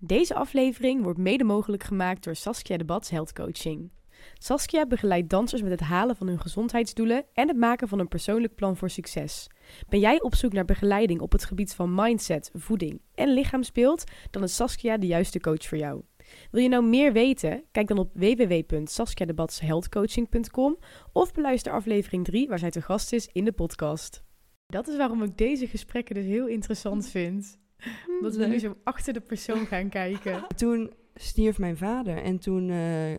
[0.00, 3.90] Deze aflevering wordt mede mogelijk gemaakt door Saskia de Bats Health Coaching.
[4.34, 8.54] Saskia begeleidt dansers met het halen van hun gezondheidsdoelen en het maken van een persoonlijk
[8.54, 9.46] plan voor succes.
[9.88, 14.04] Ben jij op zoek naar begeleiding op het gebied van mindset, voeding en lichaamsbeeld?
[14.30, 16.02] Dan is Saskia de juiste coach voor jou.
[16.50, 17.64] Wil je nou meer weten?
[17.72, 20.78] Kijk dan op www.saskiadebatshealthcoaching.com
[21.12, 24.22] of beluister aflevering 3 waar zij te gast is in de podcast.
[24.66, 27.58] Dat is waarom ik deze gesprekken dus heel interessant vind.
[28.22, 30.46] Dat we nu zo achter de persoon gaan kijken.
[30.56, 33.12] Toen stierf mijn vader en toen, eh,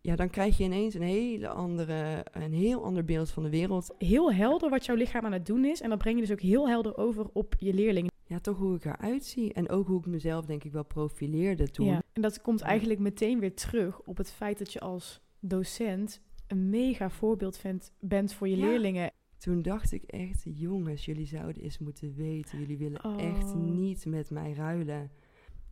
[0.00, 3.94] ja, dan krijg je ineens een hele andere, een heel ander beeld van de wereld.
[3.98, 5.80] Heel helder wat jouw lichaam aan het doen is.
[5.80, 8.10] En dat breng je dus ook heel helder over op je leerlingen.
[8.26, 11.70] Ja, toch hoe ik eruit zie en ook hoe ik mezelf denk ik wel profileerde
[11.70, 11.86] toen.
[11.86, 12.02] Ja.
[12.12, 16.70] En dat komt eigenlijk meteen weer terug op het feit dat je als docent een
[16.70, 18.64] mega voorbeeld vindt, bent voor je Ja.
[18.66, 19.10] leerlingen.
[19.42, 22.58] Toen dacht ik echt, jongens, jullie zouden eens moeten weten.
[22.58, 23.54] Jullie willen echt Oh.
[23.54, 25.10] niet met mij ruilen.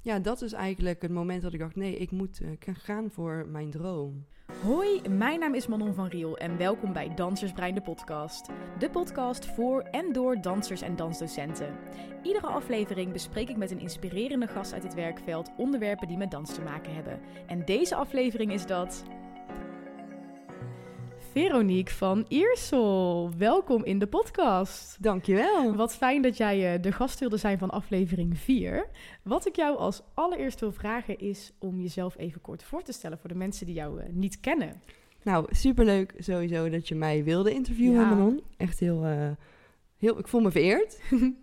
[0.01, 3.47] Ja, dat is eigenlijk het moment dat ik dacht, nee, ik moet eh, gaan voor
[3.49, 4.25] mijn droom.
[4.63, 8.51] Hoi, mijn naam is Manon van Riel en welkom bij Dansersbrein de podcast.
[8.79, 11.77] De podcast voor en door dansers en dansdocenten.
[12.23, 16.55] Iedere aflevering bespreek ik met een inspirerende gast uit het werkveld onderwerpen die met dans
[16.55, 17.21] te maken hebben.
[17.47, 19.05] En deze aflevering is dat...
[21.33, 25.03] Veronique van Iersel, welkom in de podcast.
[25.03, 25.75] Dankjewel.
[25.75, 28.87] Wat fijn dat jij eh, de gast wilde zijn van aflevering 4.
[29.23, 33.19] Wat ik jou als allereerst wil vragen is om jezelf even kort voor te stellen
[33.19, 34.83] voor de mensen die jou eh, niet kennen.
[35.23, 38.09] Nou, superleuk sowieso dat je mij wilde interviewen, Ja.
[38.09, 38.43] Manon.
[38.57, 39.31] Echt heel, eh,
[39.97, 41.01] heel, ik voel me vereerd.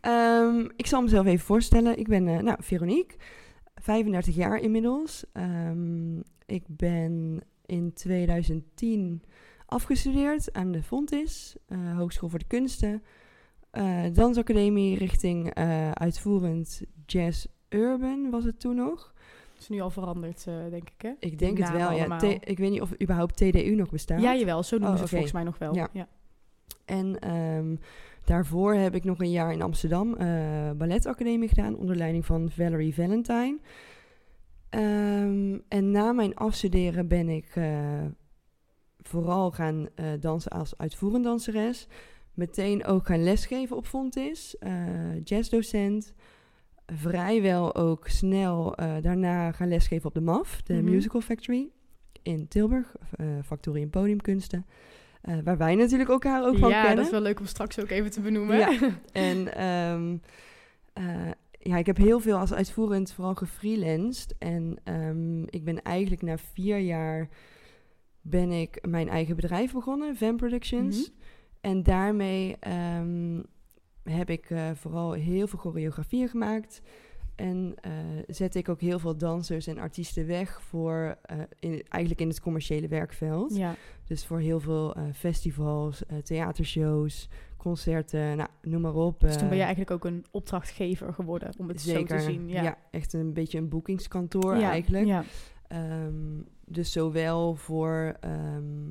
[0.00, 1.98] Ehm, ik zal mezelf even voorstellen.
[1.98, 3.16] Ik ben, eh, nou, Veronique,
[3.74, 5.24] 35 jaar inmiddels.
[5.32, 9.22] Ehm, ik ben in 2010
[9.68, 13.02] afgestudeerd aan de Fontis, eh, Hogeschool voor de Kunsten.
[13.70, 19.14] Eh, dansacademie richting eh, uitvoerend jazz urban was het toen nog.
[19.52, 21.10] Het is nu al veranderd, denk ik, hè?
[21.18, 22.16] Ik denk het wel, ja.
[22.16, 24.20] T- ik weet niet of überhaupt TDU nog bestaat.
[24.20, 24.62] Ja, jawel.
[24.62, 25.10] Zo noemen Oh, ze oké.
[25.12, 25.74] volgens mij nog wel.
[25.74, 25.88] Ja.
[25.92, 26.08] Ja.
[26.84, 27.76] En ehm,
[28.24, 30.16] daarvoor heb ik nog een jaar in Amsterdam
[30.78, 33.58] balletacademie gedaan onder leiding van Valerie Valentine.
[34.68, 37.54] Ehm, en na mijn afstuderen ben ik
[39.08, 41.86] vooral gaan eh, dansen als uitvoerend danseres.
[42.34, 46.14] Meteen ook gaan lesgeven op Fontis, eh jazzdocent.
[46.86, 50.84] Vrijwel ook snel eh, daarna gaan lesgeven op de MAF, de Mhm.
[50.84, 51.68] Musical Factory
[52.22, 52.94] in Tilburg,
[53.44, 54.66] Factorie en Podiumkunsten.
[55.44, 56.96] Waar wij natuurlijk elkaar ook van ja, kennen.
[56.96, 58.58] dat is wel leuk om straks ook even te benoemen.
[58.58, 58.78] Ja.
[59.12, 60.16] En ehm,
[60.92, 64.34] eh, ja, ik heb heel veel als uitvoerend vooral gefreelanced.
[64.38, 67.28] En ehm, ik ben eigenlijk na vier jaar
[68.30, 70.96] ben ik mijn eigen bedrijf begonnen, Van Productions.
[70.96, 71.16] Mhm.
[71.60, 73.40] En daarmee ehm,
[74.02, 76.80] heb ik eh, vooral heel veel choreografieën gemaakt.
[77.34, 77.92] En eh,
[78.26, 82.40] zet ik ook heel veel dansers en artiesten weg voor eh, in, eigenlijk in het
[82.40, 83.56] commerciële werkveld.
[83.56, 83.74] ja.
[84.04, 89.20] Dus voor heel veel festivals, theatershows, concerten, nou, noem maar op.
[89.20, 92.48] Dus toen ben je eigenlijk ook een opdrachtgever geworden, om het zo te zien.
[92.48, 95.06] Ja, echt een beetje een boekingskantoor Ja, eigenlijk.
[95.06, 95.24] Ja.
[95.68, 98.90] Ehm, dus zowel voor ehm,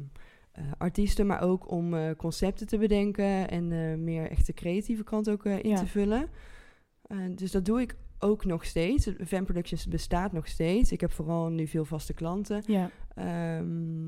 [0.52, 5.04] eh, artiesten, maar ook om eh, concepten te bedenken en eh, meer echt de creatieve
[5.04, 5.76] kant ook in Ja.
[5.80, 6.30] te vullen.
[7.36, 9.10] Dus dat doe ik ook nog steeds.
[9.20, 10.92] Van Productions bestaat nog steeds.
[10.92, 12.64] Ik heb vooral nu veel vaste klanten.
[12.66, 12.90] ja.
[13.16, 14.06] Ehm,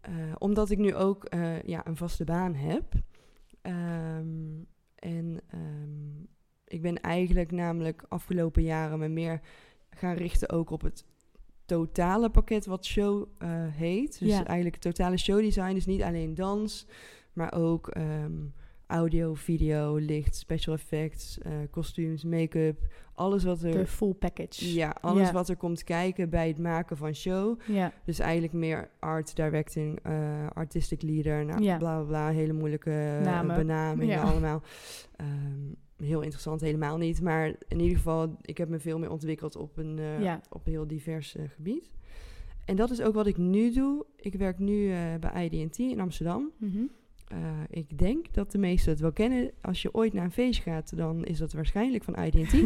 [0.00, 1.26] eh, omdat ik nu ook
[1.64, 2.84] ja, een vaste baan heb.
[4.94, 5.40] En
[6.64, 9.40] ik ben eigenlijk namelijk afgelopen jaren me meer
[9.90, 11.04] gaan richten ook op het
[11.74, 14.18] totale pakket wat show eh, heet.
[14.18, 14.46] Dus Ja.
[14.46, 15.74] eigenlijk totale showdesign.
[15.74, 16.86] Dus niet alleen dans,
[17.32, 18.32] maar ook ehm,
[18.86, 22.78] audio, video, licht, special effects, eh, kostuums, make-up.
[23.14, 23.72] Alles wat er...
[23.72, 24.72] De full package.
[24.74, 25.32] Ja, alles Ja.
[25.32, 27.58] wat er komt kijken bij het maken van show.
[27.66, 27.92] Ja.
[28.04, 31.76] Dus eigenlijk meer art directing, eh, artistic leader, nou, Ja.
[31.76, 33.56] bla bla bla, hele moeilijke Namen.
[33.56, 34.62] benamingen allemaal.
[35.16, 37.22] Ehm, heel interessant, helemaal niet.
[37.22, 40.40] Maar in ieder geval, ik heb me veel meer ontwikkeld op een, eh, Ja.
[40.50, 41.94] op een heel divers eh, gebied.
[42.64, 44.06] En dat is ook wat ik nu doe.
[44.16, 46.50] Ik werk nu eh, bij IDT in Amsterdam.
[46.56, 46.82] Mhm.
[47.70, 49.50] Ik denk dat de meesten het wel kennen.
[49.60, 52.52] Als je ooit naar een feest gaat, dan is dat waarschijnlijk van IDT.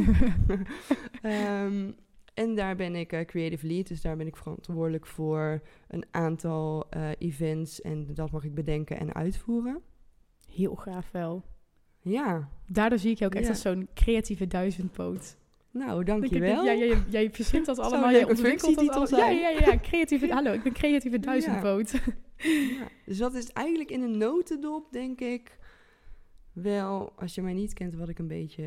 [1.22, 1.90] Ehm,
[2.34, 6.86] en daar ben ik creative lead, dus daar ben ik verantwoordelijk voor een aantal
[7.18, 9.80] events en dat mag ik bedenken en uitvoeren.
[10.50, 11.44] Heel gaaf wel.
[12.04, 13.50] Ja, Daardoor zie ik je ook echt Ja.
[13.50, 15.36] als zo'n creatieve duizendpoot.
[15.70, 16.64] nou dankjewel.
[16.64, 18.10] Ja, jij, jij verzint dat allemaal.
[18.10, 19.30] Jij leuke ontwikkelt dat allemaal.
[19.30, 19.78] Ja, ja, ja.
[19.80, 21.90] Creatieve, hallo, ik ben creatieve duizendpoot.
[22.36, 25.58] Ja, dus dat is eigenlijk in een notendop, denk ik,
[26.52, 28.64] wel, als je mij niet kent, wat ik een beetje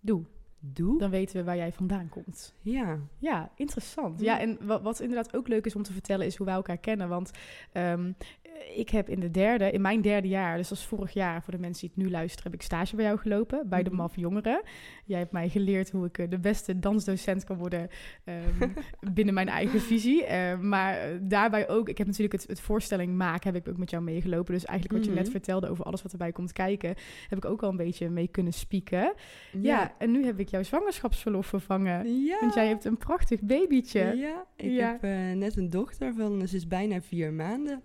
[0.00, 0.22] Doe.
[0.60, 0.98] doe.
[0.98, 2.54] Dan weten we waar jij vandaan komt.
[2.60, 2.98] Ja.
[3.18, 4.20] Ja, interessant.
[4.20, 6.78] Ja, en wat, wat inderdaad ook leuk is om te vertellen is hoe wij elkaar
[6.78, 7.08] kennen.
[7.08, 7.30] Want
[7.72, 8.12] ehm,
[8.76, 11.58] ik heb in de derde, in mijn derde jaar, dus is vorig jaar, voor de
[11.58, 13.98] mensen die het nu luisteren, heb ik stage bij jou gelopen, bij de Mhm.
[13.98, 14.60] MAF Jongeren.
[15.04, 17.88] Jij hebt mij geleerd hoe ik eh, de beste dansdocent kan worden
[18.24, 18.68] ehm,
[19.14, 20.24] binnen mijn eigen visie.
[20.24, 23.78] Eh, maar eh, daarbij ook, ik heb natuurlijk het, het voorstelling maken, heb ik ook
[23.78, 24.54] met jou meegelopen.
[24.54, 25.32] Dus eigenlijk wat je net Mhm.
[25.36, 26.94] vertelde over alles wat erbij komt kijken,
[27.28, 29.12] heb ik ook al een beetje mee kunnen spieken.
[29.52, 32.24] Ja, en nu heb ik jouw zwangerschapsverlof vervangen.
[32.24, 32.36] Ja.
[32.40, 34.00] Want jij hebt een prachtig babytje.
[34.16, 34.90] Ja, ik Ja.
[34.90, 37.82] heb eh, net een dochter van, ze is bijna vier maanden,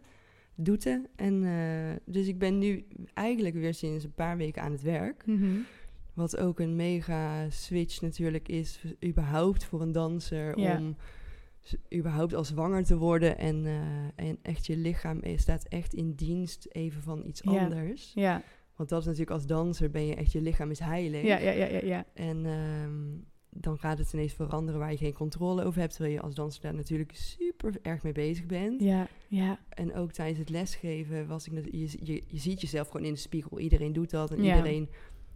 [0.56, 1.10] Doete.
[1.16, 5.26] En eh, dus ik ben nu eigenlijk weer sinds een paar weken aan het werk.
[5.26, 5.58] Mhm.
[6.14, 10.78] Wat ook een mega switch natuurlijk is, überhaupt voor een danser, Ja.
[10.78, 10.96] om
[11.94, 13.38] überhaupt al zwanger te worden.
[13.38, 17.64] En, eh, en echt je lichaam eh, staat echt in dienst even van iets Ja.
[17.64, 18.12] anders.
[18.16, 18.42] Ja.
[18.76, 21.22] Want dat is natuurlijk als danser ben je echt, je lichaam is heilig.
[21.24, 22.06] Ja, ja, ja, ja, ja.
[22.14, 23.02] En ehm,
[23.56, 25.94] dan gaat het ineens veranderen waar je geen controle over hebt.
[25.94, 28.82] Terwijl je als danser daar natuurlijk super erg mee bezig bent.
[28.82, 31.66] Ja, ja, En ook tijdens het lesgeven was ik...
[31.72, 33.60] Je, je, je ziet jezelf gewoon in de spiegel.
[33.60, 34.56] Iedereen doet dat en Ja.
[34.56, 34.90] iedereen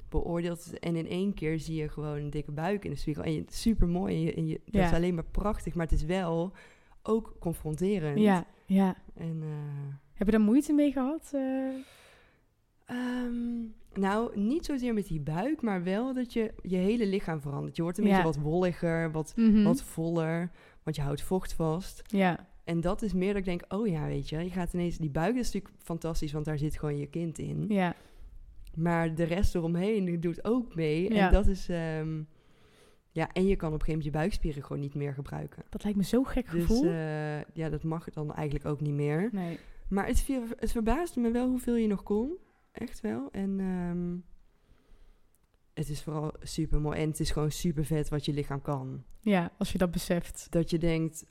[0.09, 0.79] beoordeelt het.
[0.79, 3.23] En in één keer zie je gewoon een dikke buik in de spiegel.
[3.23, 4.15] En je, super mooi.
[4.15, 4.87] En je, en je, dat Ja.
[4.87, 5.73] is alleen maar prachtig.
[5.75, 6.51] Maar het is wel
[7.03, 8.19] ook confronterend.
[8.19, 8.95] ja, ja.
[9.15, 9.39] En...
[9.43, 11.29] eh, Heb je daar moeite mee gehad?
[11.33, 11.67] eh?
[12.85, 13.65] Ehm,
[13.99, 17.75] nou, niet zozeer met die buik, maar wel dat je je hele lichaam verandert.
[17.75, 18.09] Je wordt een Ja.
[18.09, 19.63] beetje wat wolliger, wat, Mhm.
[19.63, 20.51] wat voller,
[20.83, 22.01] want je houdt vocht vast.
[22.05, 24.97] Ja, En dat is meer dat ik denk, oh ja, weet je, je gaat ineens...
[24.97, 27.65] Die buik is natuurlijk fantastisch, want daar zit gewoon je kind in.
[27.69, 27.95] ja,
[28.75, 31.13] Maar de rest eromheen doet ook mee.
[31.13, 31.25] Ja.
[31.27, 31.69] En dat is...
[31.69, 32.21] ehm,
[33.11, 35.63] ja, en je kan op een gegeven moment je buikspieren gewoon niet meer gebruiken.
[35.69, 36.83] dat lijkt me zo'n gek Dus gevoel.
[36.85, 39.29] eh, ja, dat mag dan eigenlijk ook niet meer.
[39.31, 39.57] nee.
[39.89, 40.27] Maar het,
[40.59, 42.37] het verbaasde me wel hoeveel je nog kon.
[42.77, 43.29] Echt wel.
[43.31, 44.15] En ehm,
[45.73, 46.99] het is vooral super mooi.
[46.99, 49.03] En het is gewoon super vet wat je lichaam kan.
[49.21, 50.47] Ja, als je dat beseft.
[50.49, 51.25] Dat je denkt,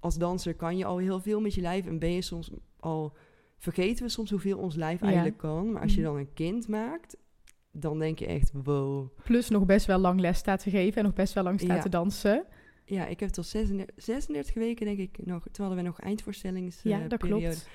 [0.00, 1.86] als danser kan je al heel veel met je lijf.
[1.86, 2.50] En ben je soms
[2.80, 3.16] al,
[3.58, 5.06] vergeten we soms hoeveel ons lijf Ja.
[5.06, 5.72] eigenlijk kan.
[5.72, 6.08] Maar als je Mhm.
[6.10, 7.16] dan een kind maakt,
[7.70, 9.08] dan denk je echt, wow.
[9.24, 11.76] Plus nog best wel lang les staat te geven en nog best wel lang staat
[11.76, 11.82] Ja.
[11.82, 12.44] te dansen.
[12.84, 16.82] Ja, ik heb tot 36, 36 weken denk ik nog, toen hadden we nog eindvoorstellings
[16.82, 17.42] Ja, eh, dat periode.
[17.42, 17.68] klopt.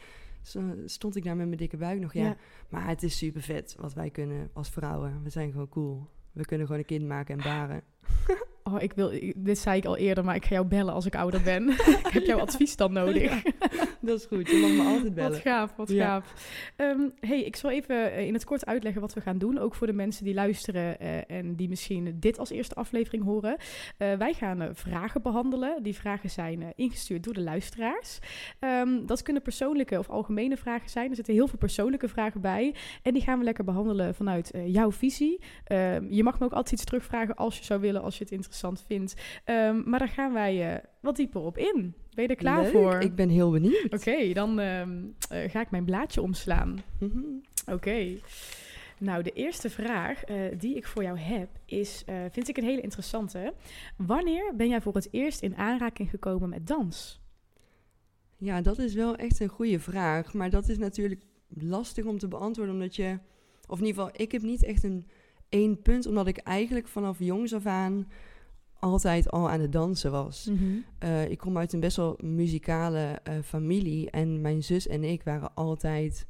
[0.86, 2.14] Stond ik daar met mijn dikke buik nog.
[2.14, 2.24] Ja.
[2.24, 2.38] Ja.
[2.70, 5.24] Maar het is super vet wat wij kunnen als vrouwen.
[5.24, 6.08] We zijn gewoon cool.
[6.32, 7.84] We kunnen gewoon een kind maken en baren.
[8.64, 11.06] Oh, ik wil, ik- dit zei ik al eerder, maar ik ga jou bellen als
[11.06, 11.70] ik ouder ben.
[12.08, 13.42] ik heb jouw advies dan nodig.
[14.02, 14.50] Dat is goed.
[14.50, 15.32] Je mag me altijd bellen.
[15.32, 16.06] Wat gaaf, wat Ja.
[16.06, 16.34] gaaf.
[16.76, 19.58] Ehm, hey, ik zal even eh, in het kort uitleggen wat we gaan doen.
[19.58, 23.58] Ook voor de mensen die luisteren eh, en die misschien dit als eerste aflevering horen.
[23.98, 25.84] Eh, wij gaan vragen behandelen.
[25.84, 28.20] Die vragen zijn ingestuurd door de luisteraars.
[28.60, 31.10] Ehm, dat kunnen persoonlijke of algemene vragen zijn.
[31.10, 32.76] Er zitten heel veel persoonlijke vragen bij.
[33.02, 35.40] En die gaan we lekker behandelen vanuit jouw visie.
[35.64, 38.34] Ehm, je mag me ook altijd iets terugvragen als je zou willen, als je het
[38.62, 39.14] interessant vindt.
[39.44, 41.94] Ehm, maar daar gaan wij eh, wat dieper op in.
[42.14, 43.00] Ben je er klaar Leuk, voor?
[43.00, 43.94] Ik ben heel benieuwd.
[43.94, 46.84] Oké, dan ehm, eh, ga ik mijn blaadje omslaan.
[47.00, 47.20] Mhm.
[47.72, 48.18] Oké.
[48.98, 52.82] Nou, de eerste vraag eh, die ik voor jou heb is, vind ik een hele
[52.82, 53.54] interessante.
[53.98, 57.22] Wanneer ben jij voor het eerst in aanraking gekomen met dans?
[58.38, 60.34] Ja, dat is wel echt een goede vraag.
[60.34, 63.20] Maar dat is natuurlijk lastig om te beantwoorden, omdat je...
[63.68, 65.06] Of in ieder geval, ik heb niet echt een
[65.52, 68.08] één punt, omdat ik eigenlijk vanaf jongs af aan
[68.82, 70.50] altijd al aan het dansen was.
[71.00, 74.10] Eh, ik kom uit een best wel muzikale eh, familie.
[74.10, 76.26] En mijn zus en ik waren altijd,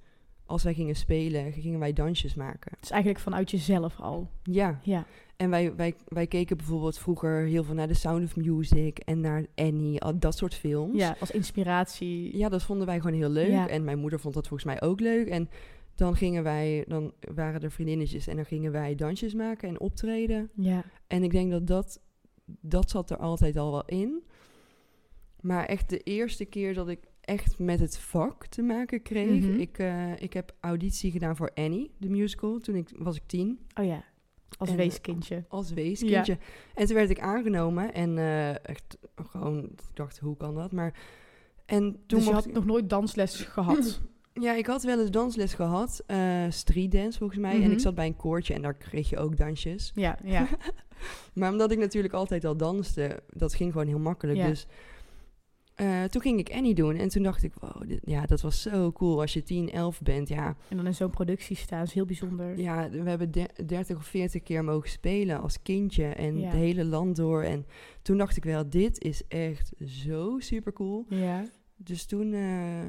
[0.46, 2.72] als wij gingen spelen, gingen wij dansjes maken.
[2.80, 4.30] Dus eigenlijk vanuit jezelf al.
[4.44, 5.06] Ja, Ja,
[5.38, 9.20] en wij, wij, wij keken bijvoorbeeld vroeger heel veel naar The Sound of Music en
[9.20, 10.98] naar Annie, al dat soort films.
[10.98, 12.38] ja als inspiratie.
[12.38, 13.52] Ja, dat vonden wij gewoon heel leuk.
[13.52, 13.68] Ja.
[13.68, 15.28] En mijn moeder vond dat volgens mij ook leuk.
[15.28, 15.50] En
[15.96, 20.50] dan gingen wij, dan waren er vriendinnetjes en dan gingen wij dansjes maken en optreden.
[20.56, 22.02] Ja, En ik denk dat dat,
[22.60, 24.24] dat zat er altijd al wel in.
[25.42, 29.44] Maar echt de eerste keer dat ik echt met het vak te maken kreeg.
[29.44, 29.60] Mhm.
[29.60, 32.60] ik, eh, ik heb auditie gedaan voor Annie, de musical.
[32.60, 34.04] Toen ik, was ik tien, oh ja,
[34.58, 35.46] als En, weeskindje.
[35.48, 36.38] als weeskindje.
[36.76, 37.94] En toen werd ik aangenomen.
[37.94, 40.72] En eh, echt gewoon, ik dacht, hoe kan dat?
[40.72, 41.00] Maar,
[41.66, 44.02] en toen dus je had nog nooit dansles gehad?
[44.34, 46.04] Ja, ik had wel eens dansles gehad.
[46.06, 47.54] eh street dance volgens mij.
[47.54, 47.72] En Mhm.
[47.72, 49.92] ik zat bij een koortje en daar kreeg je ook dansjes.
[49.96, 50.48] ja, ja.
[51.34, 54.38] Maar omdat ik natuurlijk altijd al danste, dat ging gewoon heel makkelijk.
[54.38, 54.48] Ja.
[54.48, 54.66] Dus
[55.76, 56.96] eh, toen ging ik Annie doen.
[56.96, 59.22] En toen dacht ik, wow, dit- ja, dat was zo cool.
[59.22, 60.56] Als je 10, 11 bent, ja.
[60.68, 62.60] En dan in zo'n productie staan, is heel bijzonder.
[62.60, 66.06] Ja, we hebben de- 30 of 40 keer mogen spelen als kindje.
[66.06, 66.46] En Ja.
[66.50, 67.42] het hele land door.
[67.44, 67.66] En
[68.02, 71.06] toen dacht ik wel, dit is echt zo super cool.
[71.10, 71.46] Ja,
[71.76, 72.80] Dus toen, eh,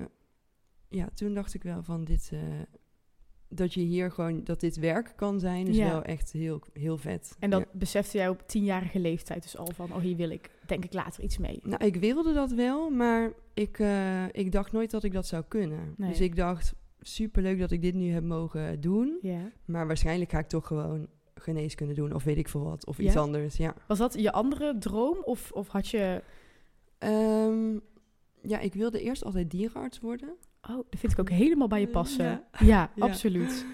[0.93, 2.39] ja, toen dacht ik wel van dit, eh,
[3.49, 5.89] dat je hier gewoon, dat dit werk kan zijn, is Ja.
[5.91, 7.37] wel echt heel, heel vet.
[7.39, 7.67] En dat Ja.
[7.73, 9.93] besefte jij op tienjarige leeftijd dus al van...
[9.93, 11.61] oh, hier wil ik denk ik later iets mee.
[11.63, 15.45] Nou, ik wilde dat wel, maar ik, eh, ik dacht nooit dat ik dat zou
[15.49, 15.95] kunnen.
[15.97, 16.09] Nee.
[16.09, 19.19] Dus ik dacht, superleuk dat ik dit nu heb mogen doen.
[19.23, 19.51] Ja.
[19.65, 23.17] Maar waarschijnlijk ga ik toch gewoon geneeskunde doen, of weet ik veel wat, of iets
[23.17, 23.57] anders.
[23.57, 23.75] Ja.
[23.87, 26.23] Was dat je andere droom of, of had je...
[26.99, 27.79] Ehm,
[28.43, 30.35] ja, ik wilde eerst altijd dierenarts worden.
[30.71, 32.25] Oh, dat vind ik ook helemaal bij je passen.
[32.25, 32.45] Ja.
[32.67, 33.05] Ja, Ja.
[33.05, 33.67] absoluut.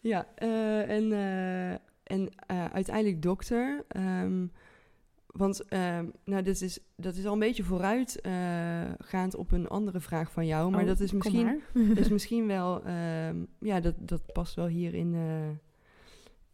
[0.00, 1.70] Ja, eh, en, eh,
[2.02, 3.84] en eh, uiteindelijk dokter.
[3.88, 4.46] Ehm,
[5.26, 10.32] want ehm, nou, dit is, dat is al een beetje vooruitgaand op een andere vraag
[10.32, 10.70] van jou.
[10.70, 11.60] Maar Oh, dat is misschien,
[11.94, 12.82] is misschien wel...
[12.84, 15.14] ehm, ja, dat, dat past wel hier in,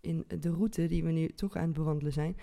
[0.00, 2.36] in de route die we nu toch aan het bewandelen zijn.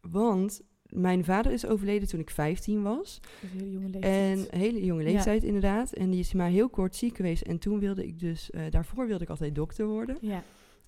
[0.00, 3.20] Want mijn vader is overleden toen ik 15 was.
[3.42, 3.90] Een hele jonge En
[4.36, 4.52] leeftijd.
[4.52, 5.10] een hele jonge Ja.
[5.12, 5.92] leeftijd inderdaad.
[5.92, 7.42] En die is maar heel kort ziek geweest.
[7.42, 8.50] En toen wilde ik dus...
[8.50, 10.18] eh, daarvoor wilde ik altijd dokter worden.
[10.20, 10.42] Ja,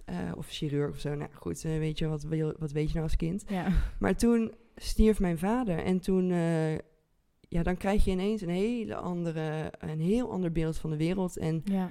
[0.05, 1.15] Eh, of chirurg of zo.
[1.15, 3.45] Nou goed, eh, weet je, wat, wil, wat weet je nou als kind?
[3.49, 3.73] ja.
[3.99, 5.79] Maar toen stierf mijn vader.
[5.79, 6.27] En toen...
[7.49, 9.73] ja, dan krijg je ineens een hele andere...
[9.79, 11.37] Een heel ander beeld van de wereld.
[11.37, 11.91] En ja.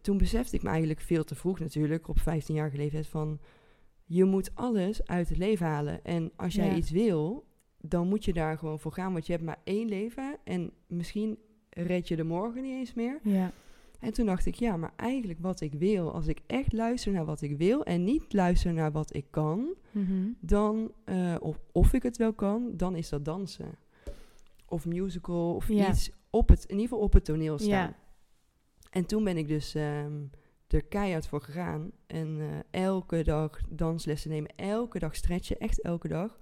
[0.00, 2.08] toen besefte ik me eigenlijk veel te vroeg natuurlijk...
[2.08, 3.40] Op 15-jarige leeftijd van...
[4.14, 6.04] Je moet alles uit het leven halen.
[6.04, 6.74] En als jij Ja.
[6.74, 7.50] iets wil...
[7.84, 9.12] Dan moet je daar gewoon voor gaan.
[9.12, 10.36] Want je hebt maar één leven.
[10.44, 11.38] En misschien
[11.70, 13.20] red je de morgen niet eens meer.
[13.22, 13.52] ja.
[14.00, 17.24] En toen dacht ik, ja, maar eigenlijk wat ik wil, als ik echt luister naar
[17.24, 20.28] wat ik wil en niet luister naar wat ik kan, Mhm.
[20.40, 23.74] dan, eh, of, of ik het wel kan, dan is dat dansen.
[24.68, 25.88] Of musical, of Ja.
[25.90, 27.68] iets op het, in ieder geval op het toneel staan.
[27.70, 27.96] Ja.
[28.90, 30.12] En toen ben ik dus ehm,
[30.72, 31.90] er keihard voor gegaan.
[32.06, 36.38] En eh, elke dag danslessen nemen, elke dag stretchen, echt elke dag.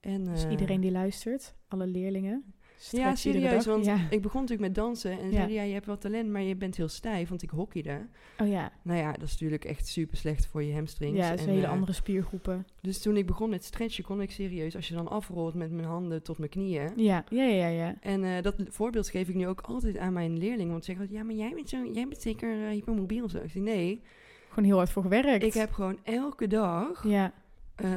[0.00, 2.54] En, Dus eh, iedereen die luistert, alle leerlingen.
[2.90, 3.98] Ja, serieus, want Ja.
[4.10, 5.32] ik begon natuurlijk met dansen en Ja.
[5.32, 8.06] zeiden, ja, je hebt wel talent, maar je bent heel stijf, want ik hockeyde.
[8.40, 11.16] Oh ja, Nou ja, dat is natuurlijk echt super slecht voor je hamstrings.
[11.18, 12.66] ja, een hele eh, andere spiergroepen.
[12.80, 15.86] Dus toen ik begon met stretchen, kon ik serieus, als je dan afrolt met mijn
[15.86, 16.90] handen tot mijn knieën.
[16.96, 17.94] Ja, ja, ja, ja.
[18.00, 20.72] En eh, dat voorbeeld geef ik nu ook altijd aan mijn leerlingen.
[20.72, 23.38] Want ze zeggen, ja, maar jij bent, zo, jij bent zeker eh, hypermobiel of zo.
[23.38, 24.02] Ik zeg, nee,
[24.48, 25.44] Gewoon heel hard voor gewerkt.
[25.44, 27.32] ik heb gewoon elke dag, Ja,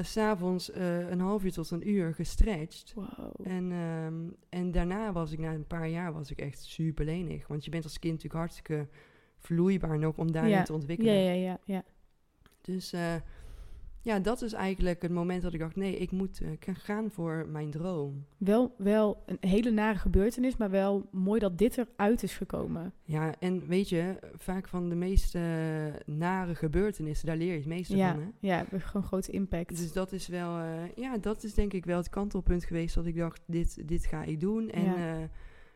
[0.01, 2.93] s s'avonds eh een half uur tot een uur gestretched.
[2.95, 3.07] wow.
[3.43, 4.13] En, ehm,
[4.50, 7.48] en daarna was ik, na een paar jaar, was ik echt super lenig.
[7.48, 8.88] Want je bent als kind natuurlijk hartstikke
[9.38, 10.63] vloeibaar nog om daarin Ja.
[10.63, 11.13] te ontwikkelen.
[11.13, 11.83] Ja, ja, ja, ja.
[12.62, 13.15] Dus eh,
[14.01, 17.45] ja, dat is eigenlijk het moment dat ik dacht, nee, ik moet eh, gaan voor
[17.51, 18.25] mijn droom.
[18.37, 22.93] Wel, wel een hele nare gebeurtenis, maar wel mooi dat dit eruit is gekomen.
[23.03, 25.41] Ja, en weet je, vaak van de meest eh,
[26.05, 28.21] nare gebeurtenissen, daar leer je het meeste Ja, van.
[28.21, 28.27] Hè?
[28.47, 29.77] ja, gewoon grote impact.
[29.77, 33.05] Dus dat is wel, eh, ja, dat is denk ik wel het kantelpunt geweest dat
[33.05, 34.69] ik dacht, dit, dit ga ik doen.
[34.69, 34.95] En Ja.
[35.19, 35.23] eh,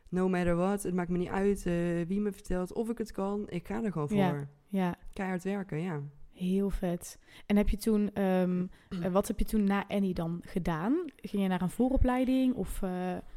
[0.09, 1.63] no matter what, het maakt me niet uit
[2.07, 4.17] wie me vertelt of ik het kan, ik ga er gewoon voor.
[4.17, 4.47] Ja.
[4.69, 6.01] ja, Keihard werken, ja.
[6.33, 7.19] Heel vet.
[7.45, 8.65] En heb je toen, ehm,
[9.03, 11.05] eh, wat heb je toen na Annie dan gedaan?
[11.15, 12.81] Ging je naar een vooropleiding of...
[12.81, 12.89] eh,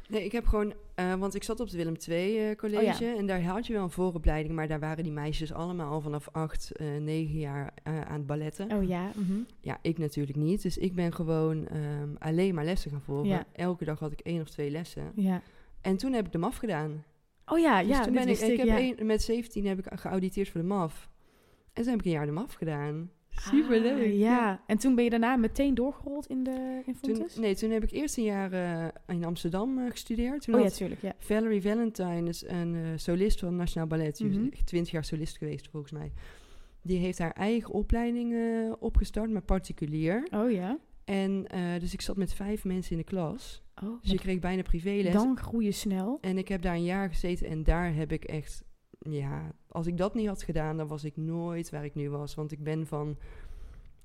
[0.09, 3.11] Nee, ik heb gewoon, eh, want ik zat op het Willem II eh, college Oh
[3.11, 3.15] ja.
[3.17, 6.29] en daar had je wel een vooropleiding, maar daar waren die meisjes allemaal al vanaf
[6.31, 8.71] acht, negen jaar aan het balletten.
[8.71, 9.39] oh ja, mhm.
[9.61, 10.61] Ja, ik natuurlijk niet.
[10.61, 13.27] Dus ik ben gewoon ehm, alleen maar lessen gaan volgen.
[13.29, 13.45] Ja.
[13.53, 15.11] Elke dag had ik één of twee lessen.
[15.15, 15.41] ja.
[15.81, 17.03] En toen heb ik de MAF gedaan.
[17.45, 19.03] Oh ja, Dus ja, toen ben ik, ik heb ja.
[19.05, 21.09] met 17 heb ik geauditeerd voor de MAF.
[21.77, 23.09] En toen heb ik een jaar de MAF gedaan.
[23.29, 24.05] Super leuk.
[24.05, 24.63] Ah, ja.
[24.67, 27.91] en toen ben je daarna meteen doorgerold in de in Toen, nee, toen heb ik
[27.91, 30.41] eerst een jaar eh, in Amsterdam eh, gestudeerd.
[30.41, 31.15] Toen Oh ja, tuurlijk, ja.
[31.19, 34.17] Valerie Valentine is een eh, solist van Nationaal Ballet.
[34.17, 36.11] Die is echt 20 jaar solist geweest, volgens mij.
[36.81, 40.27] Die heeft haar eigen opleiding eh, opgestart, maar particulier.
[40.31, 40.77] Oh ja.
[41.05, 43.63] En eh, dus ik zat met vijf mensen in de klas.
[43.83, 45.13] Oh, Dus je kreeg bijna privéles.
[45.13, 46.17] dan groei je snel.
[46.21, 48.63] En ik heb daar een jaar gezeten en daar heb ik echt...
[48.99, 52.35] Ja, als ik dat niet had gedaan, dan was ik nooit waar ik nu was.
[52.35, 53.17] Want ik ben van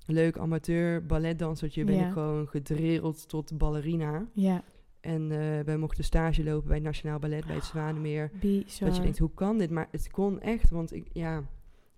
[0.05, 1.83] leuk amateur balletdansertje...
[1.83, 2.05] ben Ja.
[2.07, 4.27] ik gewoon gedrild tot ballerina.
[4.33, 4.63] Ja,
[4.99, 8.31] En eh wij mochten stage lopen bij het Nationaal Ballet, bij het Zwanemeer.
[8.39, 8.87] bizar.
[8.87, 9.69] Dat je denkt, hoe kan dit?
[9.69, 11.43] Maar het kon echt, want ik, ja,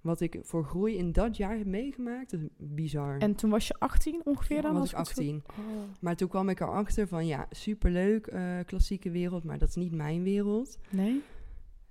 [0.02, 3.18] wat ik voor groei in dat jaar heb meegemaakt, dat is bizar.
[3.18, 4.74] En toen was je 18 ongeveer Ja, dan?
[4.74, 5.44] was ik het goed- 18.
[5.50, 5.56] Oh.
[6.02, 9.92] Maar toen kwam ik erachter van, ja, superleuk, eh klassieke wereld, maar dat is niet
[9.92, 10.78] mijn wereld.
[10.90, 11.22] Nee?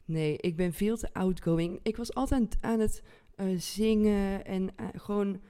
[0.04, 1.80] Nee, ik ben veel te outgoing.
[1.82, 3.02] Ik was altijd aan het
[3.34, 5.40] eh, zingen en eh, gewoon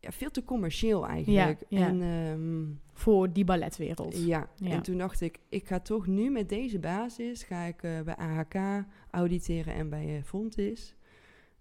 [0.00, 1.60] ja, veel te commercieel eigenlijk.
[1.68, 1.86] Ja, ja.
[1.86, 4.16] En ehm, Voor die balletwereld.
[4.26, 4.48] ja.
[4.62, 8.16] En toen dacht ik, ik ga toch nu met deze basis, ga ik eh, bij
[8.16, 10.94] AHK auditeren en bij Fontis.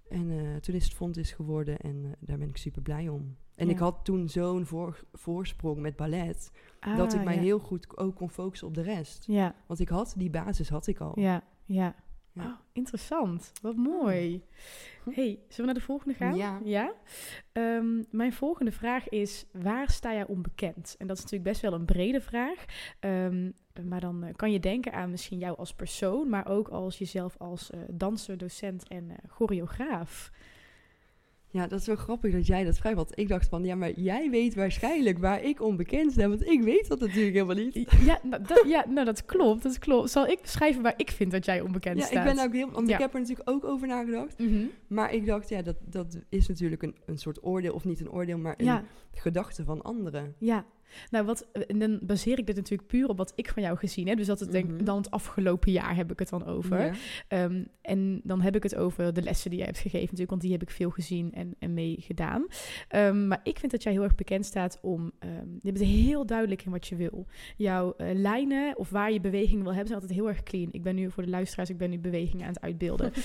[0.10, 3.36] En toen is het Fontis geworden en daar ben ik super blij om.
[3.56, 7.42] En ik had toen zo'n voor, voorsprong met ballet, Ah, dat ik mij ja.
[7.42, 9.24] heel goed ook kon focussen op de rest.
[9.28, 11.20] Ja, Want ik had, die basis had ik al.
[11.20, 11.96] ja, ja.
[12.36, 12.46] Ja.
[12.46, 13.52] Oh, interessant.
[13.62, 14.44] Wat mooi.
[15.04, 15.12] Hm.
[15.12, 16.36] hey, zullen we naar de volgende gaan?
[16.36, 16.60] Ja.
[16.64, 16.94] Ja?
[17.52, 20.96] Ehm, mijn volgende vraag is, waar sta jij onbekend?
[20.98, 22.66] En dat is natuurlijk best wel een brede vraag.
[23.00, 23.52] Ehm,
[23.84, 27.36] maar dan eh, kan je denken aan misschien jou als persoon, maar ook als jezelf
[27.38, 30.32] als eh, danser, docent en eh, choreograaf.
[31.56, 32.96] Ja, dat is wel grappig dat jij dat vraagt.
[32.96, 36.28] Want ik dacht van, ja, maar jij weet waarschijnlijk waar ik onbekend sta.
[36.30, 37.92] Want ik weet dat natuurlijk helemaal niet.
[38.06, 40.10] Ja, nou, dat, ja, nou dat klopt, dat klopt.
[40.10, 42.28] Zal ik beschrijven waar ik vind dat jij onbekend Ja, staat?
[42.30, 42.72] ik ben ook heel...
[42.72, 42.94] Want Ja.
[42.94, 44.40] ik heb er natuurlijk ook over nagedacht.
[44.40, 44.66] Mhm.
[44.88, 47.74] Maar ik dacht, ja, dat, dat is natuurlijk een, een soort oordeel.
[47.74, 48.84] Of niet een oordeel, maar een Ja,
[49.14, 50.36] gedachte van anderen.
[50.38, 50.66] ja.
[51.12, 54.08] Nou, wat, en dan baseer ik dit natuurlijk puur op wat ik van jou gezien
[54.08, 54.18] heb.
[54.18, 54.84] Dus dat het denk, Mhm.
[54.84, 56.86] dan het afgelopen jaar heb ik het dan over.
[56.86, 56.92] Ja.
[57.28, 60.42] Ehm, en dan heb ik het over de lessen die jij hebt gegeven natuurlijk, want
[60.42, 62.46] die heb ik veel gezien en, en meegedaan.
[62.88, 66.26] Ehm, maar ik vind dat jij heel erg bekend staat om, ehm, je bent heel
[66.26, 67.26] duidelijk in wat je wil.
[67.58, 70.68] Jouw eh, lijnen of waar je beweging wil hebben zijn altijd heel erg clean.
[70.72, 73.12] Ik ben nu voor de luisteraars, ik ben nu bewegingen aan het uitbeelden.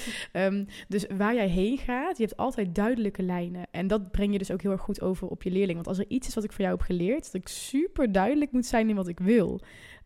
[0.88, 3.66] Dus waar jij heen gaat, je hebt altijd duidelijke lijnen.
[3.70, 5.74] En dat breng je dus ook heel erg goed over op je leerling.
[5.74, 8.52] Want als er iets is wat ik van jou heb geleerd, dat ik super duidelijk
[8.52, 9.61] moet zijn in wat ik wil.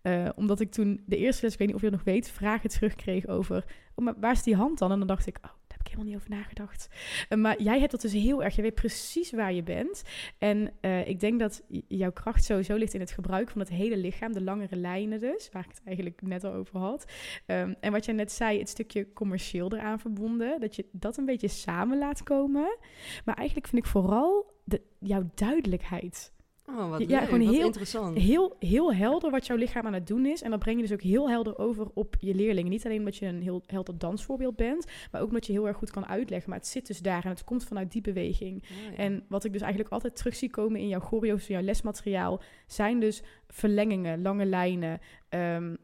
[0.05, 2.31] Eh, omdat ik toen de eerste les, ik weet niet of je dat nog weet,
[2.31, 4.93] vragen terugkreeg over, oh, maar waar is die hand dan?
[4.93, 6.89] En dan dacht ik, oh, daar heb ik helemaal niet over nagedacht.
[7.29, 10.03] Eh, maar jij hebt dat dus heel erg, je weet precies waar je bent.
[10.39, 13.97] En eh, ik denk dat jouw kracht sowieso ligt in het gebruik van het hele
[13.97, 17.05] lichaam, de langere lijnen dus, waar ik het eigenlijk net al over had.
[17.47, 21.27] Ehm, en wat jij net zei, het stukje commercieel eraan verbonden, dat je dat een
[21.27, 22.79] beetje samen laat komen.
[23.25, 26.34] Maar eigenlijk vind ik vooral de, jouw duidelijkheid.
[26.69, 28.19] Oh, wat Ja, leuk, gewoon wat heel- interessant.
[28.19, 30.43] Heel, heel helder wat jouw lichaam aan het doen is.
[30.43, 32.71] En dat breng je dus ook heel helder over op je leerlingen.
[32.71, 35.77] Niet alleen omdat je een heel helder dansvoorbeeld bent, maar ook omdat je heel erg
[35.77, 36.51] goed kan uitleggen.
[36.51, 38.63] Maar het zit dus daar en het komt vanuit die beweging.
[38.63, 38.97] Oh, ja.
[38.97, 42.41] En wat ik dus eigenlijk altijd terug zie komen in jouw choreo's, in jouw lesmateriaal,
[42.67, 45.75] zijn dus verlengingen, lange lijnen, ehm,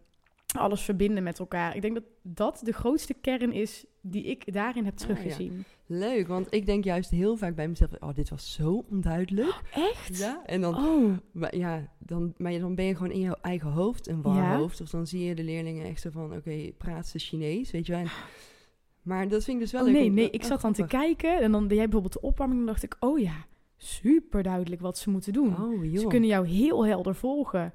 [0.59, 1.77] alles verbinden met elkaar.
[1.77, 5.07] Ik denk dat dat de grootste kern is die ik daarin heb Ah, ja.
[5.07, 5.65] teruggezien.
[5.87, 7.91] Leuk, want ik denk juist heel vaak bij mezelf...
[8.01, 9.61] Oh, dit was zo onduidelijk.
[9.75, 10.19] Echt?
[10.19, 10.77] Ja, en dan...
[10.77, 14.37] Oh, Maar ja, dan, maar dan ben je gewoon in jouw eigen hoofd een warm
[14.37, 14.57] Ja.
[14.57, 14.81] hoofd.
[14.81, 17.93] Of dan zie je de leerlingen echt zo van, oké, praat ze Chinees, weet je
[17.93, 18.01] wel.
[18.01, 18.09] En-
[19.03, 19.97] maar dat vind ik dus wel oh leuk.
[20.01, 20.27] nee, nee.
[20.29, 22.61] oh, Ik zat dan te kijken en dan deed jij bijvoorbeeld de opwarming.
[22.61, 23.47] En dan dacht ik, oh ja,
[23.77, 25.57] super duidelijk wat ze moeten doen.
[25.61, 25.99] Oh.
[25.99, 27.73] Ze kunnen jou heel helder volgen.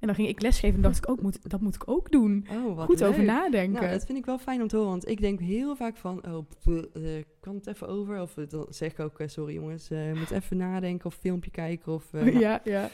[0.00, 2.46] En dan ging ik lesgeven en dacht ik ook, moet, dat moet ik ook doen.
[2.50, 3.80] Oh, wat Goed over nadenken.
[3.80, 6.26] Nou, dat vind ik wel fijn om te horen, want ik denk heel vaak van,
[6.26, 6.46] oh,
[6.92, 8.20] eh, kan het even over?
[8.20, 11.50] Of eh, dan zeg ik ook, eh, sorry jongens, eh moet even nadenken of filmpje
[11.50, 11.92] kijken.
[11.92, 12.90] Of, nou, ja, ja.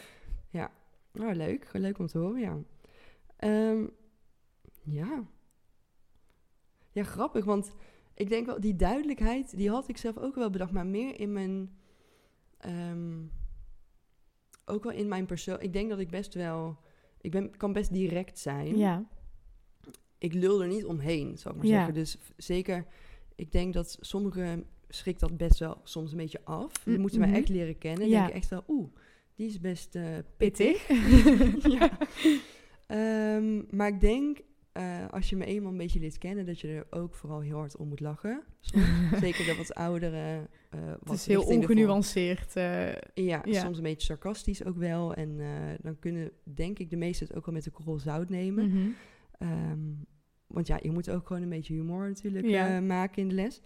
[1.21, 1.69] Oh, leuk.
[1.73, 2.59] Leuk om te horen, ja.
[3.37, 3.87] Ehm,
[4.83, 5.25] ja.
[6.91, 7.75] Ja, grappig, want
[8.15, 11.33] ik denk wel, die duidelijkheid, die had ik zelf ook wel bedacht, maar meer in
[11.33, 11.79] mijn,
[12.59, 13.23] ehm,
[14.65, 15.61] ook wel in mijn persoon.
[15.61, 16.79] Ik denk dat ik best wel,
[17.25, 18.77] ik ben, kan best direct zijn.
[18.77, 19.05] Ja,
[20.19, 21.77] Ik lul er niet omheen, zou ik maar Ja.
[21.77, 21.95] zeggen.
[21.95, 22.87] Dus zeker,
[23.35, 26.73] ik denk dat sommigen schrikt dat best wel soms een beetje af.
[26.73, 27.31] Die Mm, moeten mhm.
[27.31, 28.09] mij echt leren kennen.
[28.09, 28.19] Ja.
[28.19, 28.89] denk ik echt wel, oeh,
[29.35, 30.05] die is best eh,
[30.37, 30.87] pittig.
[31.79, 31.99] ja.
[32.87, 34.41] Ehm, maar ik denk,
[34.73, 37.57] eh, als je me eenmaal een beetje leert kennen, dat je er ook vooral heel
[37.57, 38.43] hard om moet lachen.
[38.61, 38.85] Soms.
[39.21, 39.75] Zeker dat wat
[40.75, 42.57] eh Het is heel de ongenuanceerd.
[42.57, 43.61] eh, Ja, Ja.
[43.61, 45.15] soms een beetje sarcastisch ook wel.
[45.15, 45.47] En eh,
[45.83, 48.69] dan kunnen, denk ik, de meesten het ook wel met een korrel zout nemen.
[48.69, 48.89] mhm.
[49.39, 49.79] Ehm,
[50.47, 52.81] want ja, je moet ook gewoon een beetje humor natuurlijk Ja.
[52.81, 53.61] maken in de les.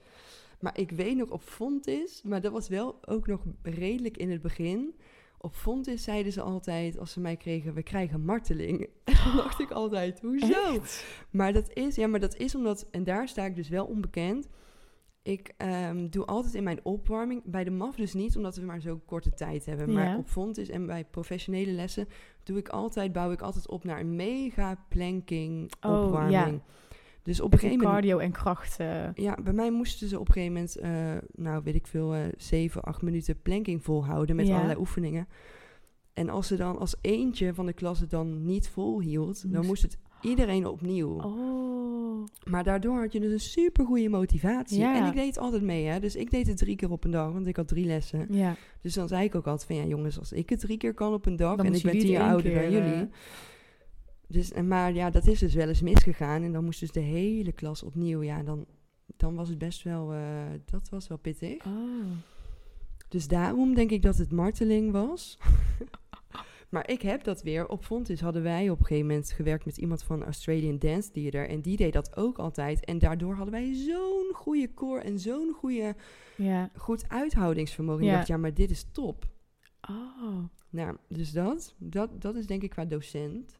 [0.60, 4.42] Maar ik weet nog op Fontis, maar dat was wel ook nog redelijk in het
[4.42, 4.94] begin.
[5.40, 8.80] Op Fontis zeiden ze altijd, als ze mij kregen, we krijgen marteling.
[9.04, 10.74] En dan dacht ik altijd, hoezo?
[10.74, 11.06] Echt?
[11.30, 14.48] Maar dat is, ja, maar dat is omdat, en daar sta ik dus wel onbekend.
[15.30, 18.80] Ik ehm, doe altijd in mijn opwarming, bij de MAF dus niet, omdat we maar
[18.80, 19.92] zo'n korte tijd hebben.
[19.92, 20.16] Maar Ja.
[20.18, 22.08] op Fontis en bij professionele lessen
[22.42, 26.32] doe ik altijd, bouw ik altijd op naar een mega planking Oh, opwarming.
[26.32, 26.60] ja.
[27.22, 28.78] Dus op een gegeven moment, Cardio en kracht.
[28.80, 32.14] eh, ja, bij mij moesten ze op een gegeven moment, eh, nou weet ik veel,
[32.14, 34.54] eh 7, 8 minuten planking volhouden met Ja.
[34.54, 35.28] allerlei oefeningen.
[36.12, 39.68] En als ze dan als eentje van de klas het dan niet volhield, dan Moest-
[39.68, 41.20] moest het iedereen opnieuw.
[41.22, 41.97] oh.
[42.44, 44.78] Maar daardoor had je dus een super goede motivatie.
[44.78, 44.96] Ja.
[45.00, 46.00] En ik deed altijd mee, hè.
[46.00, 48.26] Dus ik deed het drie keer op een dag, want ik had drie lessen.
[48.30, 48.56] Ja.
[48.80, 51.12] Dus dan zei ik ook altijd van, ja jongens, als ik het drie keer kan
[51.12, 51.56] op een dag...
[51.56, 52.92] Dan en ik ben tien jaar ouder dan keer, jullie...
[52.94, 53.02] eh,
[54.26, 56.42] Dus, en maar ja, dat is dus wel eens misgegaan.
[56.42, 58.22] En dan moest dus de hele klas opnieuw.
[58.22, 58.66] Ja, dan,
[59.16, 60.12] dan was het best wel...
[60.12, 60.20] eh,
[60.64, 61.66] dat was wel pittig.
[61.66, 61.72] Oh.
[63.08, 65.38] Dus daarom denk ik dat het marteling was.
[66.68, 67.68] maar ik heb dat weer.
[67.68, 71.48] Op Fontis hadden wij op een gegeven moment gewerkt met iemand van Australian Dance Theater.
[71.48, 72.84] En die deed dat ook altijd.
[72.84, 75.94] En daardoor hadden wij zo'n goede core en zo'n goede,
[76.36, 76.70] Ja.
[76.76, 78.00] goed uithoudingsvermogen.
[78.00, 78.10] En Ja.
[78.12, 79.26] ik dacht, ja, maar dit is top.
[79.90, 80.44] Oh.
[80.70, 83.57] Nou, dus dat, dat, dat is denk ik qua docent.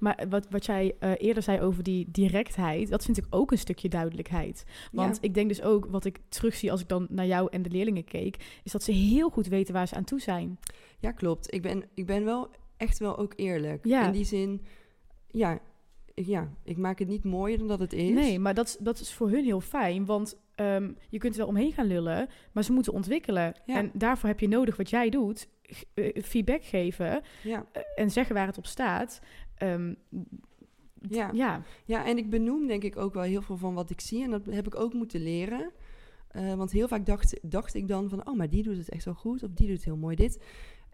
[0.00, 3.58] Maar wat, wat jij eh, eerder zei over die directheid, dat vind ik ook een
[3.58, 4.64] stukje duidelijkheid.
[4.92, 5.22] Want Ja.
[5.22, 8.04] ik denk dus ook, wat ik terugzie als ik dan naar jou en de leerlingen
[8.04, 10.58] keek, is dat ze heel goed weten waar ze aan toe zijn.
[10.98, 11.54] Ja, klopt.
[11.54, 13.84] Ik ben, ik ben wel echt wel ook eerlijk.
[13.86, 14.06] Ja.
[14.06, 14.60] In die zin,
[15.30, 15.52] ja,
[16.14, 18.10] ik- ja, ik maak het niet mooier dan dat het is.
[18.14, 21.38] Nee, maar dat, is- dat is voor hun heel fijn, want ehm, je kunt er
[21.40, 23.54] wel omheen gaan lullen, maar ze moeten ontwikkelen.
[23.66, 23.76] Ja.
[23.76, 25.48] En daarvoor heb je nodig wat jij doet,
[25.94, 27.66] eh, feedback geven Ja.
[27.72, 29.20] eh, en zeggen waar het op staat.
[29.56, 29.94] Ehm,
[31.08, 31.30] Ja.
[31.32, 34.22] ja, ja, en ik benoem denk ik ook wel heel veel van wat ik zie.
[34.22, 35.70] En dat heb ik ook moeten leren.
[36.28, 39.04] Eh, want heel vaak dacht, dacht ik dan van, oh, maar die doet het echt
[39.04, 39.42] wel goed.
[39.42, 40.38] Of die doet heel mooi dit.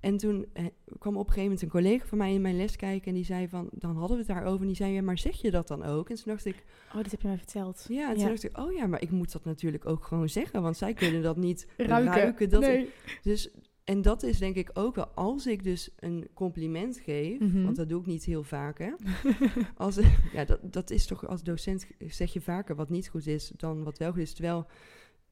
[0.01, 0.65] En toen eh,
[0.99, 3.07] kwam op een gegeven moment een collega van mij in mijn les kijken.
[3.09, 4.61] En die zei van, dan hadden we het daarover.
[4.61, 6.09] En die zei, ja, maar zeg je dat dan ook?
[6.11, 7.85] En toen dacht ik, oh, dit heb je mij verteld.
[7.89, 8.09] ja.
[8.11, 10.63] En toen dacht ik, oh ja, maar ik moet dat natuurlijk ook gewoon zeggen.
[10.63, 12.13] Want zij kunnen dat niet Ruiken.
[12.15, 12.51] ruiken.
[12.51, 12.89] dat, nee.
[13.23, 13.51] Dus,
[13.91, 17.63] en dat is denk ik ook wel, als ik dus een compliment geef, Mhm.
[17.65, 18.91] want dat doe ik niet heel vaak, hè.
[19.77, 19.99] Als,
[20.33, 23.85] ja, dat, dat is toch, als docent zeg je vaker wat niet goed is dan
[23.85, 24.33] wat wel goed is.
[24.35, 24.67] Terwijl,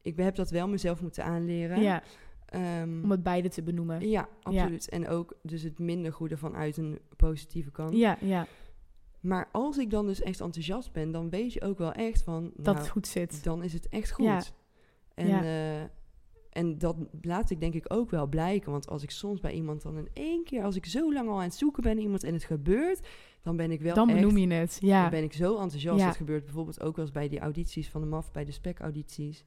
[0.01, 1.81] ik heb dat wel mezelf moeten aanleren.
[1.81, 2.03] Ja,
[2.45, 4.09] Ehm, om het beide te benoemen.
[4.09, 4.89] ja, absoluut.
[4.89, 7.95] En ook dus het minder goede vanuit een positieve kant.
[7.95, 8.47] Ja, ja,
[9.19, 12.51] Maar als ik dan dus echt enthousiast ben, dan weet je ook wel echt van,
[12.55, 13.43] dat nou, het goed zit.
[13.43, 14.25] dan is het echt goed.
[14.25, 14.41] Ja.
[15.13, 15.43] En, Ja.
[15.81, 15.83] eh,
[16.59, 18.71] en dat laat ik denk ik ook wel blijken.
[18.71, 21.35] Want als ik soms bij iemand dan in één keer, als ik zo lang al
[21.37, 23.07] aan het zoeken ben iemand en het gebeurt,
[23.41, 24.77] dan ben ik wel Dan echt, benoem je het.
[24.81, 25.99] Ja, dan ben ik zo enthousiast.
[25.99, 26.05] Ja.
[26.05, 29.45] Dat gebeurt bijvoorbeeld ook wel eens bij die audities van de MAF, bij de spec-audities.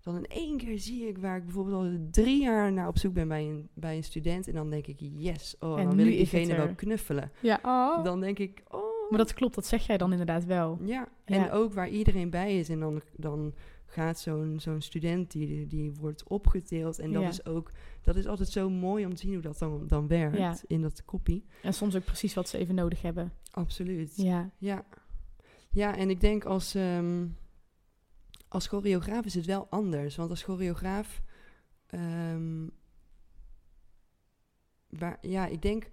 [0.00, 3.12] Dan in één keer zie ik waar ik bijvoorbeeld al drie jaar naar op zoek
[3.12, 4.48] ben bij een, bij een student.
[4.48, 7.30] En dan denk ik, yes, oh, En dan wil ik het diegene wel knuffelen.
[7.40, 7.60] ja.
[7.62, 8.04] Oh.
[8.04, 8.80] Dan denk ik, oh.
[9.10, 10.78] Maar dat klopt, dat zeg jij dan inderdaad wel.
[10.82, 11.36] Ja, Ja.
[11.36, 12.68] en ook waar iedereen bij is.
[12.68, 13.54] En dan, dan
[13.90, 16.98] gaat zo'n zo'n student, die, die wordt opgeteeld.
[16.98, 17.28] En dat Ja.
[17.28, 17.70] is ook,
[18.02, 20.56] dat is altijd zo mooi om te zien hoe dat dan, dan werkt Ja.
[20.66, 21.44] in dat kopie.
[21.62, 23.32] En soms ook precies wat ze even nodig hebben.
[23.50, 24.12] Absoluut.
[24.16, 24.84] Ja, Ja.
[25.72, 27.26] Ja, en ik denk als, ehm,
[28.48, 30.16] als choreograaf is het wel anders.
[30.16, 31.22] Want als choreograaf...
[31.86, 32.66] ehm,
[34.88, 35.88] waar, ja, ik denk...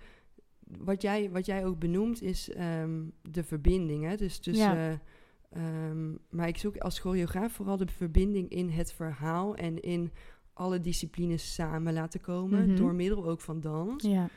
[0.60, 4.04] Wat jij, wat jij ook benoemt is ehm, de verbinding.
[4.04, 4.16] Hè?
[4.16, 4.76] Dus tussen...
[4.76, 5.02] Ja.
[5.50, 9.56] Ehm, maar ik zoek als choreograaf vooral de verbinding in het verhaal...
[9.56, 10.12] en in
[10.54, 12.66] alle disciplines samen laten komen.
[12.68, 12.76] Mhm.
[12.76, 14.04] Door middel ook van dans.
[14.04, 14.30] ja,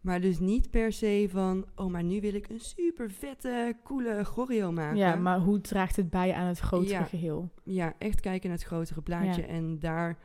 [0.00, 4.24] Maar dus niet per se van, oh, maar nu wil ik een super vette, coole
[4.24, 4.96] choreo maken.
[4.98, 7.04] ja, maar hoe draagt het bij aan het grotere Ja.
[7.04, 7.50] geheel?
[7.64, 9.48] Ja, echt kijken naar het grotere plaatje Ja.
[9.48, 10.18] en daar,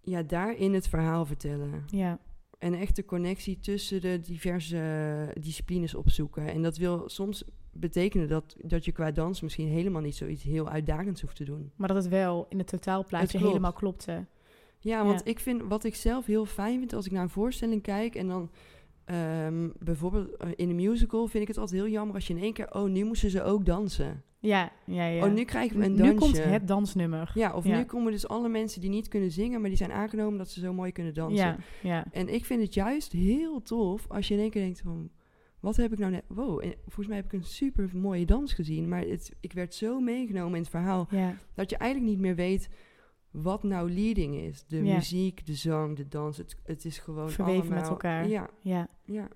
[0.00, 1.84] ja, daarin het verhaal vertellen.
[1.86, 2.18] Ja,
[2.58, 6.46] En echt de connectie tussen de diverse disciplines opzoeken.
[6.52, 10.68] En dat wil soms betekenen dat, dat je qua dans misschien helemaal niet zoiets heel
[10.68, 11.72] uitdagends hoeft te doen.
[11.76, 13.46] maar dat het wel in het totaalplaatje klopt.
[13.46, 14.26] helemaal klopte.
[14.80, 15.30] Ja, want Ja.
[15.30, 18.28] ik vind wat ik zelf heel fijn vind als ik naar een voorstelling kijk en
[18.28, 18.50] dan
[19.04, 22.42] ehm, bijvoorbeeld eh, in een musical vind ik het altijd heel jammer als je in
[22.42, 24.22] één keer, oh, nu moesten ze ook dansen.
[24.40, 25.24] Ja, ja, ja.
[25.26, 26.16] Oh, nu krijgen we een nu dansje.
[26.18, 27.30] komt het dansnummer.
[27.34, 27.76] Ja, of Ja.
[27.78, 30.60] nu komen dus alle mensen die niet kunnen zingen, maar die zijn aangenomen dat ze
[30.60, 31.46] zo mooi kunnen dansen.
[31.46, 32.04] Ja, ja.
[32.12, 35.10] En ik vind het juist heel tof als je in één keer denkt van,
[35.60, 36.24] wat heb ik nou net...
[36.28, 39.74] Wow, en volgens mij heb ik een super mooie dans gezien, maar het, ik werd
[39.74, 41.34] zo meegenomen in het verhaal ja.
[41.54, 42.68] dat je eigenlijk niet meer weet
[43.30, 44.64] wat nou leading is.
[44.66, 44.94] De Ja.
[44.94, 48.28] muziek, de zang, de dans, het, het is gewoon Verweven met allemaal- elkaar.
[48.28, 48.88] Ja, ja.
[49.04, 49.28] ja.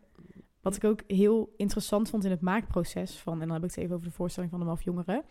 [0.61, 3.79] Wat ik ook heel interessant vond in het maakproces van, en dan heb ik het
[3.79, 5.23] even over de voorstelling van de MAF Jongeren.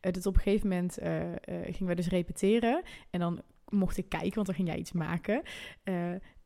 [0.00, 3.96] eh, dat op een gegeven moment eh, eh, gingen we dus repeteren en dan mocht
[3.96, 5.42] ik kijken, want dan ging jij iets maken.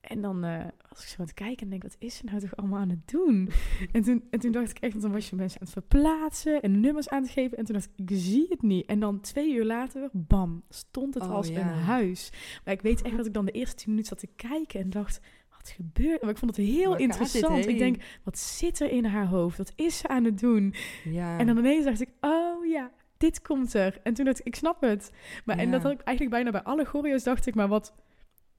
[0.09, 2.41] En dan eh, was ik zo aan het kijken en denk, wat is ze nou
[2.41, 3.49] toch allemaal aan het doen?
[3.93, 6.63] en, toen, en toen dacht ik echt, want dan was je mensen aan het verplaatsen
[6.63, 7.59] en nummers aan het geven.
[7.59, 8.87] En toen dacht ik, ik zie het niet.
[8.87, 11.61] En dan twee uur later, bam, stond het Oh, als ja.
[11.61, 12.33] een huis.
[12.65, 14.91] Maar ik weet echt dat ik dan de eerste tien minuten zat te kijken en
[14.91, 16.21] dacht, wat gebeurt?
[16.23, 17.67] Maar ik vond het heel Waar gaat dit interessant.
[17.67, 19.59] Ik denk, wat zit er in haar hoofd?
[19.59, 20.75] Wat is ze aan het doen?
[21.05, 21.39] ja.
[21.39, 24.01] En dan ineens dacht ik, oh ja, dit komt er.
[24.03, 25.13] En toen dacht ik, ik snap het.
[25.45, 27.95] Maar en dat had ik eigenlijk bijna bij alle choreo's dacht ik, maar wat,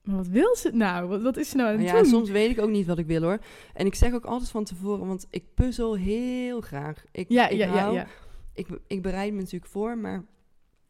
[0.06, 1.08] maar wat wil ze nou?
[1.08, 2.04] Wat, wat is ze nou aan het ja, doen?
[2.06, 3.38] soms weet ik ook niet wat ik wil hoor.
[3.74, 7.04] En ik zeg ook altijd van tevoren, want ik puzzel heel graag.
[7.12, 8.06] Ik, ja, ik ja, ja, ja.
[8.54, 10.24] Ik, ik bereid me natuurlijk voor, maar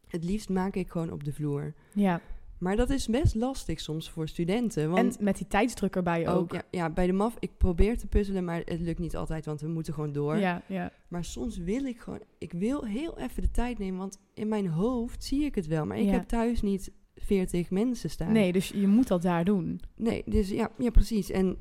[0.07, 1.73] het liefst maak ik gewoon op de vloer.
[1.93, 2.21] ja.
[2.57, 4.89] Maar dat is best lastig soms voor studenten.
[4.91, 6.35] Want En met die tijdsdruk erbij ook.
[6.37, 9.45] ook, ja, ja, bij de MAF, ik probeer te puzzelen, maar het lukt niet altijd,
[9.45, 10.37] want we moeten gewoon door.
[10.37, 10.91] Ja, ja.
[11.07, 14.67] Maar soms wil ik gewoon, ik wil heel even de tijd nemen, want in mijn
[14.67, 15.85] hoofd zie ik het wel.
[15.85, 16.11] Maar ik Ja.
[16.11, 18.31] heb thuis niet 40 mensen staan.
[18.31, 19.79] Nee, dus je moet dat daar doen.
[19.95, 21.31] Nee, dus ja, ja, precies.
[21.31, 21.57] En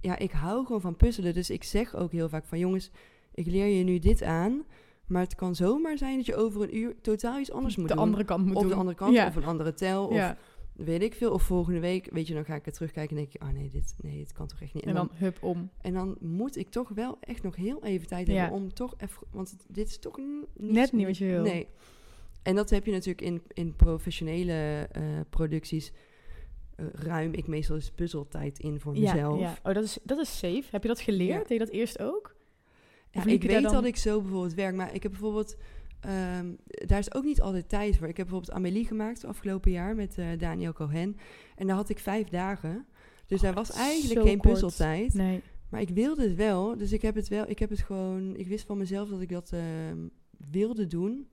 [0.00, 1.34] ja, ik hou gewoon van puzzelen.
[1.34, 2.90] Dus ik zeg ook heel vaak van jongens,
[3.34, 4.64] ik leer je nu dit aan.
[5.06, 7.94] Maar het kan zomaar zijn dat je over een uur totaal iets anders moet de
[7.94, 8.02] doen.
[8.02, 8.70] andere kant moet of doen.
[8.70, 9.26] de andere kant, Ja.
[9.26, 10.06] of een andere tel.
[10.06, 10.36] Of, ja.
[10.72, 11.32] weet ik veel.
[11.32, 13.70] Of volgende week, weet je, dan ga ik er terugkijken en denk je, oh nee,
[13.70, 14.84] dit, nee, dit kan toch echt niet.
[14.84, 15.70] En dan hup om.
[15.80, 18.34] En dan moet ik toch wel echt nog heel even tijd Ja.
[18.34, 19.26] hebben om toch even...
[19.30, 20.46] Want het- dit is toch niet...
[20.56, 21.42] Net niet wat je wil.
[21.42, 21.68] Nee.
[22.42, 25.92] En dat heb je natuurlijk in, in professionele eh, producties.
[26.76, 29.38] eh, ruim ik meestal eens puzzeltijd in voor Ja, mezelf.
[29.40, 29.56] ja.
[29.62, 30.62] Oh, dat is, dat is safe.
[30.70, 31.30] Heb je dat geleerd?
[31.32, 31.38] Ja.
[31.38, 32.34] Deed je dat eerst ook?
[33.10, 35.56] Ja, ik weet dan- dat ik zo bijvoorbeeld werk, maar ik heb bijvoorbeeld...
[36.00, 38.08] ehm, daar is ook niet altijd tijd voor.
[38.08, 41.16] Ik heb bijvoorbeeld Amélie gemaakt afgelopen jaar met eh, Daniel Cohen.
[41.56, 42.86] En daar had ik vijf dagen.
[43.26, 44.52] Dus daar was eigenlijk geen kort.
[44.52, 45.14] puzzeltijd.
[45.14, 45.40] Nee.
[45.68, 46.76] Maar ik wilde het wel.
[46.76, 47.44] Dus ik heb het wel.
[47.50, 48.36] Ik heb het gewoon.
[48.36, 49.98] Ik wist van mezelf dat ik dat ehm,
[50.50, 51.28] wilde doen.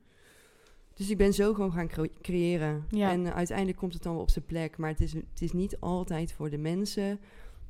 [1.00, 2.86] Dus ik ben zo gewoon gaan cre- creëren.
[2.90, 3.12] Ja.
[3.12, 4.78] En eh, uiteindelijk komt het dan wel op zijn plek.
[4.78, 7.20] Maar het is, het is niet altijd voor de mensen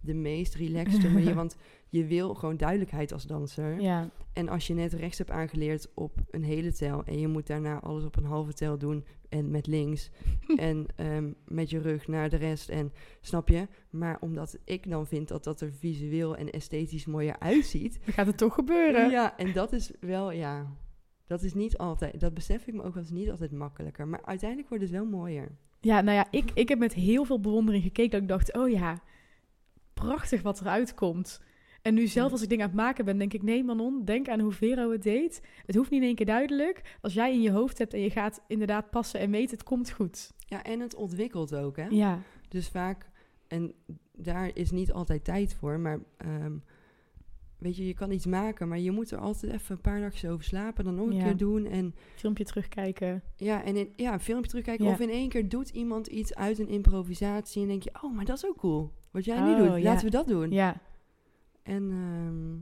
[0.01, 1.33] de meest relaxte manier.
[1.35, 1.55] Want
[1.89, 3.81] je wil gewoon duidelijkheid als danser.
[3.81, 4.09] Ja.
[4.33, 7.79] En als je net rechts hebt aangeleerd op een hele tel en je moet daarna
[7.79, 10.09] alles op een halve tel doen en met links
[10.55, 13.67] en ehm, met je rug naar de rest en snap je?
[13.89, 18.27] Maar omdat ik dan vind dat dat er visueel en esthetisch mooier uitziet, Dan gaat
[18.27, 19.09] het toch gebeuren.
[19.09, 20.65] ja, en dat is wel ja,
[21.29, 24.21] dat is niet altijd, dat besef ik me ook, dat is niet altijd makkelijker, maar
[24.25, 25.57] uiteindelijk wordt het wel mooier.
[25.79, 28.69] Ja, nou ja, ik, ik heb met heel veel bewondering gekeken dat ik dacht, oh
[28.69, 29.01] ja,
[29.93, 31.41] prachtig wat eruit komt.
[31.81, 34.29] En nu zelf als ik dingen aan het maken ben, denk ik, nee Manon, denk
[34.29, 35.41] aan hoe Vero het deed.
[35.65, 36.97] Het hoeft niet in één keer duidelijk.
[37.01, 39.91] Als jij in je hoofd hebt en je gaat inderdaad passen en weten, het komt
[39.91, 40.31] goed.
[40.37, 41.87] Ja, en het ontwikkelt ook, hè?
[41.87, 43.09] Ja, Dus vaak,
[43.47, 43.73] en
[44.13, 46.57] daar is niet altijd tijd voor, maar ehm,
[47.59, 50.29] weet je, je kan iets maken, maar je moet er altijd even een paar nachtjes
[50.31, 51.23] over slapen, dan nog een Ja.
[51.23, 51.65] keer doen.
[51.65, 53.23] En filmpje terugkijken.
[53.35, 54.85] ja, en in, ja, een filmpje terugkijken.
[54.85, 54.91] Ja.
[54.91, 58.25] Of in één keer doet iemand iets uit een improvisatie en denk je, oh, maar
[58.25, 58.91] dat is ook cool.
[59.11, 60.51] Wat jij nu Oh, doet, laten we dat doen.
[60.51, 60.81] Ja,
[61.63, 62.57] En ehm,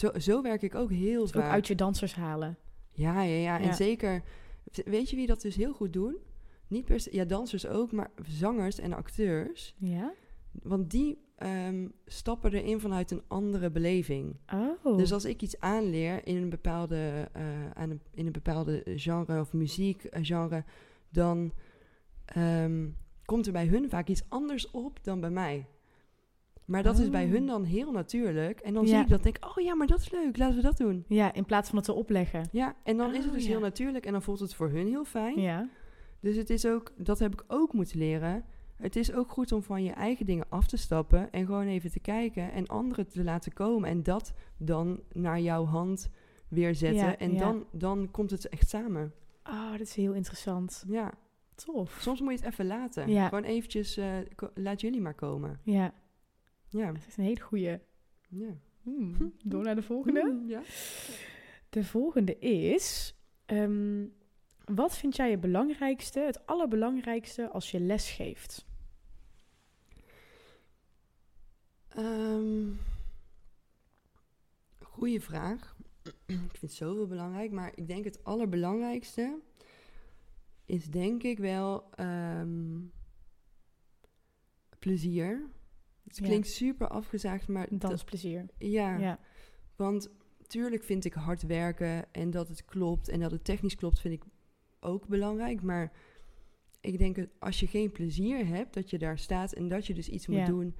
[0.00, 1.52] zo, zo werk ik ook heel dus ook vaak.
[1.52, 2.58] uit je dansers halen.
[2.92, 3.58] Ja, ja, ja.
[3.58, 3.60] Ja.
[3.60, 4.22] En zeker,
[4.84, 6.16] weet je wie dat dus heel goed doen?
[6.68, 9.74] Niet per se, ja, dansers ook, maar zangers en acteurs.
[9.78, 10.12] Ja?
[10.62, 14.36] Want die ehm, stappen erin vanuit een andere beleving.
[14.54, 14.96] Oh.
[14.96, 17.42] Dus als ik iets aanleer in een bepaalde, eh,
[17.74, 20.64] aan een, in een bepaalde genre of muziekgenre,
[21.08, 21.52] dan
[22.24, 22.88] ehm,
[23.24, 25.66] komt er bij hun vaak iets anders op dan bij mij.
[26.64, 27.30] Maar dat is bij Oh.
[27.30, 28.60] hun dan heel natuurlijk.
[28.60, 28.88] En dan Ja.
[28.88, 31.04] zie ik dat denk ik, oh ja, maar dat is leuk, laten we dat doen.
[31.08, 32.48] Ja, in plaats van het te opleggen.
[32.52, 33.48] Ja, en dan is het Oh, dus ja.
[33.48, 35.40] heel natuurlijk en dan voelt het voor hun heel fijn.
[35.40, 35.68] Ja.
[36.20, 38.44] Dus het is ook, dat heb ik ook moeten leren.
[38.76, 41.90] Het is ook goed om van je eigen dingen af te stappen en gewoon even
[41.90, 46.10] te kijken en anderen te laten komen en dat dan naar jouw hand
[46.48, 47.04] weer zetten.
[47.06, 47.38] Ja, en ja.
[47.38, 49.12] Dan, dan komt het echt samen.
[49.44, 50.84] Oh, dat is heel interessant.
[50.88, 51.12] Ja,
[51.54, 51.98] Tof.
[52.00, 53.08] soms moet je het even laten.
[53.08, 53.28] Ja.
[53.28, 54.08] Gewoon eventjes, eh,
[54.54, 55.60] laat jullie maar komen.
[55.62, 55.94] Ja,
[56.68, 56.92] Ja.
[56.92, 57.78] dat is een hele goeie.
[58.28, 58.48] ja.
[58.82, 60.42] Hmm, Door naar de volgende.
[60.46, 60.62] Ja.
[61.68, 63.14] De volgende is...
[63.46, 64.04] ehm,
[64.74, 68.66] wat vind jij het belangrijkste, het allerbelangrijkste als je les geeft?
[71.88, 72.68] Ehm,
[74.82, 75.76] goeie vraag.
[76.26, 79.38] ik vind het zoveel belangrijk, maar ik denk het allerbelangrijkste
[80.64, 82.78] is denk ik wel ehm,
[84.78, 85.50] plezier.
[86.04, 86.24] Het Ja.
[86.24, 88.46] klinkt super afgezaagd, maar dat- Dansplezier.
[88.58, 89.18] ja, Ja.
[89.76, 90.10] want
[90.46, 94.14] tuurlijk vind ik hard werken en dat het klopt en dat het technisch klopt, vind
[94.14, 94.22] ik
[94.86, 95.62] ook belangrijk.
[95.62, 95.92] Maar
[96.80, 99.94] ik denk dat als je geen plezier hebt, dat je daar staat en dat je
[99.94, 100.46] dus iets moet Ja.
[100.46, 100.74] doen,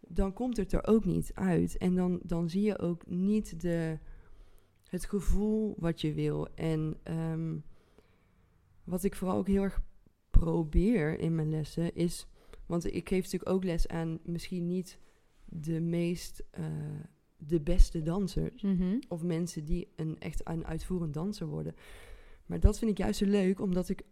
[0.00, 1.76] dan komt het er ook niet uit.
[1.76, 3.98] En dan, dan zie je ook niet de,
[4.88, 6.48] het gevoel wat je wil.
[6.54, 7.56] En ehm,
[8.84, 9.80] wat ik vooral ook heel erg
[10.30, 12.26] probeer in mijn lessen is,
[12.66, 14.98] want ik geef natuurlijk ook les aan misschien niet
[15.44, 16.64] de meest, eh,
[17.36, 18.98] de beste dansers Mhm.
[19.08, 21.74] of mensen die een echt een uitvoerend danser worden.
[22.46, 24.02] Maar dat vind ik juist zo leuk, omdat ik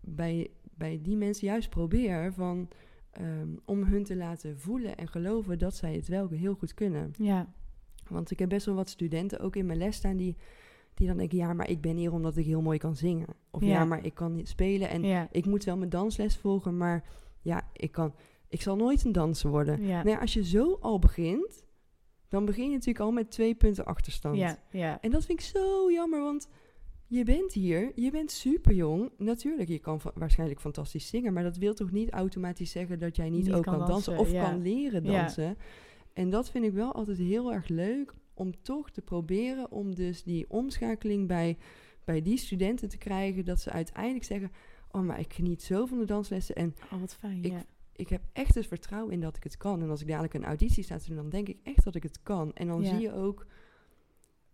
[0.00, 2.68] bij, bij die mensen juist probeer van,
[3.10, 7.12] ehm, om hun te laten voelen en geloven dat zij het wel heel goed kunnen.
[7.18, 7.52] Ja.
[8.08, 10.36] Want ik heb best wel wat studenten ook in mijn les staan die,
[10.94, 13.26] die dan denken, ja, maar ik ben hier omdat ik heel mooi kan zingen.
[13.50, 13.84] Of ja, Ja.
[13.84, 15.28] maar ik kan niet spelen en ja.
[15.30, 17.04] ik moet wel mijn dansles volgen, maar
[17.40, 18.14] ja, ik kan,
[18.48, 19.82] ik zal nooit een danser worden.
[19.82, 19.96] Ja.
[19.96, 21.64] Nou ja, als je zo al begint,
[22.28, 24.36] dan begin je natuurlijk al met twee punten achterstand.
[24.36, 24.58] Ja.
[24.70, 25.00] Ja.
[25.00, 26.48] En dat vind ik zo jammer, want
[27.08, 29.10] je bent hier, je bent super jong.
[29.18, 33.30] Natuurlijk, je kan waarschijnlijk fantastisch zingen, maar dat wil toch niet automatisch zeggen dat jij
[33.30, 34.50] niet, Niet ook kan dansen, dansen, of ja.
[34.50, 35.20] kan leren Ja.
[35.20, 35.56] dansen.
[36.12, 40.22] En dat vind ik wel altijd heel erg leuk om toch te proberen om dus
[40.22, 41.56] die omschakeling bij,
[42.04, 44.50] bij die studenten te krijgen, dat ze uiteindelijk zeggen,
[44.90, 47.44] oh maar ik geniet zo van de danslessen en Oh, wat fijn.
[47.44, 47.64] Ik- ja.
[47.96, 49.82] ik heb echt het vertrouwen in dat ik het kan.
[49.82, 52.02] En als ik dadelijk een auditie sta te doen, dan denk ik echt dat ik
[52.02, 52.52] het kan.
[52.54, 53.46] En dan zie je ook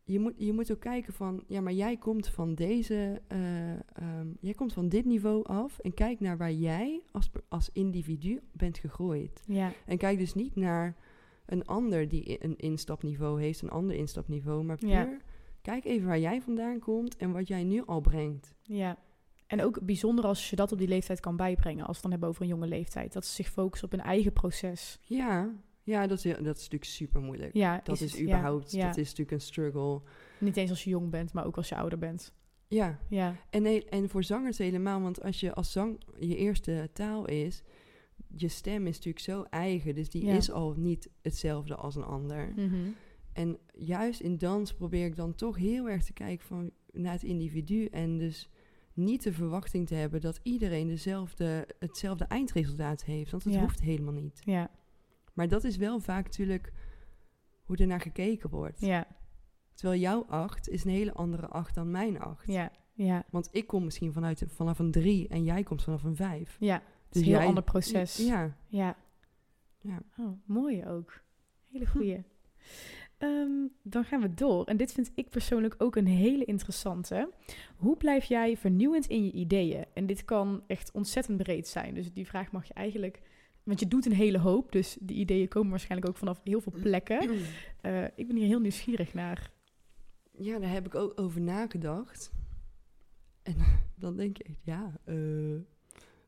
[0.04, 4.28] je moet, je moet ook kijken van, ja, maar jij komt van deze, eh, ehm,
[4.40, 8.78] jij komt van dit niveau af en kijk naar waar jij als, als individu bent
[8.78, 9.42] gegroeid.
[9.46, 10.96] Ja, En kijk dus niet naar
[11.46, 15.16] een ander die een instapniveau heeft, een ander instapniveau, maar puur Ja.
[15.62, 18.54] kijk even waar jij vandaan komt en wat jij nu al brengt.
[18.62, 18.98] ja.
[19.46, 21.86] En ook bijzonder als je dat op die leeftijd kan bijbrengen.
[21.86, 23.12] Als we het dan hebben over een jonge leeftijd.
[23.12, 24.98] Dat ze zich focussen op hun eigen proces.
[25.02, 25.50] Ja,
[25.84, 27.54] ja dat, is, dat is natuurlijk super moeilijk.
[27.54, 30.00] Ja, Dat is, überhaupt, Ja, dat is natuurlijk een struggle.
[30.40, 32.32] Niet eens als je jong bent, maar ook als je ouder bent.
[32.68, 37.26] Ja, Ja, En, en voor zangers helemaal, want als je als zang je eerste taal
[37.26, 37.62] is,
[38.36, 40.32] je stem is natuurlijk zo eigen, dus die Ja.
[40.36, 42.52] is al niet hetzelfde als een ander.
[42.56, 42.74] Mhm.
[43.32, 47.22] En juist in dans probeer ik dan toch heel erg te kijken van, naar het
[47.22, 48.48] individu en dus
[48.92, 54.12] niet de verwachting te hebben dat iedereen dezelfde, hetzelfde eindresultaat heeft, want dat hoeft helemaal
[54.12, 54.40] niet.
[54.44, 54.70] ja,
[55.34, 56.72] Maar dat is wel vaak natuurlijk
[57.64, 58.80] hoe er naar gekeken wordt.
[58.80, 59.06] ja,
[59.74, 62.46] Terwijl jouw acht is een hele andere acht dan mijn acht.
[62.46, 66.16] ja, ja, Want ik kom misschien vanuit, vanaf een drie en jij komt vanaf een
[66.16, 66.56] vijf.
[66.60, 66.74] ja.
[66.74, 68.16] Het is Dus een heel jij- ander proces.
[68.16, 68.96] Ja, Ja.
[69.80, 70.02] Ja.
[70.18, 71.20] Oh, mooi ook.
[71.70, 72.24] Hele goeie.
[73.18, 73.50] Ehm,
[73.82, 74.64] dan gaan we door.
[74.64, 77.30] En dit vind ik persoonlijk ook een hele interessante.
[77.76, 79.84] Hoe blijf jij vernieuwend in je ideeën?
[79.94, 81.94] En dit kan echt ontzettend breed zijn.
[81.94, 83.20] Dus die vraag mag je eigenlijk...
[83.64, 86.72] Want je doet een hele hoop, dus die ideeën komen waarschijnlijk ook vanaf heel veel
[86.82, 87.30] plekken.
[87.80, 89.50] Eh, ik ben hier heel nieuwsgierig naar.
[90.38, 92.32] ja, daar heb ik ook over nagedacht.
[93.42, 93.56] En
[93.98, 95.16] dan denk ik, ja, eh,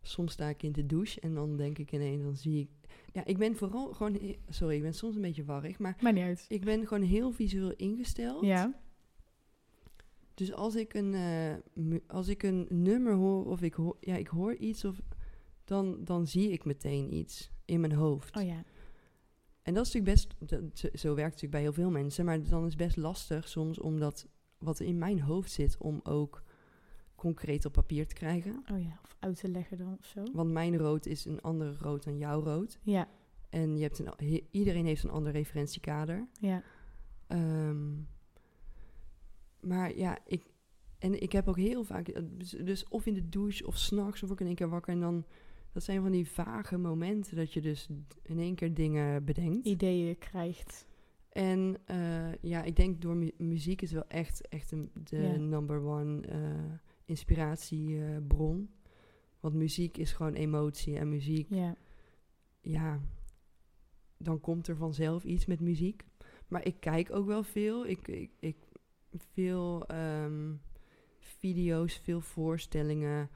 [0.03, 2.69] soms sta ik in de douche en dan denk ik ineens, dan zie ik...
[3.13, 4.19] Ja, ik ben vooral gewoon...
[4.49, 6.45] Sorry, ik ben soms een beetje warrig, maar niet uit.
[6.49, 8.45] ik ben gewoon heel visueel ingesteld.
[8.45, 8.81] Ja,
[10.35, 14.27] Dus als ik een, eh, als ik een nummer hoor of ik hoor, ja, ik
[14.29, 15.01] hoor iets, of,
[15.67, 18.37] dan, dan zie ik meteen iets in mijn hoofd.
[18.37, 18.65] oh ja.
[19.63, 22.25] En dat is natuurlijk best, dat- zo- zo werkt het natuurlijk bij heel veel mensen,
[22.25, 24.27] maar dan is het best lastig soms om dat
[24.59, 26.43] wat in mijn hoofd zit, om ook
[27.15, 28.65] concreet op papier te krijgen.
[28.73, 30.23] Oh ja, of uit te leggen dan of zo.
[30.33, 32.79] Want mijn rood is een andere rood dan jouw rood.
[32.83, 33.09] Ja,
[33.51, 36.29] En je hebt een, iedereen heeft een ander referentiekader.
[36.41, 36.63] ja,
[37.27, 37.93] Ehm,
[39.61, 40.45] maar ja, ik,
[40.99, 44.23] en ik heb ook heel vaak, eh, dus, dus of in de douche of s'nachts,
[44.23, 45.25] of ik in één keer wakker en dan,
[45.77, 47.89] dat zijn van die vage momenten dat je dus
[48.23, 49.67] in één keer dingen bedenkt.
[49.67, 50.87] ideeën krijgt.
[51.29, 55.81] En eh, ja, ik denk door mu- muziek is wel echt, echt een, de number
[55.83, 56.39] one eh,
[57.05, 58.71] inspiratiebron.
[59.41, 61.77] Want muziek is gewoon emotie en muziek, Ja,
[62.61, 63.01] ja,
[64.19, 66.03] dan komt er vanzelf iets met muziek.
[66.49, 67.87] Maar ik kijk ook wel veel.
[67.87, 68.57] Ik, ik, ik
[69.33, 70.55] veel ehm,
[71.19, 73.31] video's, veel voorstellingen.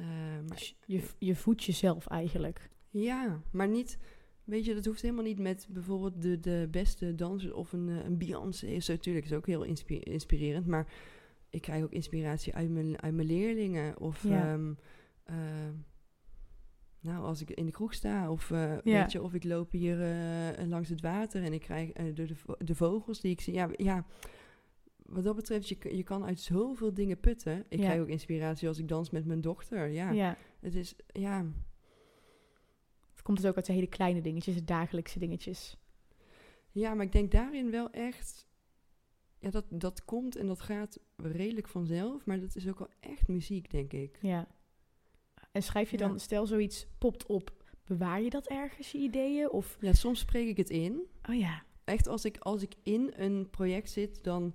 [0.00, 0.06] Eh,
[0.48, 2.70] maar, dus je, je voedt jezelf eigenlijk.
[2.90, 3.98] ja, maar niet.
[4.44, 8.04] Weet je, dat hoeft helemaal niet met bijvoorbeeld de, de beste dansers of een, eh,
[8.04, 8.66] een Beyoncé.
[8.66, 10.66] Is natuurlijk is ook heel inspi- inspirerend.
[10.66, 10.92] Maar
[11.50, 13.98] ik krijg ook inspiratie uit mijn, uit mijn leerlingen.
[14.00, 14.52] Of Ja.
[14.52, 14.72] ehm,
[15.24, 15.36] eh,
[17.00, 18.30] nou, als ik in de kroeg sta.
[18.30, 18.80] Of, Ja.
[18.84, 19.96] weet je, of ik loop hier
[20.66, 22.26] langs het water en ik krijg de,
[22.58, 23.54] de vogels die ik zie.
[23.54, 24.06] Ja, ja,
[25.08, 27.58] wat dat betreft, je, je kan uit zoveel dingen putten.
[27.68, 27.84] Ik Ja.
[27.84, 29.88] krijg ook inspiratie als ik dans met mijn dochter.
[29.88, 30.36] Ja, ja.
[30.60, 31.46] het is, ja,
[33.10, 35.76] Het komt dus ook uit de hele kleine dingetjes, de dagelijkse dingetjes.
[36.70, 38.46] Ja, maar ik denk daarin wel echt.
[39.38, 42.26] Ja, dat, dat komt en dat gaat redelijk vanzelf.
[42.26, 44.18] Maar dat is ook wel echt muziek, denk ik.
[44.22, 44.48] Ja.
[45.52, 46.06] En schrijf je Ja.
[46.08, 47.50] dan, stel zoiets popt op,
[47.84, 49.50] bewaar je dat ergens, je ideeën?
[49.50, 51.00] Of, Ja, soms spreek ik het in.
[51.28, 54.54] oh ja, Echt, als ik, als ik in een project zit, dan,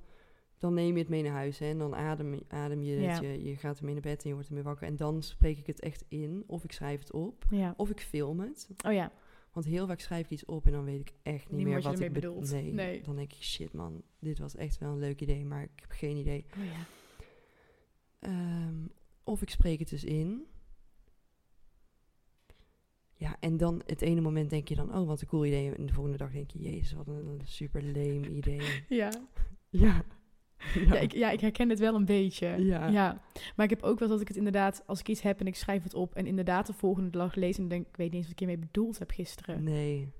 [0.61, 1.59] dan neem je het mee naar huis.
[1.59, 3.21] Hè, en dan adem, adem je het.
[3.21, 3.29] Ja.
[3.31, 4.87] Je, je gaat ermee naar bed en je wordt ermee wakker.
[4.87, 6.43] En dan spreek ik het echt in.
[6.47, 7.45] Of ik schrijf het op.
[7.49, 7.73] ja.
[7.77, 8.69] Of ik film het.
[8.85, 9.11] Oh ja,
[9.53, 11.81] Want heel vaak schrijf ik iets op en dan weet ik echt niet, Niet meer
[11.81, 12.51] wat ik ermee be- bedoelt.
[12.51, 13.01] Nee, Nee.
[13.01, 15.91] dan denk ik, shit man, dit was echt wel een leuk idee, maar ik heb
[15.91, 16.45] geen idee.
[16.57, 16.85] oh ja.
[18.19, 18.75] Ehm,
[19.23, 20.45] of ik spreek het dus in.
[23.13, 25.75] Ja, en dan het ene moment denk je dan, oh, wat een cool idee.
[25.75, 28.83] En de volgende dag denk je, jezus, wat een, super lame idee.
[28.89, 29.11] Ja.
[29.69, 30.03] ja.
[30.87, 30.95] Ja.
[30.95, 32.47] ik, ja, ik herken het wel een beetje.
[32.47, 32.87] Ja.
[32.87, 33.21] ja.
[33.55, 35.55] Maar ik heb ook wel dat ik het inderdaad, als ik iets heb en ik
[35.55, 38.23] schrijf het op en inderdaad de volgende dag lees en denk, ik weet niet eens
[38.23, 39.63] wat ik hiermee bedoeld heb gisteren.
[39.63, 40.11] Nee,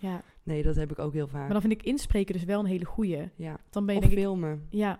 [0.00, 0.22] Ja.
[0.42, 1.40] nee, dat heb ik ook heel vaak.
[1.42, 3.28] Maar dan vind ik inspreken dus wel een hele goeie.
[3.36, 3.58] ja.
[3.70, 4.66] Dan ben je Of denk ik, filmen.
[4.70, 4.98] ja,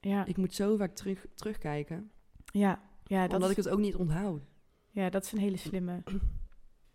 [0.00, 2.10] ja, Ik moet zo vaak terug, terugkijken,
[2.44, 4.42] ja, ja, dat omdat is, ik het ook niet onthoud.
[4.90, 6.02] ja, dat is een hele slimme.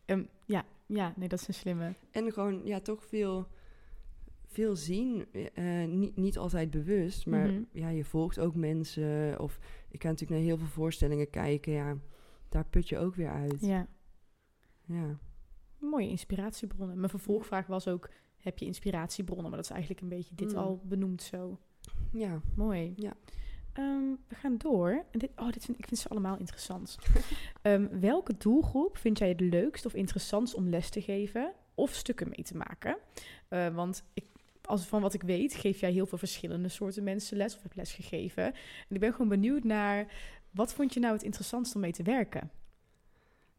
[0.06, 1.94] Ehm, ja, ja, nee, dat is een slimme.
[2.12, 3.48] En gewoon, ja, toch veel,
[4.56, 5.26] veel zien.
[5.54, 7.62] eh, niet, niet altijd bewust, maar Mhm.
[7.72, 9.40] ja, je volgt ook mensen.
[9.40, 11.74] Of ik kan natuurlijk naar heel veel voorstellingen kijken.
[11.74, 11.98] Ja,
[12.50, 13.62] daar put je ook weer uit.
[13.62, 13.88] Ja.
[14.86, 15.20] Ja,
[15.80, 16.98] mooie inspiratiebronnen.
[16.98, 19.46] Mijn vervolgvraag was ook, heb je inspiratiebronnen?
[19.50, 20.58] Maar dat is eigenlijk een beetje dit Mm.
[20.58, 21.60] al benoemd zo.
[22.12, 22.42] Ja.
[22.56, 22.94] Mooi.
[22.96, 23.14] Ja.
[23.74, 25.06] Ehm, we gaan door.
[25.12, 26.98] En dit, oh, dit vind, ik vind ze allemaal interessant.
[27.62, 32.30] Ehm, welke doelgroep vind jij het leukst of interessantst om les te geven of stukken
[32.30, 32.98] mee te maken?
[33.48, 34.26] Eh, want ik,
[34.68, 37.76] als, van wat ik weet, geef jij heel veel verschillende soorten mensen les of heb
[37.76, 38.44] les gegeven.
[38.44, 40.14] En ik ben gewoon benieuwd naar,
[40.52, 42.52] wat vond je nou het interessantst om mee te werken?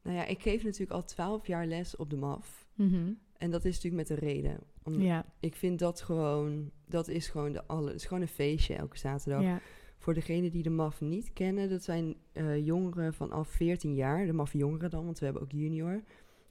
[0.03, 2.67] Nou ja, ik geef natuurlijk al twaalf jaar les op de MAF.
[2.75, 3.13] Mhm.
[3.39, 4.61] En dat is natuurlijk met een reden.
[4.83, 8.29] Om, Ja, Ik vind dat gewoon, dat is gewoon, de alle, het is gewoon een
[8.29, 9.43] feestje elke zaterdag.
[9.43, 9.61] ja,
[9.99, 14.27] Voor degenen die de MAF niet kennen, dat zijn eh, jongeren vanaf 14 jaar.
[14.27, 16.03] De MAF jongeren dan, want we hebben ook junior.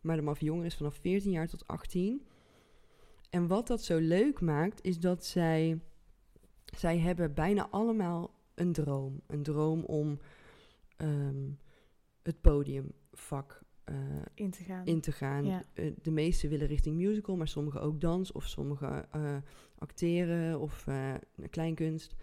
[0.01, 2.21] Maar de MAF jongeren is vanaf 14 jaar tot 18.
[3.29, 5.79] En wat dat zo leuk maakt, is dat zij,
[6.65, 9.21] zij hebben bijna allemaal een droom.
[9.27, 10.19] Een droom om
[10.97, 11.49] ehm,
[12.21, 13.95] het podiumvak eh,
[14.33, 14.85] in te gaan.
[14.85, 15.45] in te gaan.
[15.45, 15.63] Ja.
[15.73, 19.37] Eh, de meesten willen richting musical, maar sommigen ook dans of sommigen eh,
[19.77, 20.87] acteren of
[21.49, 22.15] kleinkunst.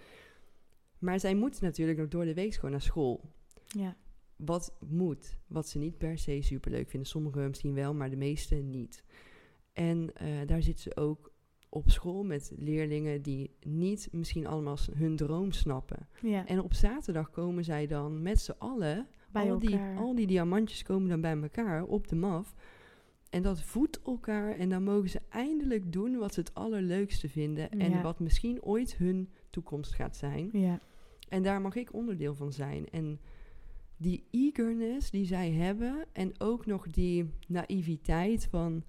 [0.99, 3.21] Maar zij moeten natuurlijk nog door de week gewoon naar school.
[3.67, 3.97] Ja,
[4.37, 7.09] Wat moet, wat ze niet per se superleuk vinden.
[7.09, 9.05] Sommigen misschien wel, maar de meeste niet.
[9.73, 11.31] En eh, daar zitten ze ook
[11.69, 16.09] op school met leerlingen die niet misschien allemaal hun droom snappen.
[16.21, 16.47] ja.
[16.47, 20.83] En op zaterdag komen zij dan met z'n allen bij al die, al die diamantjes
[20.83, 22.55] komen dan bij elkaar op de MAF.
[23.31, 24.57] En dat voedt elkaar.
[24.57, 27.71] En dan mogen ze eindelijk doen wat ze het allerleukste vinden.
[27.71, 28.03] En Ja.
[28.03, 30.49] wat misschien ooit hun toekomst gaat zijn.
[30.53, 30.81] Ja,
[31.29, 32.89] En daar mag ik onderdeel van zijn.
[32.91, 33.21] En
[33.97, 36.05] die eagerness die zij hebben.
[36.13, 38.83] En ook nog die naïviteit van...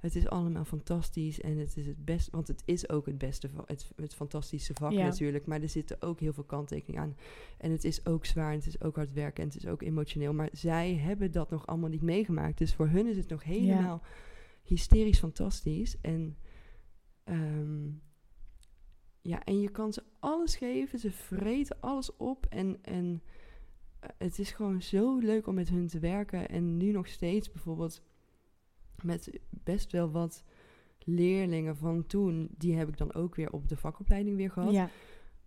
[0.00, 2.30] Het is allemaal fantastisch en het is het beste...
[2.30, 5.04] Want het is ook het beste, het, het fantastische vak Ja.
[5.04, 5.46] natuurlijk.
[5.46, 7.16] Maar er zitten ook heel veel kanttekeningen aan.
[7.58, 9.82] En het is ook zwaar en het is ook hard werken en het is ook
[9.82, 10.32] emotioneel.
[10.32, 12.58] Maar zij hebben dat nog allemaal niet meegemaakt.
[12.58, 14.02] Dus voor hun is het nog helemaal
[14.62, 16.00] hysterisch fantastisch.
[16.00, 16.36] En,
[17.24, 17.88] ehm,
[19.22, 20.98] ja, en je kan ze alles geven.
[20.98, 22.46] Ze vreten alles op.
[22.46, 23.22] En, en
[24.00, 26.48] eh, het is gewoon zo leuk om met hun te werken.
[26.48, 28.02] En nu nog steeds bijvoorbeeld
[29.04, 29.30] met
[29.64, 30.44] best wel wat
[31.04, 32.48] leerlingen van toen.
[32.58, 34.72] Die heb ik dan ook weer op de vakopleiding weer gehad.
[34.72, 34.90] ja,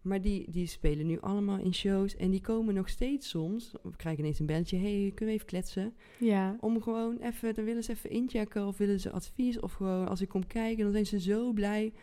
[0.01, 2.16] Maar die, die spelen nu allemaal in shows.
[2.16, 3.74] En die komen nog steeds soms.
[3.84, 4.78] We krijgen ineens een belletje.
[4.78, 5.93] hey, kunnen we even kletsen?
[6.20, 6.58] ja.
[6.60, 9.60] Om gewoon even, dan willen ze even inchecken of willen ze advies.
[9.60, 11.93] Of gewoon als ik kom kijken, dan zijn ze zo blij.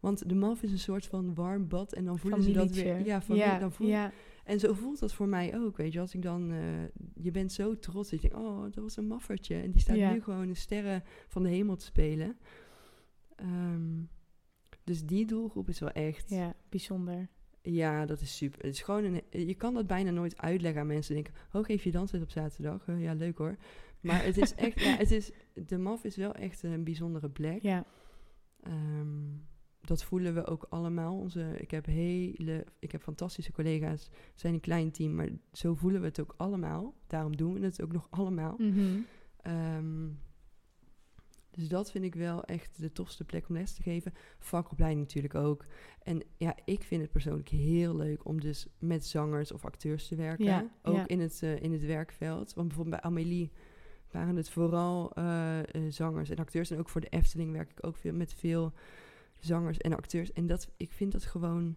[0.00, 1.92] Want de MAF is een soort van warm bad.
[1.92, 3.04] En dan voelen ze dat weer.
[3.04, 4.12] Ja, van ja, dan voel, ja,
[4.50, 5.76] En zo voelt dat voor mij ook.
[5.76, 6.50] Weet je, als ik dan.
[6.50, 6.58] eh,
[7.14, 8.10] je bent zo trots.
[8.10, 9.54] Dat je denkt, oh, dat was een maffertje.
[9.54, 10.12] En die staat Ja.
[10.12, 12.38] nu gewoon de sterren van de hemel te spelen.
[13.36, 14.02] Ehm,
[14.84, 16.30] dus die doelgroep is wel echt.
[16.30, 17.28] ja, bijzonder.
[17.62, 18.60] Ja, dat is super.
[18.64, 21.14] Het is gewoon een, je kan dat bijna nooit uitleggen aan mensen.
[21.14, 22.88] Denken, oh, geef je dansles op zaterdag?
[22.88, 23.56] Eh, ja, leuk hoor.
[24.00, 27.62] Maar het is echt, ja, het is, de MAF is wel echt een bijzondere plek.
[27.62, 27.84] Ja,
[28.62, 29.18] Ehm,
[29.80, 31.16] dat voelen we ook allemaal.
[31.18, 34.08] Onze, ik heb hele, ik heb fantastische collega's.
[34.08, 36.94] We zijn een klein team, maar zo voelen we het ook allemaal.
[37.06, 38.54] Daarom doen we het ook nog allemaal.
[38.58, 39.00] mhm.
[39.42, 40.08] Ehm,
[41.50, 44.12] dus dat vind ik wel echt de tofste plek om les te geven.
[44.38, 45.64] Vakopleiding natuurlijk ook.
[46.02, 50.14] En ja, ik vind het persoonlijk heel leuk om dus met zangers of acteurs te
[50.14, 50.44] werken.
[50.44, 51.06] Ja, ook ja.
[51.06, 52.54] In, het, eh, in het werkveld.
[52.54, 53.52] Want bijvoorbeeld bij Amélie
[54.10, 56.70] waren het vooral eh, eh, zangers en acteurs.
[56.70, 58.72] En ook voor de Efteling werk ik ook veel met veel
[59.40, 60.32] zangers en acteurs.
[60.32, 61.76] En dat, ik vind dat gewoon...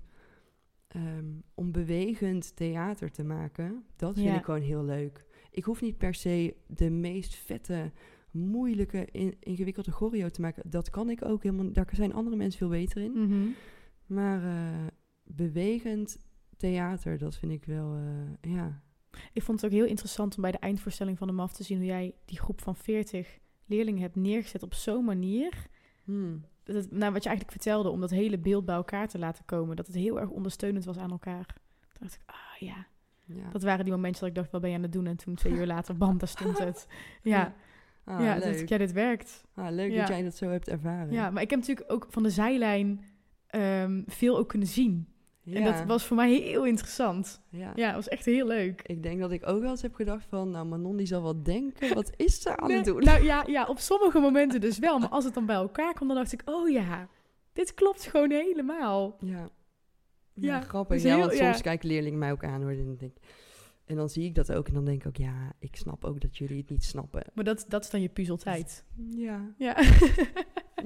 [0.87, 4.37] ehm, om bewegend theater te maken, dat vind Ja.
[4.37, 5.25] ik gewoon heel leuk.
[5.51, 7.91] Ik hoef niet per se de meest vette,
[8.31, 10.69] moeilijke, in- ingewikkelde choreo te maken.
[10.69, 11.71] Dat kan ik ook helemaal.
[11.73, 13.11] Daar zijn andere mensen veel beter in.
[13.11, 13.47] Mhm.
[14.05, 14.87] Maar eh,
[15.23, 16.17] bewegend
[16.57, 18.81] theater, dat vind ik wel, eh, ja.
[19.33, 21.77] Ik vond het ook heel interessant om bij de eindvoorstelling van de MAF te zien
[21.77, 25.67] hoe jij die groep van 40 leerlingen hebt neergezet op zo'n manier.
[26.03, 26.45] Hmm.
[26.63, 29.75] Dat nou, wat je eigenlijk vertelde, om dat hele beeld bij elkaar te laten komen.
[29.75, 31.45] Dat het heel erg ondersteunend was aan elkaar.
[31.79, 32.85] Toen dacht ik, ah ja.
[33.25, 35.07] Ja, Dat waren die momentjes dat ik dacht, wat ben je aan het doen?
[35.07, 36.87] En toen twee uur later, bam, daar stond het.
[37.21, 37.53] Ja,
[38.05, 38.59] Ah, ja, leuk.
[38.59, 39.43] dat, ja dit werkt.
[39.55, 39.99] Ah, leuk Ja.
[39.99, 41.11] dat jij dat zo hebt ervaren.
[41.13, 43.03] Ja, maar ik heb natuurlijk ook van de zijlijn
[43.47, 45.07] ehm, veel ook kunnen zien.
[45.45, 45.55] Ja.
[45.55, 47.41] En dat was voor mij heel interessant.
[47.49, 47.71] ja.
[47.75, 48.81] Ja, het was echt heel leuk.
[48.85, 51.43] Ik denk dat ik ook wel eens heb gedacht van, nou Manon die zal wel
[51.43, 53.03] denken, wat is ze aan het doen?
[53.03, 54.99] Nou ja, ja, op sommige momenten dus wel.
[54.99, 57.07] Maar als het dan bij elkaar kwam, dan dacht ik, oh ja,
[57.53, 59.15] dit klopt gewoon helemaal.
[59.19, 59.49] Ja.
[60.33, 60.95] Ja, Ja, grappig.
[60.95, 61.45] dus Ja, heel- want ja.
[61.51, 62.71] soms kijken leerlingen mij ook aan hoor.
[62.71, 63.15] En, denk,
[63.85, 66.21] en dan zie ik dat ook en dan denk ik ook, ja, ik snap ook
[66.21, 67.23] dat jullie het niet snappen.
[67.33, 68.83] Maar dat, dat is dan je puzzeltijd.
[69.09, 69.53] Ja.
[69.57, 69.77] Ja.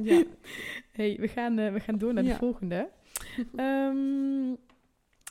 [0.01, 0.24] Ja.
[0.91, 2.38] hey, we gaan, eh, we gaan door naar de Ja.
[2.38, 2.89] volgende.
[3.55, 4.55] Ehm,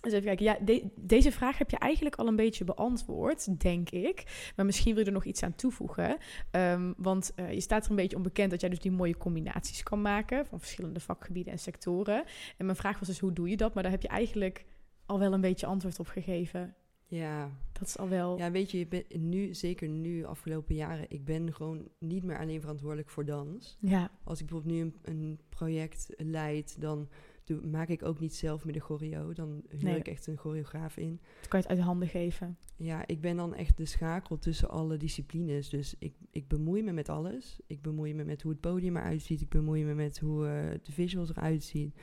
[0.01, 0.45] Dus even kijken.
[0.45, 4.51] Ja, de- deze vraag heb je eigenlijk al een beetje beantwoord, denk ik.
[4.57, 6.16] Maar misschien wil je er nog iets aan toevoegen.
[6.51, 9.82] Ehm, want eh, je staat er een beetje onbekend dat jij dus die mooie combinaties
[9.82, 12.24] kan maken van verschillende vakgebieden en sectoren.
[12.57, 13.74] En mijn vraag was dus, hoe doe je dat?
[13.74, 14.64] Maar daar heb je eigenlijk
[15.07, 16.74] al wel een beetje antwoord op gegeven.
[17.09, 18.39] Ja, Dat is al wel...
[18.39, 22.39] ja weet je, je bent nu, zeker nu, afgelopen jaren, ik ben gewoon niet meer
[22.39, 23.76] alleen verantwoordelijk voor dans.
[23.80, 27.09] Ja, Als ik bijvoorbeeld nu een, een project leid, dan
[27.47, 29.32] doe, maak ik ook niet zelf meer de choreo.
[29.32, 29.99] Dan huur Nee.
[29.99, 31.20] ik echt een choreograaf in.
[31.40, 32.59] dat kan je het uit handen geven.
[32.76, 35.68] Ja, ik ben dan echt de schakel tussen alle disciplines.
[35.68, 37.61] Dus ik, ik bemoei me met alles.
[37.66, 39.40] Ik bemoei me met hoe het podium eruit ziet.
[39.40, 41.94] Ik bemoei me met hoe eh, de visuals eruit zien.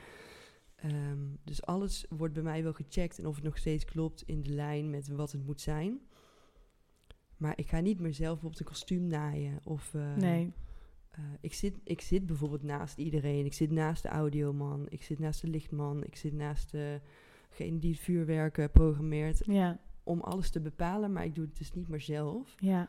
[0.76, 3.18] Ehm, dus alles wordt bij mij wel gecheckt.
[3.18, 6.00] En of het nog steeds klopt in de lijn met wat het moet zijn.
[7.36, 9.60] Maar ik ga niet meer zelf bijvoorbeeld een kostuum naaien.
[9.64, 10.52] Of, eh, nee.
[11.16, 13.44] Eh, ik, zit, ik zit bijvoorbeeld naast iedereen.
[13.44, 14.86] Ik zit naast de audioman.
[14.88, 16.04] Ik zit naast de lichtman.
[16.04, 16.70] Ik zit naast
[17.50, 21.72] degene die het vuurwerken programmeert Ja, om alles te bepalen, maar ik doe het dus
[21.72, 22.54] niet meer zelf.
[22.58, 22.88] ja,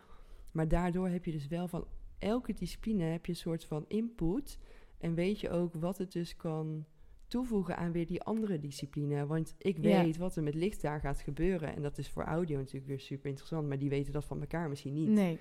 [0.51, 1.87] Maar daardoor heb je dus wel van
[2.19, 4.57] elke discipline heb je een soort van input
[4.97, 6.85] en weet je ook wat het dus kan
[7.27, 9.25] toevoegen aan weer die andere discipline.
[9.25, 10.01] Want ik Ja.
[10.03, 12.99] weet wat er met licht daar gaat gebeuren en dat is voor audio natuurlijk weer
[12.99, 15.09] super interessant, maar die weten dat van elkaar misschien niet.
[15.09, 15.39] nee.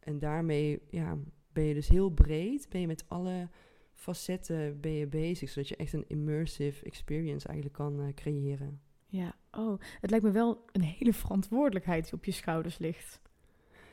[0.00, 1.18] En daarmee ja,
[1.52, 3.48] ben je dus heel breed, ben je met alle
[3.94, 8.80] facetten ben je bezig, zodat je echt een immersive experience eigenlijk kan eh, creëren.
[9.06, 13.20] Ja, oh, het lijkt me wel een hele verantwoordelijkheid die op je schouders ligt.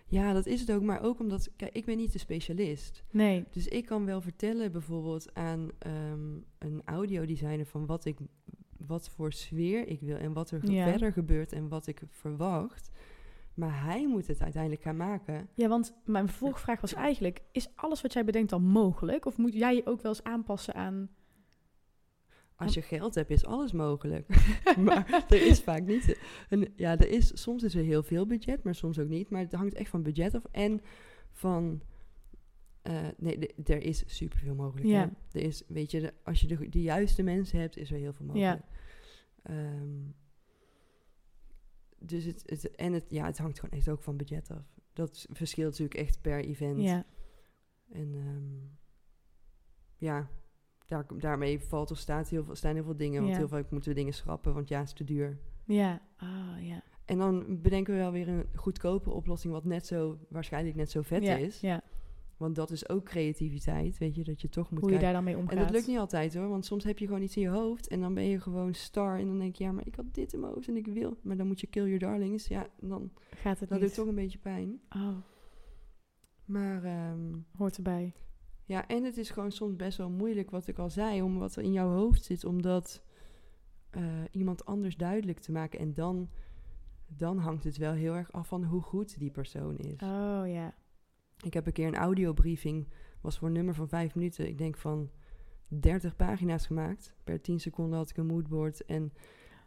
[0.10, 3.04] Ja, dat is het ook, maar ook omdat, kijk, ik ben niet de specialist.
[3.12, 8.18] Nee, Dus ik kan wel vertellen bijvoorbeeld aan ehm, een audiodesigner van wat ik,
[8.78, 10.90] wat voor sfeer ik wil en wat er Ja.
[10.90, 12.92] verder gebeurt en wat ik verwacht.
[13.58, 15.50] Maar hij moet het uiteindelijk gaan maken.
[15.54, 19.26] ja, want mijn vervolgvraag was eigenlijk: is alles wat jij bedenkt dan mogelijk?
[19.26, 21.10] Of moet jij je ook wel eens aanpassen aan.
[22.56, 24.28] Als je geld hebt, is alles mogelijk.
[24.86, 26.20] maar er is vaak niet.
[26.50, 29.30] Een, ja, er is, soms is er heel veel budget, maar soms ook niet.
[29.30, 30.82] Maar het hangt echt van budget af en
[31.32, 31.82] van.
[32.82, 34.88] eh, nee, er is superveel mogelijk.
[34.88, 35.00] Ja.
[35.32, 35.40] hè.
[35.40, 38.14] Er is, weet je, de- als je de, de juiste mensen hebt, is er heel
[38.14, 38.62] veel mogelijk.
[39.44, 40.00] Ehm,
[42.00, 44.76] dus het, het, en het, ja, het hangt gewoon echt ook van budget af.
[44.94, 46.82] Dat verschilt natuurlijk echt per event.
[46.82, 47.06] Ja,
[47.90, 48.76] En ehm,
[49.98, 50.30] ja,
[50.88, 53.22] daar, daarmee valt of staat heel veel, staan heel veel dingen.
[53.22, 53.38] Want Ja.
[53.38, 55.38] heel vaak moeten we dingen schrappen, want ja, het is te duur.
[55.66, 56.84] ja, ah ja.
[57.06, 61.02] En dan bedenken we wel weer een goedkope oplossing, wat net zo, waarschijnlijk net zo
[61.02, 61.60] vet ja, is.
[61.60, 61.82] Ja,
[62.38, 65.14] Want dat is ook creativiteit, weet je, dat je toch moet hoe je kijken.
[65.14, 65.58] daar dan mee omgaat.
[65.58, 67.88] En dat lukt niet altijd hoor, want soms heb je gewoon iets in je hoofd
[67.88, 69.20] en dan ben je gewoon star.
[69.20, 71.18] En dan denk je, ja, maar ik had dit in mijn hoofd en ik wil.
[71.22, 72.48] Maar dan moet je kill your darlings.
[72.48, 74.82] Ja, dan, Gaat het dat doet toch een beetje pijn.
[74.96, 75.18] Oh,
[76.46, 78.14] Maar ehm, hoort erbij.
[78.66, 81.56] ja, en het is gewoon soms best wel moeilijk, wat ik al zei, om wat
[81.56, 83.04] er in jouw hoofd zit, om dat
[83.90, 85.80] eh, iemand anders duidelijk te maken.
[85.80, 86.30] En dan,
[87.08, 90.02] dan hangt het wel heel erg af van hoe goed die persoon is.
[90.02, 90.74] Oh ja.
[91.44, 92.88] Ik heb een keer een audiobriefing,
[93.22, 94.48] was voor een nummer van vijf minuten.
[94.48, 95.10] Ik denk van
[95.68, 97.14] 30 pagina's gemaakt.
[97.24, 99.14] Per 10 seconden had ik een moodboard en,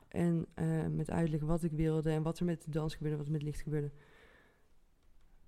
[0.09, 3.27] en eh, met uitleg wat ik wilde en wat er met de dans gebeurde, wat
[3.27, 3.91] er met licht gebeurde.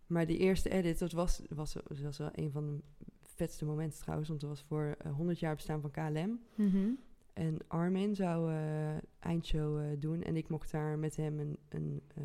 [0.06, 4.28] Maar die eerste edit, dat was, was, was wel een van de vetste momenten trouwens,
[4.28, 6.40] want dat was voor eh, 100 jaar bestaan van KLM.
[6.54, 6.90] Mhm.
[7.32, 12.02] En Armin zou eh, eindshow eh, doen en ik mocht daar met hem een, een,
[12.14, 12.24] eh,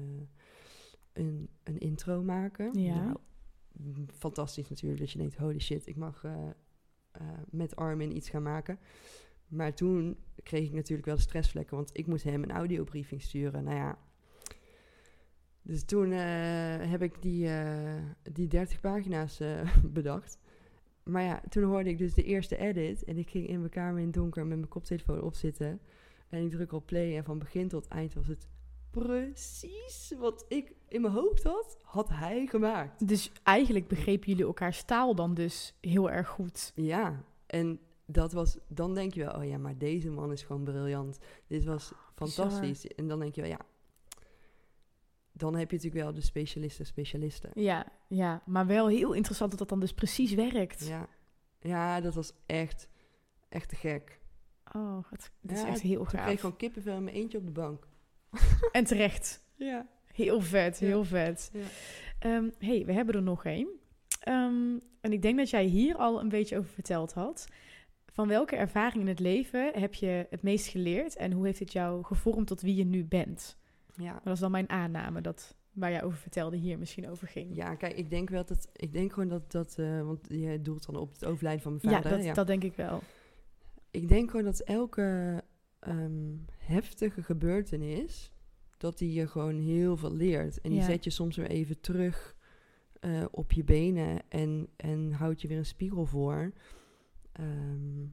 [1.14, 2.80] een, een intro maken.
[2.80, 3.04] Ja.
[3.04, 3.18] Nou,
[4.12, 6.50] fantastisch natuurlijk, dat je denkt, holy shit, ik mag eh,
[7.12, 8.80] eh, met Armin iets gaan maken.
[9.48, 13.64] Maar toen kreeg ik natuurlijk wel stressvlekken, want ik moest hem een audiobriefing sturen.
[13.64, 13.98] Nou ja,
[15.62, 17.50] dus toen eh, heb ik die,
[18.32, 19.42] die 30 pagina's
[20.00, 20.40] bedacht.
[21.04, 23.04] Maar ja, toen hoorde ik dus de eerste edit.
[23.04, 25.80] En ik ging in mijn kamer in het donker met mijn koptelefoon opzitten.
[26.30, 27.18] En ik druk op play.
[27.18, 28.48] En van begin tot eind was het
[28.90, 33.08] precies wat ik in mijn hoofd had, had hij gemaakt.
[33.08, 36.72] Dus eigenlijk begrepen jullie elkaars taal dan dus heel erg goed.
[36.76, 40.64] Ja, en dat was, dan denk je wel, oh ja, maar deze man is gewoon
[40.64, 41.20] briljant.
[41.48, 42.88] Dit was fantastisch.
[42.88, 43.60] En dan denk je wel, ja,
[45.32, 47.50] dan heb je natuurlijk wel de specialisten, specialisten.
[47.54, 50.88] Ja, ja, maar wel heel interessant dat dat dan dus precies werkt.
[50.88, 51.08] Ja,
[51.60, 52.88] ja dat was echt,
[53.50, 54.20] echt te gek.
[54.74, 56.40] Oh, dat is echt heel kreeg ik gaaf.
[56.40, 57.88] gewoon kippenvel in mijn eentje op de bank.
[58.72, 59.44] En terecht.
[59.56, 59.88] Ja.
[60.18, 60.86] Heel vet, Ja.
[60.86, 61.50] heel vet.
[61.54, 61.60] Ja.
[62.20, 63.68] Ehm, hey, we hebben er nog één.
[64.20, 67.48] Ehm, en ik denk dat jij hier al een beetje over verteld had.
[68.06, 71.72] Van welke ervaring in het leven heb je het meest geleerd en hoe heeft het
[71.72, 73.58] jou gevormd tot wie je nu bent?
[73.96, 74.20] Ja.
[74.24, 77.56] Dat is dan mijn aanname, dat waar jij over vertelde hier misschien over ging.
[77.56, 80.86] ja, kijk, ik denk wel dat, ik denk gewoon dat, dat eh, want je doelt
[80.86, 82.18] dan op het overlijden van mijn Ja, vader.
[82.18, 82.34] dat, ja.
[82.34, 83.02] dat denk ik wel.
[83.92, 85.42] Ik denk gewoon dat elke,
[85.80, 88.32] ehm, heftige gebeurtenis,
[88.78, 90.62] dat die je gewoon heel veel leert.
[90.62, 90.86] En die Ja.
[90.86, 92.36] zet je soms weer even terug
[93.00, 96.52] eh, op je benen en, en houdt je weer een spiegel voor.
[97.32, 98.06] Ehm,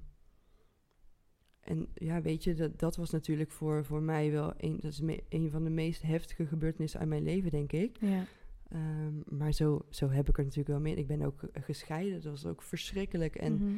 [1.60, 5.00] en ja, weet je, dat, dat was natuurlijk voor, voor mij wel een, dat is
[5.00, 7.96] me- een van de meest heftige gebeurtenissen uit mijn leven, denk ik.
[8.00, 8.24] Ja.
[8.68, 10.98] Ehm, maar zo, zo heb ik er natuurlijk wel meer.
[10.98, 13.36] Ik ben ook eh, gescheiden, dat was ook verschrikkelijk.
[13.36, 13.74] En, Mhm.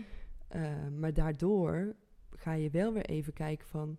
[0.49, 1.95] eh, maar daardoor
[2.31, 3.99] ga je wel weer even kijken van...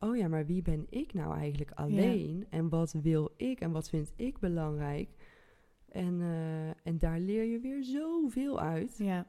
[0.00, 2.46] Oh ja, maar wie ben ik nou eigenlijk alleen?
[2.50, 5.08] En wat wil ik en wat vind ik belangrijk?
[5.88, 8.94] En, eh, en daar leer je weer zoveel uit.
[8.98, 9.26] ja.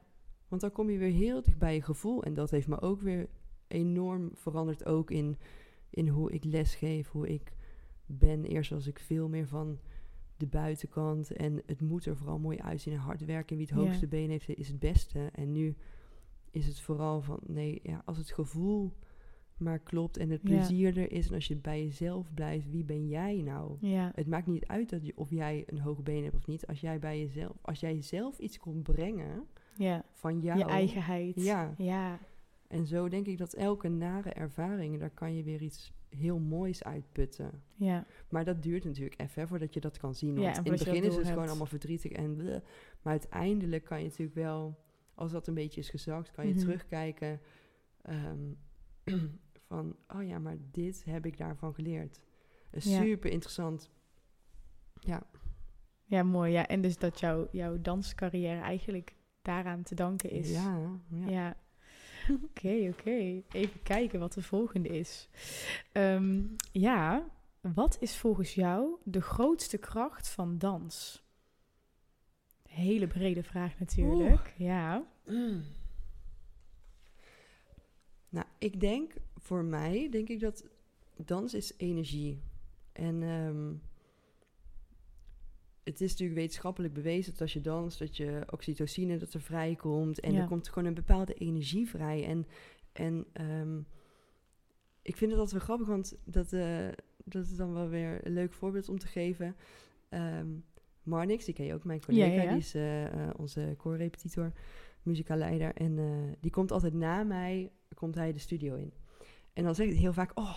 [0.48, 2.22] Want dan kom je weer heel dicht bij je gevoel.
[2.22, 3.28] En dat heeft me ook weer
[3.68, 4.84] enorm veranderd.
[4.86, 5.38] Ook in,
[5.90, 7.52] in hoe ik lesgeef, hoe ik
[8.06, 8.44] ben.
[8.44, 9.78] Eerst was ik veel meer van
[10.36, 11.30] de buitenkant.
[11.32, 13.48] En het moet er vooral mooi uitzien en hard werken.
[13.50, 13.82] En wie het Ja.
[13.84, 15.28] hoogste been heeft, is het beste.
[15.32, 15.76] En nu
[16.50, 18.92] is het vooral van, nee, ja, als het gevoel
[19.60, 20.48] maar klopt en het Ja.
[20.48, 21.28] plezier er is.
[21.28, 23.76] En als je bij jezelf blijft, wie ben jij nou?
[23.80, 24.12] Ja.
[24.14, 26.66] Het maakt niet uit dat je, of jij een hoog been hebt of niet.
[26.66, 29.46] Als jij bij jezelf, als jij zelf iets kon brengen
[29.76, 30.04] Ja.
[30.12, 30.58] van jou.
[30.58, 31.42] Je eigenheid.
[31.42, 31.74] Ja.
[31.78, 32.18] Ja.
[32.68, 36.84] En zo denk ik dat elke nare ervaring, daar kan je weer iets heel moois
[36.84, 37.62] uitputten.
[37.76, 38.06] Ja.
[38.28, 40.34] Maar dat duurt natuurlijk even hè, voordat je dat kan zien.
[40.34, 42.60] Want in het begin is het gewoon allemaal verdrietig en bleh.
[43.02, 44.78] Maar uiteindelijk kan je natuurlijk wel,
[45.14, 46.60] als dat een beetje is gezakt, kan je Mhm.
[46.62, 47.40] terugkijken
[48.02, 48.38] ehm,
[49.70, 52.20] van, oh ja, maar dit heb ik daarvan geleerd.
[52.70, 53.02] Een Ja.
[53.02, 53.90] Super interessant.
[55.00, 55.22] Ja,
[56.04, 56.52] Ja, mooi.
[56.52, 56.66] Ja.
[56.66, 60.50] En dus dat jouw jouw danscarrière eigenlijk daaraan te danken is.
[60.50, 61.28] ja, ja.
[61.28, 61.56] Ja.
[62.44, 63.42] Oké, oké.
[63.52, 65.28] Even kijken wat de volgende is.
[65.92, 66.42] Ehm,
[66.72, 71.24] ja, wat is volgens jou de grootste kracht van dans?
[72.68, 74.54] Hele brede vraag natuurlijk.
[74.56, 75.04] Ja.
[75.26, 75.62] Mm.
[78.28, 80.68] Nou, ik denk voor mij, denk ik dat
[81.16, 82.42] dans is energie.
[82.92, 83.72] En ehm,
[85.84, 90.20] het is natuurlijk wetenschappelijk bewezen dat als je danst, dat je oxytocine dat er vrijkomt.
[90.20, 90.40] En Ja.
[90.40, 92.24] er komt gewoon een bepaalde energie vrij.
[92.24, 92.46] En,
[92.92, 93.78] en ehm,
[95.02, 96.88] ik vind het altijd wel grappig, want dat, eh,
[97.24, 99.56] dat is dan wel weer een leuk voorbeeld om te geven.
[100.08, 100.48] Ehm
[101.02, 102.48] Marnix, die ken je ook, mijn collega, Ja, ja, ja.
[102.48, 104.52] die is eh, eh, onze koorrepetitor,
[105.02, 105.74] muzikaalleider.
[105.74, 105.98] En
[106.40, 108.92] die komt altijd na mij, komt hij de studio in.
[109.52, 110.56] En dan zegt hij heel vaak, oh,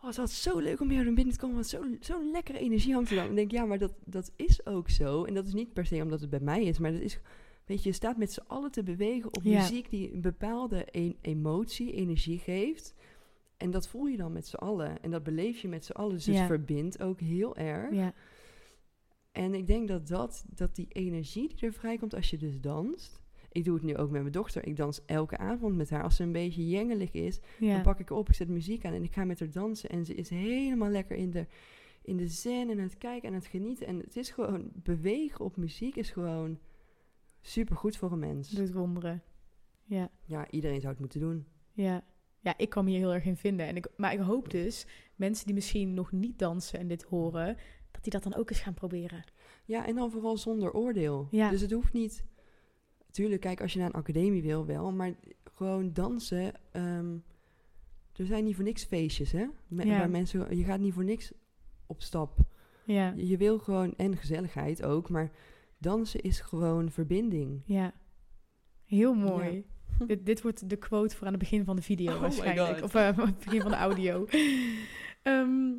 [0.00, 2.58] oh het was zo leuk om hier naar binnen te komen, want zo'n zo lekkere
[2.58, 3.18] energie er dan.
[3.18, 5.24] En ik denk, ja, maar dat, dat is ook zo.
[5.24, 7.18] En dat is niet per se omdat het bij mij is, maar dat is,
[7.64, 9.60] weet je, je staat met z'n allen te bewegen op Ja.
[9.60, 10.86] muziek die een bepaalde
[11.20, 12.94] emotie, energie geeft.
[13.56, 15.02] En dat voel je dan met z'n allen.
[15.02, 16.14] En dat beleef je met z'n allen.
[16.14, 16.32] Dus Ja.
[16.32, 17.94] het verbindt ook heel erg.
[17.94, 18.14] Ja.
[19.32, 23.20] En ik denk dat, dat, dat die energie die er vrijkomt als je dus danst.
[23.56, 24.66] Ik doe het nu ook met mijn dochter.
[24.66, 26.02] Ik dans elke avond met haar.
[26.02, 28.92] Als ze een beetje jengelig is, dan pak ik haar op, ik zet muziek aan
[28.92, 29.90] en ik ga met haar dansen.
[29.90, 31.46] En ze is helemaal lekker in de,
[32.02, 33.86] in de zen en aan het kijken en aan het genieten.
[33.86, 36.58] En het is gewoon, bewegen op muziek is gewoon
[37.40, 38.50] super goed voor een mens.
[38.50, 39.22] Doet wonderen.
[39.84, 40.10] Ja.
[40.24, 41.46] Ja, iedereen zou het moeten doen.
[41.72, 42.04] Ja.
[42.40, 43.66] Ja, ik kan me hier heel erg in vinden.
[43.66, 47.56] En ik, maar ik hoop dus, mensen die misschien nog niet dansen en dit horen,
[47.90, 49.24] dat die dat dan ook eens gaan proberen.
[49.64, 51.28] Ja, en dan vooral zonder oordeel.
[51.30, 51.50] Ja.
[51.50, 52.24] Dus het hoeft niet...
[53.16, 54.92] Tuurlijk, kijk, als je naar een academie wil, wel.
[54.92, 55.14] Maar
[55.54, 56.52] gewoon dansen...
[56.72, 57.16] ehm,
[58.12, 59.46] er zijn niet voor niks feestjes, hè?
[59.66, 59.98] Me- Ja.
[59.98, 60.56] Waar mensen...
[60.56, 61.32] Je gaat niet voor niks
[61.86, 62.38] op stap.
[62.84, 63.12] Ja.
[63.16, 63.94] Je, je wil gewoon...
[63.96, 65.30] En gezelligheid ook, maar...
[65.78, 67.62] Dansen is gewoon verbinding.
[67.64, 67.92] Ja.
[68.84, 69.64] Heel mooi.
[70.06, 72.82] dit, dit wordt de quote voor aan het begin van de video Oh waarschijnlijk.
[72.82, 74.26] Of eh, aan het begin van de audio.
[75.22, 75.72] Ehm,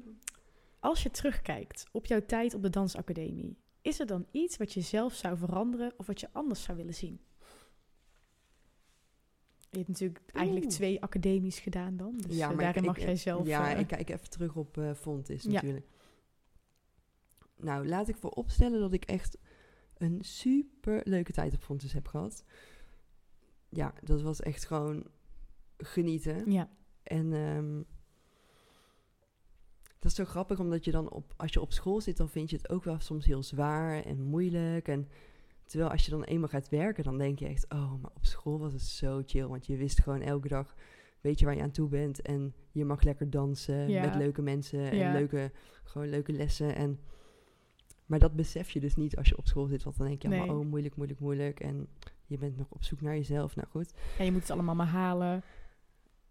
[0.79, 4.81] als je terugkijkt op jouw tijd op de dansacademie, is er dan iets wat je
[4.81, 7.19] zelf zou veranderen of wat je anders zou willen zien?
[9.69, 10.75] Je hebt natuurlijk eigenlijk Oeh.
[10.75, 12.17] twee academies gedaan dan.
[12.17, 13.47] Dus Ja, eh, maar daarin ik- mag ik- jij zelf...
[13.47, 15.51] Ja, eh, ik kijk even terug op eh Fontis Ja.
[15.51, 15.87] natuurlijk.
[17.55, 19.37] Nou, laat ik vooropstellen dat ik echt
[19.97, 22.43] een super leuke tijd op Fontis heb gehad.
[23.69, 25.07] Ja, dat was echt gewoon
[25.77, 26.51] genieten.
[26.51, 26.69] ja,
[27.03, 27.81] En ehm,
[30.07, 32.49] dat is zo grappig, omdat je dan op, als je op school zit, dan vind
[32.49, 34.87] je het ook wel soms heel zwaar en moeilijk.
[34.87, 35.07] En
[35.65, 38.59] terwijl als je dan eenmaal gaat werken, dan denk je echt, oh, maar op school
[38.59, 39.45] was het zo chill.
[39.47, 40.75] Want je wist gewoon elke dag,
[41.21, 42.21] weet je waar je aan toe bent.
[42.21, 44.05] En je mag lekker dansen Ja.
[44.05, 45.11] met leuke mensen en Ja.
[45.11, 45.51] leuke,
[45.83, 46.75] gewoon leuke lessen.
[46.75, 46.99] En,
[48.05, 50.27] maar dat besef je dus niet als je op school zit, want dan denk je
[50.27, 51.59] allemaal, oh, moeilijk, moeilijk, moeilijk.
[51.59, 51.87] En
[52.25, 53.55] je bent nog op zoek naar jezelf.
[53.55, 53.93] Nou goed.
[54.17, 55.43] ja, je moet het allemaal maar halen.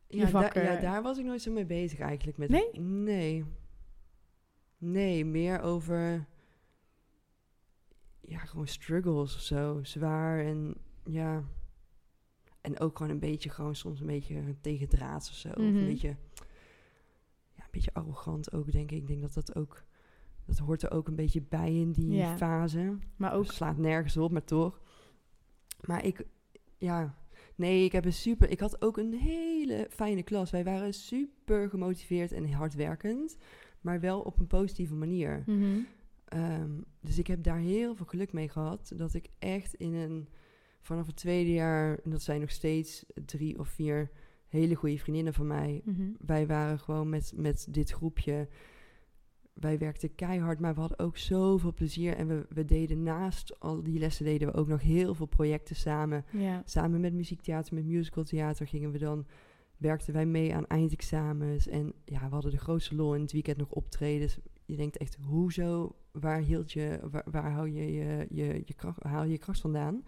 [0.09, 0.31] Ja,
[0.81, 2.39] daar was ik nooit zo mee bezig eigenlijk.
[2.39, 2.81] Met, Nee?
[2.81, 3.45] Nee.
[4.79, 6.27] Nee, meer over...
[8.21, 9.81] Ja, gewoon struggles of zo.
[9.83, 10.75] Zwaar en
[11.05, 11.45] ja...
[12.61, 15.49] En ook gewoon een beetje, gewoon soms een beetje tegen draads of zo.
[15.49, 15.77] Of Mhm.
[15.77, 16.17] een beetje...
[17.71, 18.97] beetje arrogant ook, denk ik.
[18.99, 19.85] Ik denk dat dat ook...
[20.45, 22.37] Dat hoort er ook een beetje bij in die Ja.
[22.37, 22.97] fase.
[23.17, 24.81] Maar ook, Slaat nergens op, maar toch.
[25.81, 26.25] Maar ik...
[26.79, 27.19] Ja...
[27.55, 28.51] Nee, ik heb een super...
[28.51, 30.51] Ik had ook een hele fijne klas.
[30.51, 33.37] Wij waren super gemotiveerd en hardwerkend.
[33.87, 35.43] Maar wel op een positieve manier.
[35.47, 35.79] Mhm.
[36.25, 36.71] Ehm,
[37.01, 38.93] dus ik heb daar heel veel geluk mee gehad.
[38.97, 40.29] Dat ik echt in een.
[40.81, 41.99] Vanaf het tweede jaar.
[42.05, 44.11] En dat zijn nog steeds drie of vier
[44.49, 45.83] hele goede vriendinnen van mij.
[45.85, 46.03] Mhm.
[46.19, 48.49] Wij waren gewoon met, met dit groepje.
[49.53, 52.17] Wij werkten keihard, maar we hadden ook zoveel plezier.
[52.17, 55.77] En we, we deden naast al die lessen deden we ook nog heel veel projecten
[55.77, 56.25] samen.
[56.33, 56.63] ja.
[56.65, 59.27] Samen met muziektheater, met musicaltheater gingen we dan...
[59.79, 61.67] werkten wij mee aan eindexamens.
[61.67, 64.39] En ja, we hadden de grootste lol in het weekend nog optredens.
[64.65, 65.97] Je denkt echt, hoezo?
[66.13, 69.61] Waar, hield je, waar, waar hou je je, je, je kracht, haal je je kracht
[69.61, 70.05] vandaan?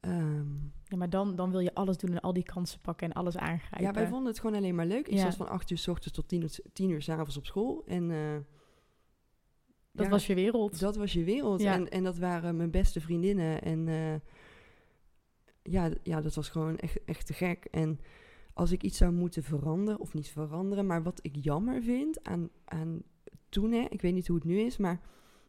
[0.00, 3.12] Ehm, ja, maar dan, dan wil je alles doen en al die kansen pakken en
[3.14, 3.82] alles aangrijpen.
[3.82, 5.08] ja, wij vonden het gewoon alleen maar leuk.
[5.08, 5.22] Ik Ja.
[5.22, 7.82] zat van acht uur s ochtends tot tien uur, tien uur s avonds op school.
[7.86, 8.36] En eh,
[9.92, 10.80] Dat ja, was je wereld.
[10.80, 11.60] dat was je wereld.
[11.60, 11.72] Ja.
[11.74, 13.62] En, en dat waren mijn beste vriendinnen.
[13.62, 14.14] En eh,
[15.62, 17.64] ja, ja, dat was gewoon echt, echt te gek.
[17.64, 18.00] En
[18.54, 22.48] als ik iets zou moeten veranderen, of niet veranderen, maar wat ik jammer vind aan,
[22.64, 23.02] aan
[23.48, 25.00] toen, hè, ik weet niet hoe het nu is, maar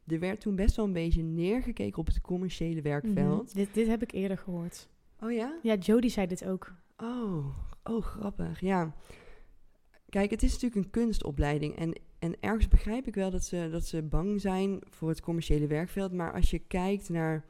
[0.08, 3.46] er werd toen best wel een beetje neergekeken op het commerciële werkveld.
[3.46, 3.56] Mhm.
[3.56, 4.90] dit, dit heb ik eerder gehoord.
[5.20, 5.60] Oh ja?
[5.62, 6.74] Ja, Jodie zei dit ook.
[6.98, 7.46] Oh,
[7.84, 8.60] oh, grappig.
[8.60, 8.96] Ja.
[10.10, 11.76] Kijk, het is natuurlijk een kunstopleiding.
[11.76, 15.68] En, en ergens begrijp ik wel dat ze, dat ze bang zijn voor het commerciële
[15.68, 16.12] werkveld.
[16.12, 17.46] Maar als je kijkt naar.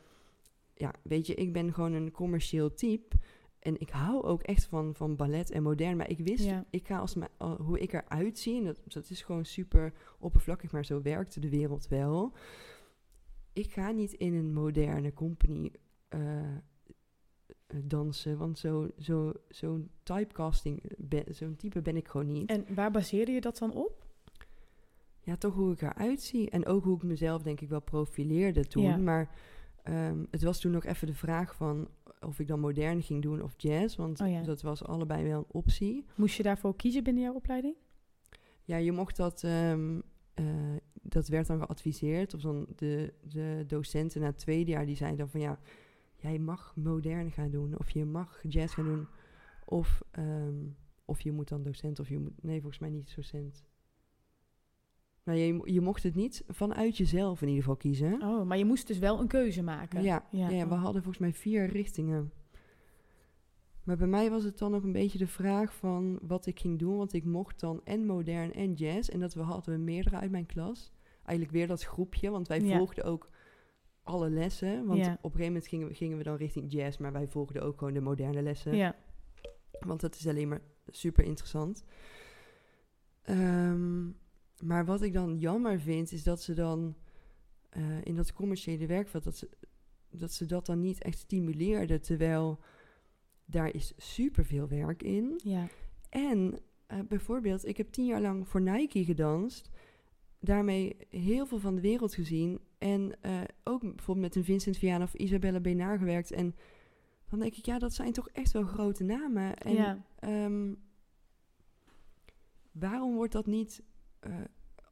[0.75, 3.15] Ja, weet je, ik ben gewoon een commercieel type.
[3.63, 5.97] En ik hou ook echt van, van ballet en modern.
[5.97, 6.65] Maar ik wist, Ja.
[6.69, 7.15] ik ga als
[7.57, 8.57] hoe ik eruit zie.
[8.57, 12.31] En dat, dat is gewoon super oppervlakkig, maar zo werkt de wereld wel.
[13.53, 15.71] Ik ga niet in een moderne company
[16.09, 16.55] eh,
[17.83, 18.37] dansen.
[18.37, 20.83] Want zo, zo, zo'n typecasting,
[21.29, 22.49] zo'n type ben ik gewoon niet.
[22.49, 24.05] En waar baseerde je dat dan op?
[25.21, 26.49] Ja, toch hoe ik eruit zie.
[26.49, 28.83] En ook hoe ik mezelf denk ik wel profileerde toen.
[28.83, 28.97] Ja.
[28.97, 29.29] Maar
[29.83, 31.87] ehm, het was toen nog even de vraag van
[32.21, 33.95] of ik dan modern ging doen of jazz.
[33.95, 34.41] Want Oh ja.
[34.41, 36.05] dat was allebei wel een optie.
[36.15, 37.75] Moest je daarvoor kiezen binnen jouw opleiding?
[38.63, 39.43] Ja, je mocht dat...
[39.43, 39.99] ehm,
[40.33, 40.45] eh,
[41.01, 42.33] dat werd dan geadviseerd.
[42.33, 45.59] Of dan de, de docenten na het tweede jaar die zeiden dan van ja,
[46.15, 47.77] jij mag modern gaan doen.
[47.77, 49.07] Of je mag jazz gaan doen.
[49.65, 50.55] Of, ehm,
[51.05, 52.43] of je moet dan docent of je moet...
[52.43, 53.63] Nee, volgens mij niet docent.
[55.23, 58.21] Nou, je, je mocht het niet vanuit jezelf in ieder geval kiezen.
[58.21, 60.03] Oh, maar je moest dus wel een keuze maken.
[60.03, 60.49] Ja, ja.
[60.49, 62.31] Ja, we hadden volgens mij vier richtingen.
[63.83, 66.79] Maar bij mij was het dan nog een beetje de vraag van wat ik ging
[66.79, 66.97] doen.
[66.97, 69.09] Want ik mocht dan en modern en jazz.
[69.09, 70.91] En dat we hadden we meerdere uit mijn klas.
[71.23, 72.77] Eigenlijk weer dat groepje, want wij Ja.
[72.77, 73.29] volgden ook
[74.03, 74.85] alle lessen.
[74.85, 75.11] Want Ja.
[75.11, 76.97] op een gegeven moment gingen we, gingen we dan richting jazz.
[76.97, 78.75] Maar wij volgden ook gewoon de moderne lessen.
[78.75, 78.95] Ja.
[79.79, 81.83] Want dat is alleen maar super interessant.
[83.21, 84.05] Ehm,
[84.63, 86.95] maar wat ik dan jammer vind, is dat ze dan
[87.69, 89.49] eh, in dat commerciële werkveld, dat ze,
[90.09, 92.01] dat ze dat dan niet echt stimuleerden.
[92.01, 92.59] Terwijl
[93.45, 95.39] daar is super veel werk in.
[95.43, 95.67] ja.
[96.09, 99.69] En eh, bijvoorbeeld, ik heb tien jaar lang voor Nike gedanst.
[100.39, 102.59] Daarmee heel veel van de wereld gezien.
[102.77, 106.31] En eh, ook bijvoorbeeld met een Vincent Viana of Isabella Benaar gewerkt.
[106.31, 106.55] En
[107.29, 109.57] dan denk ik, ja, dat zijn toch echt wel grote namen.
[109.57, 110.05] En ja.
[110.19, 110.73] ehm,
[112.71, 113.83] waarom wordt dat niet
[114.23, 114.35] eh,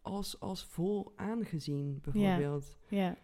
[0.01, 2.77] als, als vol aangezien, bijvoorbeeld?
[2.88, 3.17] ja.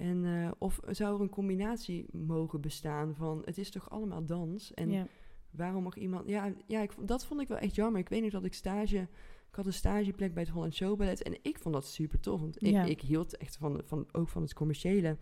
[0.00, 3.42] En, eh, of zou er een combinatie mogen bestaan van...
[3.44, 4.74] het is toch allemaal dans?
[4.74, 5.06] En ja.
[5.50, 6.28] waarom mag iemand...
[6.28, 8.00] Ja, ja ik, dat vond ik wel echt jammer.
[8.00, 9.08] Ik weet nog dat ik stage...
[9.48, 11.22] Ik had een stageplek bij het Holland Show Ballet.
[11.22, 12.40] En ik vond dat super tof.
[12.40, 12.84] Want ik, Ja.
[12.84, 15.16] ik hield echt van, van, ook van het commerciële.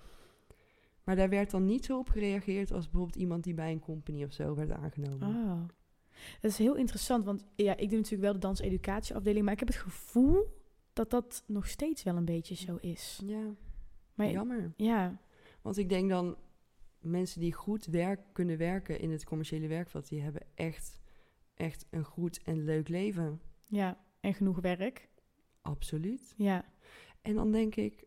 [1.05, 2.73] Maar daar werd dan niet zo op gereageerd...
[2.73, 5.29] als bijvoorbeeld iemand die bij een company of zo werd aangenomen.
[5.29, 5.63] Oh.
[6.41, 9.69] Dat is heel interessant, want ja, ik doe natuurlijk wel de danseducatieafdeling, maar ik heb
[9.69, 10.57] het gevoel
[10.93, 13.21] dat dat nog steeds wel een beetje zo is.
[13.25, 13.55] Ja,
[14.15, 14.73] Maar jammer.
[14.77, 15.21] ja,
[15.63, 16.37] Want ik denk dan...
[17.01, 20.09] mensen die goed werk, kunnen werken in het commerciële werkveld...
[20.09, 21.01] die hebben echt,
[21.55, 23.41] echt een goed en leuk leven.
[23.67, 25.09] ja, en genoeg werk.
[25.61, 26.35] Absoluut.
[26.37, 26.65] Ja,
[27.23, 28.05] En dan denk ik,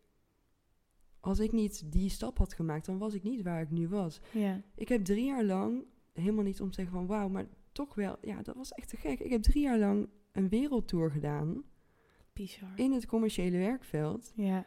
[1.20, 4.20] als ik niet die stap had gemaakt, dan was ik niet waar ik nu was.
[4.32, 7.94] ja, Ik heb drie jaar lang, helemaal niet om te zeggen van wauw, maar toch
[7.94, 9.20] wel, ja, dat was echt te gek.
[9.20, 11.62] Ik heb drie jaar lang een wereldtour gedaan
[12.32, 12.72] bizar.
[12.76, 14.32] in het commerciële werkveld.
[14.36, 14.66] Ja,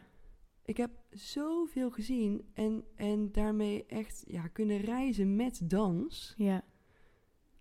[0.65, 6.33] Ik heb zoveel gezien en, en daarmee echt ja, kunnen reizen met dans.
[6.37, 6.63] ja,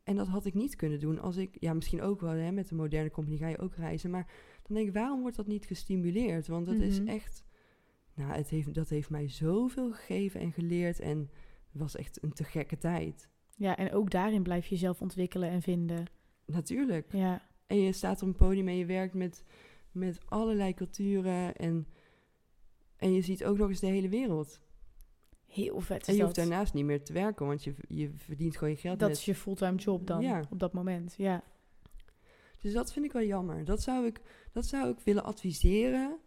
[0.04, 2.68] En dat had ik niet kunnen doen als ik, ja, misschien ook wel, hè, met
[2.68, 4.10] de moderne compagnie ga je ook reizen.
[4.10, 4.32] Maar
[4.62, 6.46] dan denk ik, waarom wordt dat niet gestimuleerd?
[6.46, 7.08] Want het is Mhm.
[7.08, 7.44] echt,
[8.14, 11.00] nou, het heeft, dat heeft mij zoveel gegeven en geleerd.
[11.00, 11.18] En
[11.72, 13.28] het was echt een te gekke tijd.
[13.56, 16.04] Ja, en ook daarin blijf je jezelf ontwikkelen en vinden.
[16.46, 17.12] Natuurlijk.
[17.12, 19.44] Ja, En je staat op een podium en je werkt met,
[19.92, 21.56] met allerlei culturen.
[21.56, 21.86] En,
[22.96, 24.60] en je ziet ook nog eens de hele wereld.
[25.46, 26.28] Heel vet is En je dat.
[26.36, 29.18] hoeft daarnaast niet meer te werken, want je, je verdient gewoon je geld dat met.
[29.18, 30.46] is je fulltime job dan, Ja.
[30.50, 31.14] op dat moment.
[31.16, 31.42] Ja.
[32.60, 33.64] Dus dat vind ik wel jammer.
[33.64, 34.20] Dat zou ik,
[34.52, 36.18] dat zou ik willen adviseren.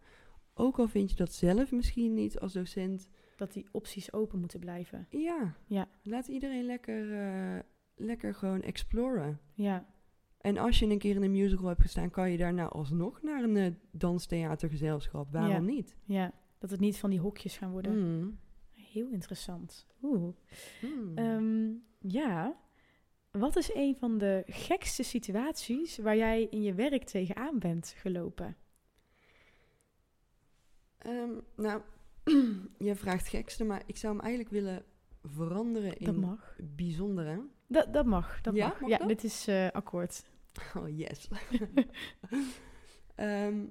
[0.54, 3.08] Ook al vind je dat zelf misschien niet als docent.
[3.38, 5.06] Dat die opties open moeten blijven.
[5.10, 5.88] Ja, Ja.
[6.02, 7.58] laat iedereen lekker, eh,
[7.94, 9.40] lekker gewoon exploren.
[9.54, 9.86] Ja,
[10.38, 13.42] En als je een keer in een musical hebt gestaan, kan je daarna alsnog naar
[13.42, 15.32] een eh, danstheatergezelschap.
[15.32, 15.58] Waarom Ja.
[15.58, 15.96] niet?
[16.04, 16.32] ja.
[16.58, 18.18] Dat het niet van die hokjes gaan worden.
[18.20, 18.38] Mm.
[18.72, 19.86] Heel interessant.
[20.02, 20.34] Oeh.
[20.82, 21.12] Mm.
[21.18, 21.70] Ehm,
[22.12, 22.56] ja.
[23.30, 28.56] Wat is een van de gekste situaties waar jij in je werk tegenaan bent gelopen?
[30.98, 31.82] Ehm, nou,
[32.88, 34.84] je vraagt gekste, maar ik zou hem eigenlijk willen
[35.22, 36.56] veranderen in Dat mag.
[36.76, 37.46] bijzondere.
[37.66, 38.40] Dat, dat mag.
[38.40, 38.80] Dat Ja, mag.
[38.80, 39.08] mag ja, dat?
[39.08, 40.24] dit is eh, akkoord.
[40.76, 41.28] Oh, yes.
[43.14, 43.64] Ehm,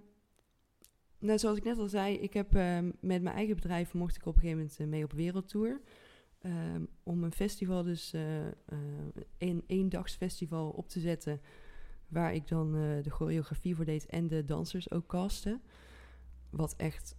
[1.20, 4.26] nou, zoals ik net al zei, ik heb ehm, met mijn eigen bedrijf mocht ik
[4.26, 5.82] op een gegeven moment eh, mee op wereldtour.
[6.42, 8.46] Ehm, om een festival, dus eh,
[9.38, 11.42] een eendagsfestival op te zetten.
[12.08, 15.62] Waar ik dan de choreografie voor deed en de dansers ook casten.
[16.50, 17.16] Wat echt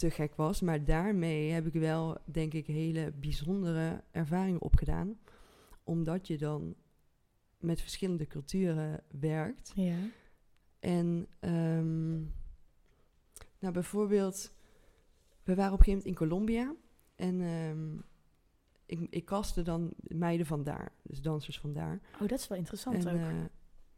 [0.00, 0.60] te gek was.
[0.60, 5.18] Maar daarmee heb ik wel, denk ik, hele bijzondere ervaringen opgedaan.
[5.84, 6.74] Omdat je dan
[7.58, 9.72] met verschillende culturen werkt.
[9.74, 9.96] Ja.
[10.78, 12.18] En ehm,
[13.58, 14.52] nou, bijvoorbeeld,
[15.42, 16.74] we waren op een gegeven moment in Colombia.
[17.16, 17.98] En ehm,
[18.86, 22.00] ik, ik kaste dan meiden van daar, dus dansers van daar.
[22.20, 23.20] Oh, dat is wel interessant en, ook.
[23.20, 23.44] eh,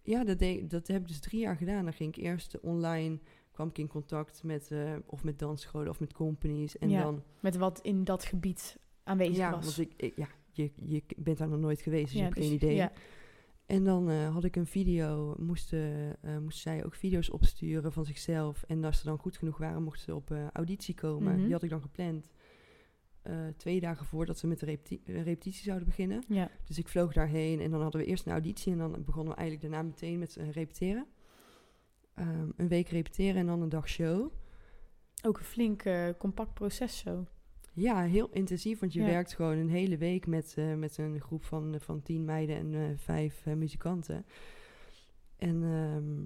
[0.02, 1.84] ja, dat, deed, dat heb ik dus drie jaar gedaan.
[1.84, 3.18] Dan ging ik eerst online,
[3.52, 6.78] kwam ik in contact met, eh, of met dansscholen of met companies.
[6.78, 9.64] En Ja, dan, Met wat in dat gebied aanwezig ja, was.
[9.64, 12.36] want ik, ik- ja, je, je bent daar nog nooit geweest, dus Ja, je hebt
[12.36, 12.74] dus- geen idee.
[12.74, 12.92] Ja.
[13.66, 18.04] En dan eh, had ik een video, moesten, eh, moesten zij ook video's opsturen van
[18.04, 18.62] zichzelf.
[18.66, 21.32] En als ze dan goed genoeg waren, mochten ze op auditie komen.
[21.34, 21.42] Mhm.
[21.42, 22.30] Die had ik dan gepland.
[23.56, 26.22] twee dagen voordat ze met de repeti- repetitie zouden beginnen.
[26.28, 26.50] ja.
[26.64, 28.72] Dus ik vloog daarheen en dan hadden we eerst een auditie.
[28.72, 31.06] En dan begonnen we eigenlijk daarna meteen met repeteren.
[32.14, 34.32] Ehm, een week repeteren en dan een dag show.
[35.24, 37.26] Ook een flink eh, compact proces zo.
[37.74, 39.06] Ja, heel intensief, want je Ja.
[39.06, 42.74] werkt gewoon een hele week met, eh, met een groep van, van tien meiden en
[42.74, 44.26] eh, vijf eh, muzikanten.
[45.36, 46.24] En, ehm,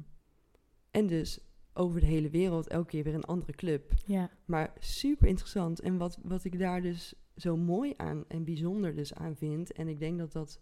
[0.91, 1.41] en dus
[1.73, 3.93] over de hele wereld elke keer weer een andere club.
[4.07, 4.31] Ja.
[4.45, 5.81] Maar super interessant.
[5.81, 9.89] En wat, wat ik daar dus zo mooi aan en bijzonder dus aan vind, en
[9.89, 10.61] ik denk dat dat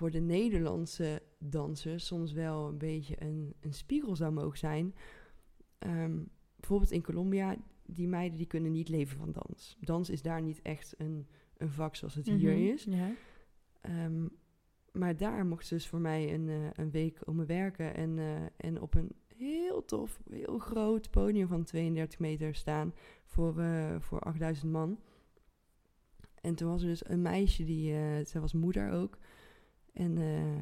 [0.00, 4.94] voor de Nederlandse dansers soms wel een beetje een, een spiegel zou mogen zijn.
[5.78, 6.18] Ehm,
[6.56, 9.76] bijvoorbeeld in Colombia, die meiden die kunnen niet leven van dans.
[9.80, 11.26] Dans is daar niet echt een,
[11.56, 12.62] een vak zoals het hier Mhm.
[12.72, 12.84] is.
[12.84, 13.10] Ja.
[13.80, 14.26] Ehm,
[14.92, 17.94] maar daar mocht ze dus voor mij een, eh, een week om me werken.
[17.94, 22.94] En, eh, en op een heel tof, heel groot podium van 32 meter staan
[23.24, 25.00] voor, eh, voor 8000 man.
[26.40, 27.92] En toen was er dus een meisje, die,
[28.24, 29.18] zij was moeder ook.
[29.92, 30.56] En eh,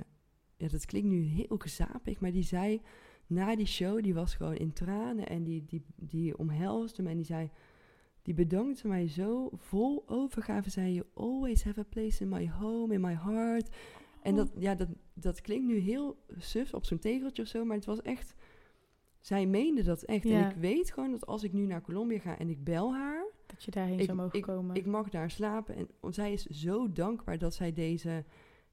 [0.56, 2.80] ja, dat klinkt nu heel gezapig, maar die zei
[3.26, 7.16] na die show, die was gewoon in tranen en die, die, die omhelsde me en
[7.16, 7.50] die zei...
[8.22, 10.70] Die bedankte mij zo vol overgave.
[10.70, 13.76] Zei je always have a place in my home, in my heart.
[14.22, 17.76] En dat, ja, dat, dat klinkt nu heel suf op zo'n tegeltje of zo, maar
[17.76, 18.34] het was echt.
[19.20, 20.24] Zij meende dat echt.
[20.24, 20.42] Ja.
[20.44, 23.24] En ik weet gewoon dat als ik nu naar Colombia ga en ik bel haar,
[23.46, 24.76] Dat je daarheen Ik- zou mogen ik- komen.
[24.76, 25.74] ik mag daar slapen.
[25.76, 28.24] En zij is zo dankbaar dat zij deze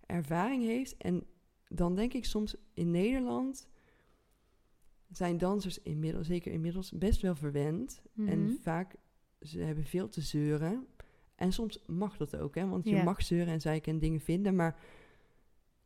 [0.06, 0.98] ervaring heeft.
[0.98, 1.24] En
[1.68, 3.68] dan denk ik soms in Nederland
[5.12, 8.02] zijn dansers inmiddels, zeker inmiddels, best wel verwend.
[8.14, 8.28] Mhm.
[8.30, 8.96] En vaak,
[9.42, 10.88] ze hebben veel te zeuren.
[11.36, 12.68] En soms mag dat ook, hè.
[12.68, 13.04] Want je Ja.
[13.04, 14.80] mag zeuren en zeiken en dingen vinden, maar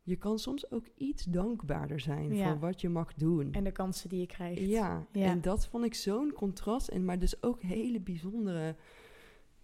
[0.02, 2.50] je kan soms ook iets dankbaarder zijn Ja.
[2.50, 3.52] voor wat je mag doen.
[3.52, 4.60] En de kansen die je krijgt.
[4.60, 5.24] Ja, Ja.
[5.24, 6.88] en dat vond ik zo'n contrast.
[6.88, 8.76] En, maar dus ook hele bijzondere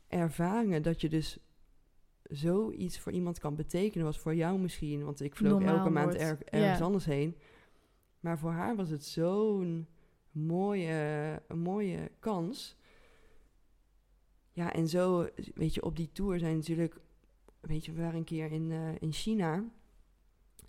[0.09, 0.83] ervaringen.
[0.83, 1.39] Dat je dus
[2.31, 4.05] zoiets voor iemand kan betekenen.
[4.07, 7.37] Wat voor jou misschien, want ik vloog Normaal elke maand er- ergens anders heen.
[8.21, 9.87] Maar voor haar was het zo'n
[10.31, 12.77] mooie, een mooie kans.
[14.53, 16.97] Ja, en zo, weet je, op die tour zijn natuurlijk...
[17.61, 19.65] Weet je, we waren een keer in, eh, in China.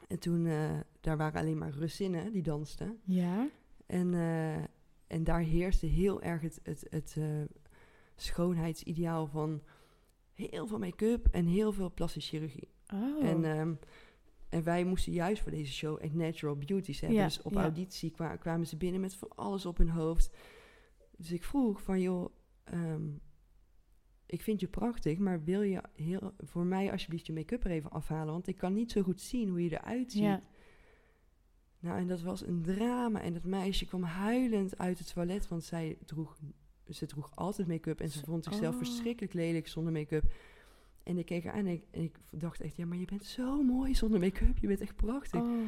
[0.08, 2.99] En toen, eh, daar waren alleen maar Russinnen die dansten.
[3.03, 3.47] Ja.
[3.86, 4.55] En, eh,
[5.08, 7.18] en daar heerste heel erg het, het, het
[8.16, 9.62] schoonheidsideaal van
[10.38, 12.67] heel veel make-up en heel veel plastische chirurgie.
[12.93, 13.25] Oh.
[13.25, 13.73] En, ehm,
[14.49, 17.17] en wij moesten juist voor deze show echt natural beauties hebben.
[17.19, 17.61] Ja, dus op ja.
[17.61, 20.35] auditie kwa- kwamen ze binnen met van alles op hun hoofd.
[21.17, 22.29] Dus ik vroeg van, joh,
[22.63, 23.07] ehm,
[24.25, 27.91] ik vind je prachtig, maar wil je heel, voor mij alsjeblieft je make-up er even
[27.91, 28.33] afhalen?
[28.33, 30.21] Want ik kan niet zo goed zien hoe je eruit ziet.
[30.21, 30.41] ja.
[31.79, 33.21] Nou, en dat was een drama.
[33.21, 36.38] En dat meisje kwam huilend uit het toilet, want zij droeg,
[36.89, 38.81] ze droeg altijd make-up en ze vond zichzelf Oh.
[38.81, 40.23] verschrikkelijk lelijk zonder make-up.
[41.03, 43.23] En ik keek haar aan en ik, en ik dacht echt, ja, maar je bent
[43.25, 44.57] zo mooi zonder make-up.
[44.57, 45.41] Je bent echt prachtig.
[45.41, 45.61] Oh.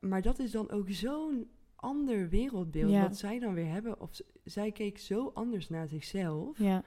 [0.00, 3.02] Maar dat is dan ook zo'n ander wereldbeeld Ja.
[3.02, 4.00] wat zij dan weer hebben.
[4.00, 4.10] Of
[4.44, 6.84] zij keek zo anders naar zichzelf Ja.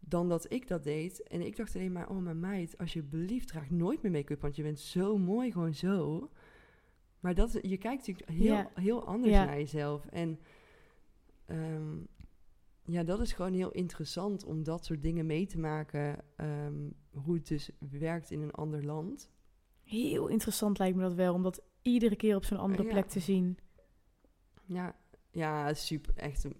[0.00, 1.22] dan dat ik dat deed.
[1.22, 4.62] En ik dacht alleen maar, oh mijn meid, alsjeblieft, draag nooit meer make-up, want je
[4.62, 6.30] bent zo mooi, gewoon zo.
[7.20, 8.70] Maar dat, je kijkt natuurlijk heel, Ja.
[8.74, 10.06] heel anders naar jezelf.
[10.06, 10.38] En
[11.46, 11.96] ehm,
[12.90, 16.24] ja, dat is gewoon heel interessant om dat soort dingen mee te maken.
[16.36, 19.30] ehm, hoe het dus werkt in een ander land.
[19.82, 22.88] Heel interessant lijkt me dat wel, om dat iedere keer op zo'n andere Ja.
[22.88, 23.58] plek te zien.
[24.64, 24.96] Ja,
[25.30, 26.12] ja, super.
[26.16, 26.50] Echt de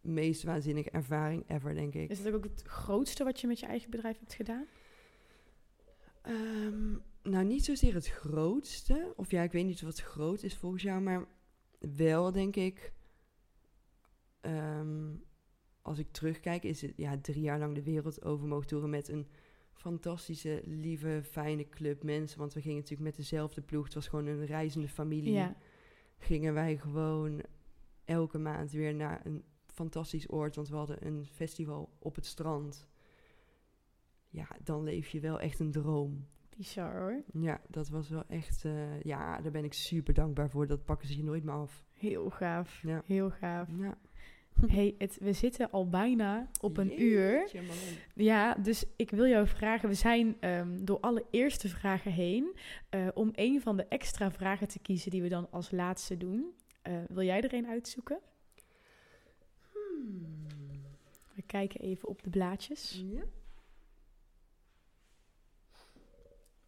[0.00, 2.10] meest waanzinnige ervaring ever, denk ik.
[2.10, 4.66] Is dat ook het grootste wat je met je eigen bedrijf hebt gedaan?
[6.22, 9.12] Ehm, nou, niet zozeer het grootste.
[9.16, 11.24] Of ja, ik weet niet wat groot is volgens jou, maar
[11.78, 12.92] wel denk ik.
[14.40, 15.14] ehm,
[15.86, 19.08] als ik terugkijk, is het ja, drie jaar lang de wereld over mogen toeren met
[19.08, 19.26] een
[19.72, 22.38] fantastische, lieve, fijne club mensen.
[22.38, 23.84] Want we gingen natuurlijk met dezelfde ploeg.
[23.84, 25.32] Het was gewoon een reizende familie.
[25.32, 25.56] Ja.
[26.18, 27.42] Gingen wij gewoon
[28.04, 30.56] elke maand weer naar een fantastisch oord.
[30.56, 32.88] Want we hadden een festival op het strand.
[34.28, 36.26] Ja, dan leef je wel echt een droom.
[36.56, 37.22] Bizar hoor.
[37.32, 38.64] Ja, dat was wel echt.
[38.64, 40.66] eh, ja, daar ben ik super dankbaar voor.
[40.66, 41.84] Dat pakken ze je nooit meer af.
[41.92, 42.82] Heel gaaf.
[42.82, 43.02] Ja.
[43.04, 43.68] Heel gaaf.
[43.78, 43.98] Ja.
[44.66, 47.38] Hey, het, we zitten al bijna op een uur.
[47.38, 47.60] Jeetje.
[48.14, 49.88] Ja, dus ik wil jou vragen.
[49.88, 52.56] We zijn ehm, door alle eerste vragen heen.
[52.88, 56.54] eh, om een van de extra vragen te kiezen die we dan als laatste doen.
[56.82, 58.18] Eh, wil jij er een uitzoeken?
[59.72, 60.46] Hmm.
[61.34, 63.02] We kijken even op de blaadjes.
[63.06, 63.22] Ja.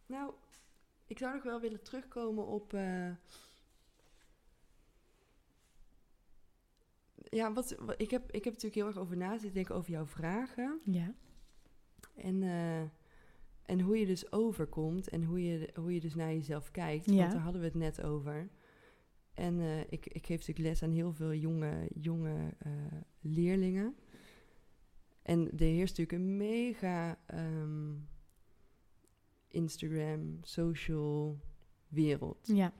[0.05, 0.33] Nou,
[1.07, 2.73] ik zou nog wel willen terugkomen op.
[2.73, 3.09] eh,
[7.29, 9.91] ja, wat, wat- ik, heb, ik heb natuurlijk heel erg over na zitten denken over
[9.91, 10.79] jouw vragen.
[10.83, 11.13] Ja.
[12.15, 12.81] En, eh,
[13.65, 17.05] en hoe je dus overkomt en hoe je, hoe je dus naar jezelf kijkt.
[17.05, 17.15] Ja.
[17.15, 18.49] Want daar hadden we het net over.
[19.33, 22.71] En eh, ik, ik geef natuurlijk les aan heel veel jonge, jonge eh,
[23.19, 23.95] leerlingen.
[25.21, 27.93] En er heerst natuurlijk een mega ehm,
[29.47, 31.39] Instagram, social
[31.87, 32.47] wereld.
[32.53, 32.73] Ja.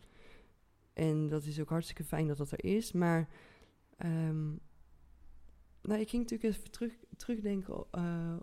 [0.93, 2.91] En dat is ook hartstikke fijn dat dat er is.
[2.91, 3.30] Maar
[4.00, 4.47] ehm,
[5.82, 8.36] nou, ik ging natuurlijk even terug, terugdenken eh,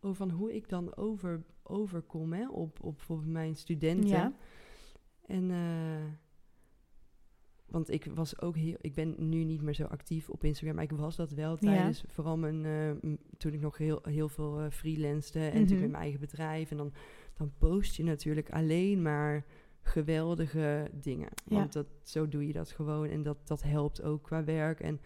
[0.00, 4.08] over van hoe ik dan over, overkom hè, op, op bijvoorbeeld mijn studenten.
[4.08, 4.32] Ja.
[5.26, 6.12] En eh,
[7.66, 10.84] want ik was ook heel, ik ben nu niet meer zo actief op Instagram, maar
[10.84, 11.56] ik was dat wel Ja.
[11.56, 16.02] tijdens vooral mijn eh, toen ik nog heel, heel veel freelancede en natuurlijk met mijn
[16.02, 16.70] eigen bedrijf.
[16.70, 16.92] En dan,
[17.34, 19.44] dan post je natuurlijk alleen maar
[19.88, 21.28] geweldige dingen.
[21.44, 21.56] Ja.
[21.56, 24.80] Want dat, zo doe je dat gewoon en dat, dat helpt ook qua werk.
[24.80, 25.00] En,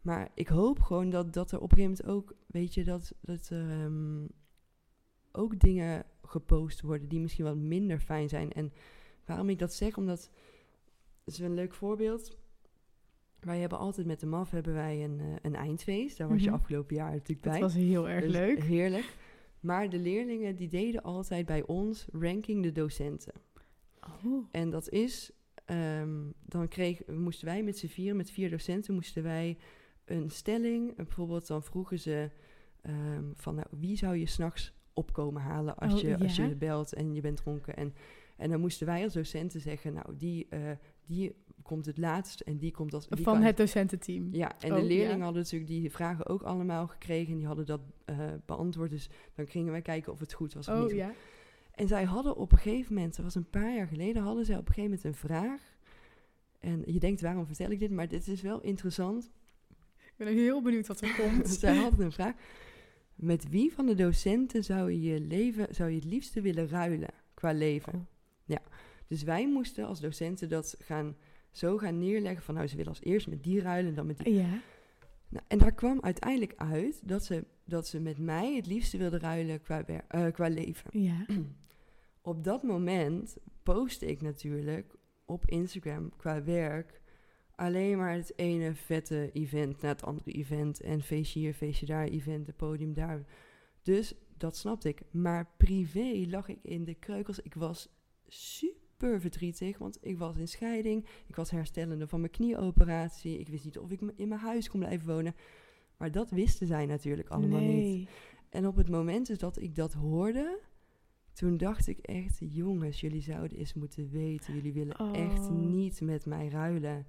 [0.00, 3.14] maar ik hoop gewoon dat, dat er op een gegeven moment ook, weet je, dat,
[3.20, 4.26] dat er ehm,
[5.32, 8.52] ook dingen gepost worden die misschien wat minder fijn zijn.
[8.52, 8.72] En
[9.24, 10.30] waarom ik dat zeg, omdat,
[11.24, 12.36] dat is een leuk voorbeeld.
[13.40, 16.18] Wij hebben altijd met de MAF hebben wij een, eh, een eindfeest.
[16.18, 16.54] Daar was je Mhm.
[16.54, 17.60] afgelopen jaar natuurlijk Dat bij.
[17.60, 18.62] was heel erg Dus leuk.
[18.62, 19.16] Heerlijk.
[19.64, 23.34] Maar de leerlingen die deden altijd bij ons ranking de docenten.
[24.00, 24.46] Oh.
[24.50, 25.30] En dat is,
[25.64, 29.58] ehm, dan kreeg, moesten wij met z'n vieren, met vier docenten, moesten wij
[30.04, 30.96] een stelling.
[30.96, 32.30] Bijvoorbeeld dan vroegen ze
[32.82, 36.92] ehm, van, nou, wie zou je s'nachts opkomen halen als, Oh, je, als je belt
[36.92, 37.76] en je bent dronken?
[37.76, 37.94] En,
[38.36, 40.70] en dan moesten wij als docenten zeggen, nou, die, eh,
[41.06, 41.34] die
[41.64, 43.08] komt het laatst en die komt als...
[43.08, 44.28] die Van het docententeam.
[44.32, 45.24] ja, en Oh, de leerlingen ja.
[45.24, 48.90] hadden natuurlijk die vragen ook allemaal gekregen en die hadden dat eh, beantwoord.
[48.90, 50.90] Dus dan gingen wij kijken of het goed was of Oh niet.
[50.96, 51.12] ja.
[51.74, 54.56] En zij hadden op een gegeven moment, dat was een paar jaar geleden, hadden zij
[54.56, 55.60] op een gegeven moment een vraag.
[56.60, 57.90] En je denkt, waarom vertel ik dit?
[57.90, 59.30] Maar dit is wel interessant.
[59.96, 61.48] Ik ben ook heel benieuwd wat er komt.
[61.48, 62.34] zij hadden een vraag.
[63.14, 67.08] Met wie van de docenten zou je je leven, zou je het liefste willen ruilen
[67.34, 67.92] qua leven?
[67.94, 68.00] Oh.
[68.44, 68.60] Ja.
[69.06, 71.16] Dus wij moesten als docenten dat gaan,
[71.54, 74.34] zo gaan neerleggen van, nou, ze willen als eerst met die ruilen, dan met die.
[74.34, 74.60] Ja.
[75.28, 79.18] Nou, en daar kwam uiteindelijk uit dat ze, dat ze met mij het liefste wilde
[79.18, 81.00] ruilen qua, eh, qua leven.
[81.00, 81.26] Ja.
[82.22, 84.94] Op dat moment postte ik natuurlijk
[85.24, 87.02] op Instagram qua werk
[87.54, 90.80] alleen maar het ene vette event na het andere event.
[90.80, 93.24] En feestje hier, feestje daar, event, de podium daar.
[93.82, 95.02] Dus dat snapte ik.
[95.10, 97.40] Maar privé lag ik in de kreukels.
[97.40, 97.88] Ik was
[98.26, 101.06] super verdrietig, want ik was in scheiding.
[101.26, 103.38] Ik was herstellende van mijn knieoperatie.
[103.38, 105.34] Ik wist niet of ik in mijn huis kon blijven wonen.
[105.96, 108.08] Maar dat wisten zij natuurlijk allemaal niet.
[108.48, 110.58] En op het moment dus dat ik dat hoorde,
[111.32, 114.54] toen dacht ik echt, jongens, jullie zouden eens moeten weten.
[114.54, 115.50] Jullie willen echt Oh.
[115.50, 117.06] niet met mij ruilen.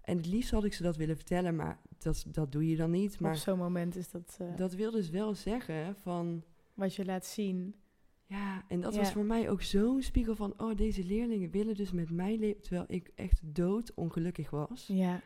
[0.00, 2.90] En het liefst had ik ze dat willen vertellen, maar dat, dat doe je dan
[2.90, 3.14] niet.
[3.14, 6.42] Op Maar zo'n moment is dat, eh, dat wil dus wel zeggen van...
[6.74, 7.74] wat je laat zien.
[8.28, 9.00] Ja, en dat Ja.
[9.00, 10.54] was voor mij ook zo'n spiegel van...
[10.56, 12.62] oh, deze leerlingen willen dus met mij leven...
[12.62, 14.86] terwijl ik echt dood ongelukkig was.
[14.86, 15.20] Ja,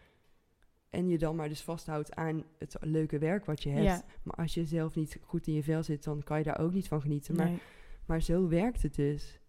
[0.91, 3.85] En je dan maar dus vasthoudt aan het leuke werk wat je hebt.
[3.85, 4.05] Ja.
[4.23, 6.05] Maar als je zelf niet goed in je vel zit...
[6.05, 7.37] dan kan je daar ook niet van genieten.
[7.37, 7.59] Maar nee.
[8.07, 9.41] Maar zo werkt het dus.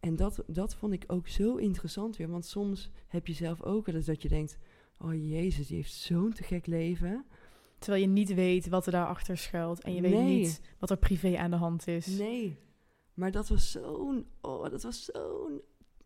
[0.00, 2.28] En dat, dat vond ik ook zo interessant weer.
[2.28, 4.58] Want soms heb je zelf ook wel eens dat je denkt...
[4.98, 7.24] Oh jezus, die heeft zo'n te gek leven.
[7.78, 9.82] Terwijl je niet weet wat er daarachter schuilt.
[9.82, 12.06] En je weet niet wat er privé aan de hand is.
[12.06, 12.56] Nee.
[13.18, 14.26] Maar dat was zo'n...
[14.40, 15.60] Oh, dat was zo'n...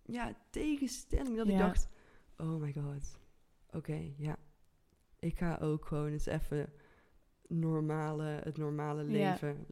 [0.05, 1.37] Ja, tegenstelling.
[1.37, 1.89] Dat ik dacht...
[2.37, 3.19] Oh my god.
[3.71, 4.37] Oké, ja.
[5.19, 6.73] Ik ga ook gewoon eens even...
[7.49, 9.31] Normale, het normale Ja.
[9.31, 9.67] leven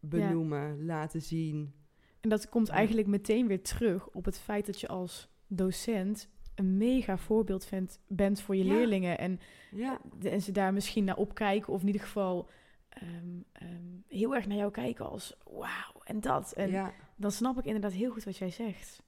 [0.00, 1.74] benoemen, laten zien.
[2.20, 6.76] En dat komt eigenlijk meteen weer terug op het feit dat je als docent een
[6.76, 9.18] mega voorbeeld vindt, bent voor je leerlingen.
[9.18, 9.40] En,
[10.22, 12.48] en ze daar misschien naar opkijken, of in ieder geval
[12.94, 16.52] ehm, ehm, heel erg naar jou kijken als wauw en dat.
[16.52, 16.92] En ja.
[17.16, 19.02] dan snap ik inderdaad heel goed wat jij zegt.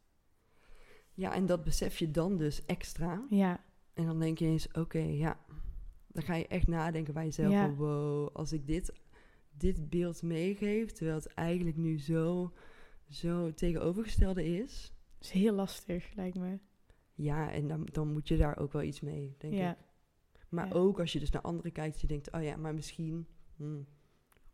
[1.15, 3.27] ja, en dat besef je dan dus extra.
[3.31, 3.65] Ja,
[3.95, 5.39] En dan denk je eens, oké, ja.
[6.07, 7.67] Dan ga je echt nadenken bij jezelf Ja.
[7.67, 8.93] van, wow, als ik dit,
[9.51, 12.53] dit beeld meegeef, terwijl het eigenlijk nu zo,
[13.09, 14.93] zo tegenovergestelde is.
[15.21, 16.59] is heel lastig, lijkt me.
[17.15, 19.79] Ja, en dan, dan moet je daar ook wel iets mee, denk ja, ik.
[20.49, 20.73] Maar ja.
[20.73, 23.27] ook als je dus naar anderen kijkt, je denkt, oh ja, maar misschien
[23.57, 23.87] hmm,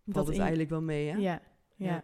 [0.05, 1.17] valt dat het in- eigenlijk wel mee, hè?
[1.17, 1.21] Ja,
[1.77, 1.87] ja.
[1.87, 1.97] Ja.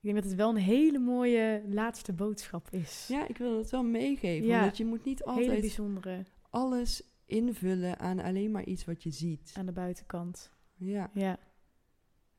[0.00, 3.06] Ik denk dat het wel een hele mooie laatste boodschap is.
[3.08, 4.60] Ja, ik wil het wel meegeven, Ja.
[4.60, 9.10] want je moet niet hele altijd bijzondere alles invullen aan alleen maar iets wat je
[9.10, 9.52] ziet.
[9.56, 10.52] aan de buitenkant.
[10.76, 11.38] Ja, Ja.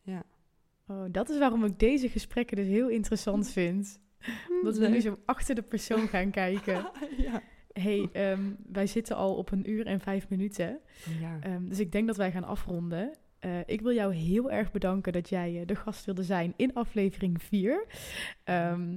[0.01, 0.24] ja.
[0.88, 3.99] Oh, dat is waarom ik deze gesprekken dus heel interessant vind.
[4.63, 6.89] Dat we nu zo achter de persoon gaan kijken.
[7.17, 7.41] ja.
[7.74, 10.80] hey, ehm, wij zitten al op een uur en vijf minuten.
[11.19, 11.39] ja.
[11.41, 13.13] Ehm, dus ik denk dat wij gaan afronden.
[13.43, 16.73] Eh, ik wil jou heel erg bedanken dat jij eh, de gast wilde zijn in
[16.73, 17.85] aflevering 4.
[18.43, 18.91] Ehm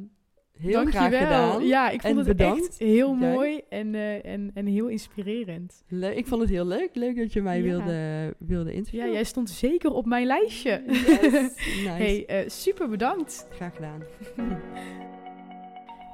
[0.59, 1.51] Heel graag dankjewel.
[1.53, 1.67] gedaan.
[1.67, 2.67] Ja, ik vond En het bedankt.
[2.69, 5.85] echt heel mooi en, eh, en, en heel inspirerend.
[5.89, 6.89] Le- ik vond het heel leuk.
[6.95, 7.63] Leuk dat je mij Ja.
[7.63, 9.13] wilde, wilde Ja, interviewen.
[9.13, 10.83] jij stond zeker op mijn lijstje.
[10.87, 11.03] Yes.
[11.85, 12.25] Nice.
[12.27, 13.47] Hey, super bedankt.
[13.51, 14.03] Graag gedaan.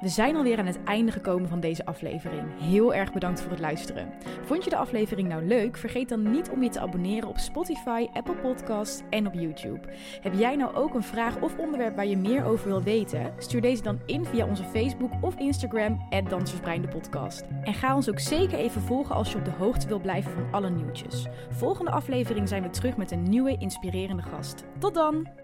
[0.03, 2.43] We zijn alweer aan het einde gekomen van deze aflevering.
[2.59, 4.13] Heel erg bedankt voor het luisteren.
[4.41, 5.77] Vond je de aflevering nou leuk?
[5.77, 9.79] Vergeet dan niet om je te abonneren op Spotify, Apple Podcasts en op YouTube.
[10.21, 13.33] Heb jij nou ook een vraag of onderwerp waar je meer over wil weten?
[13.37, 17.43] Stuur deze dan in via onze Facebook of Instagram, Dansersbrein podcast.
[17.63, 20.47] En ga ons ook zeker even volgen als je op de hoogte wil blijven van
[20.51, 21.27] alle nieuwtjes.
[21.49, 24.63] Volgende aflevering zijn we terug met een nieuwe inspirerende gast.
[24.79, 25.42] Tot dan!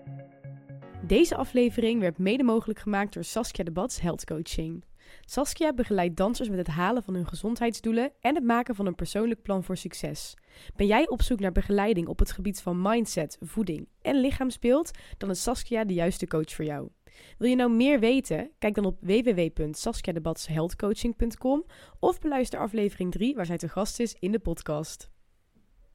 [1.08, 4.84] Deze aflevering werd mede mogelijk gemaakt door Saskia de Bats Health Coaching.
[5.26, 9.42] Saskia begeleidt dansers met het halen van hun gezondheidsdoelen en het maken van een persoonlijk
[9.42, 10.34] plan voor succes.
[10.76, 14.92] Ben jij op zoek naar begeleiding op het gebied van mindset, voeding en lichaamsbeeld?
[15.18, 16.90] Dan is Saskia de juiste coach voor jou.
[17.38, 18.52] Wil je nou meer weten?
[18.60, 21.66] Kijk dan op www.saskiadebatshealthcoaching.com
[22.00, 25.10] of beluister aflevering 3 waar zij te gast is in de podcast.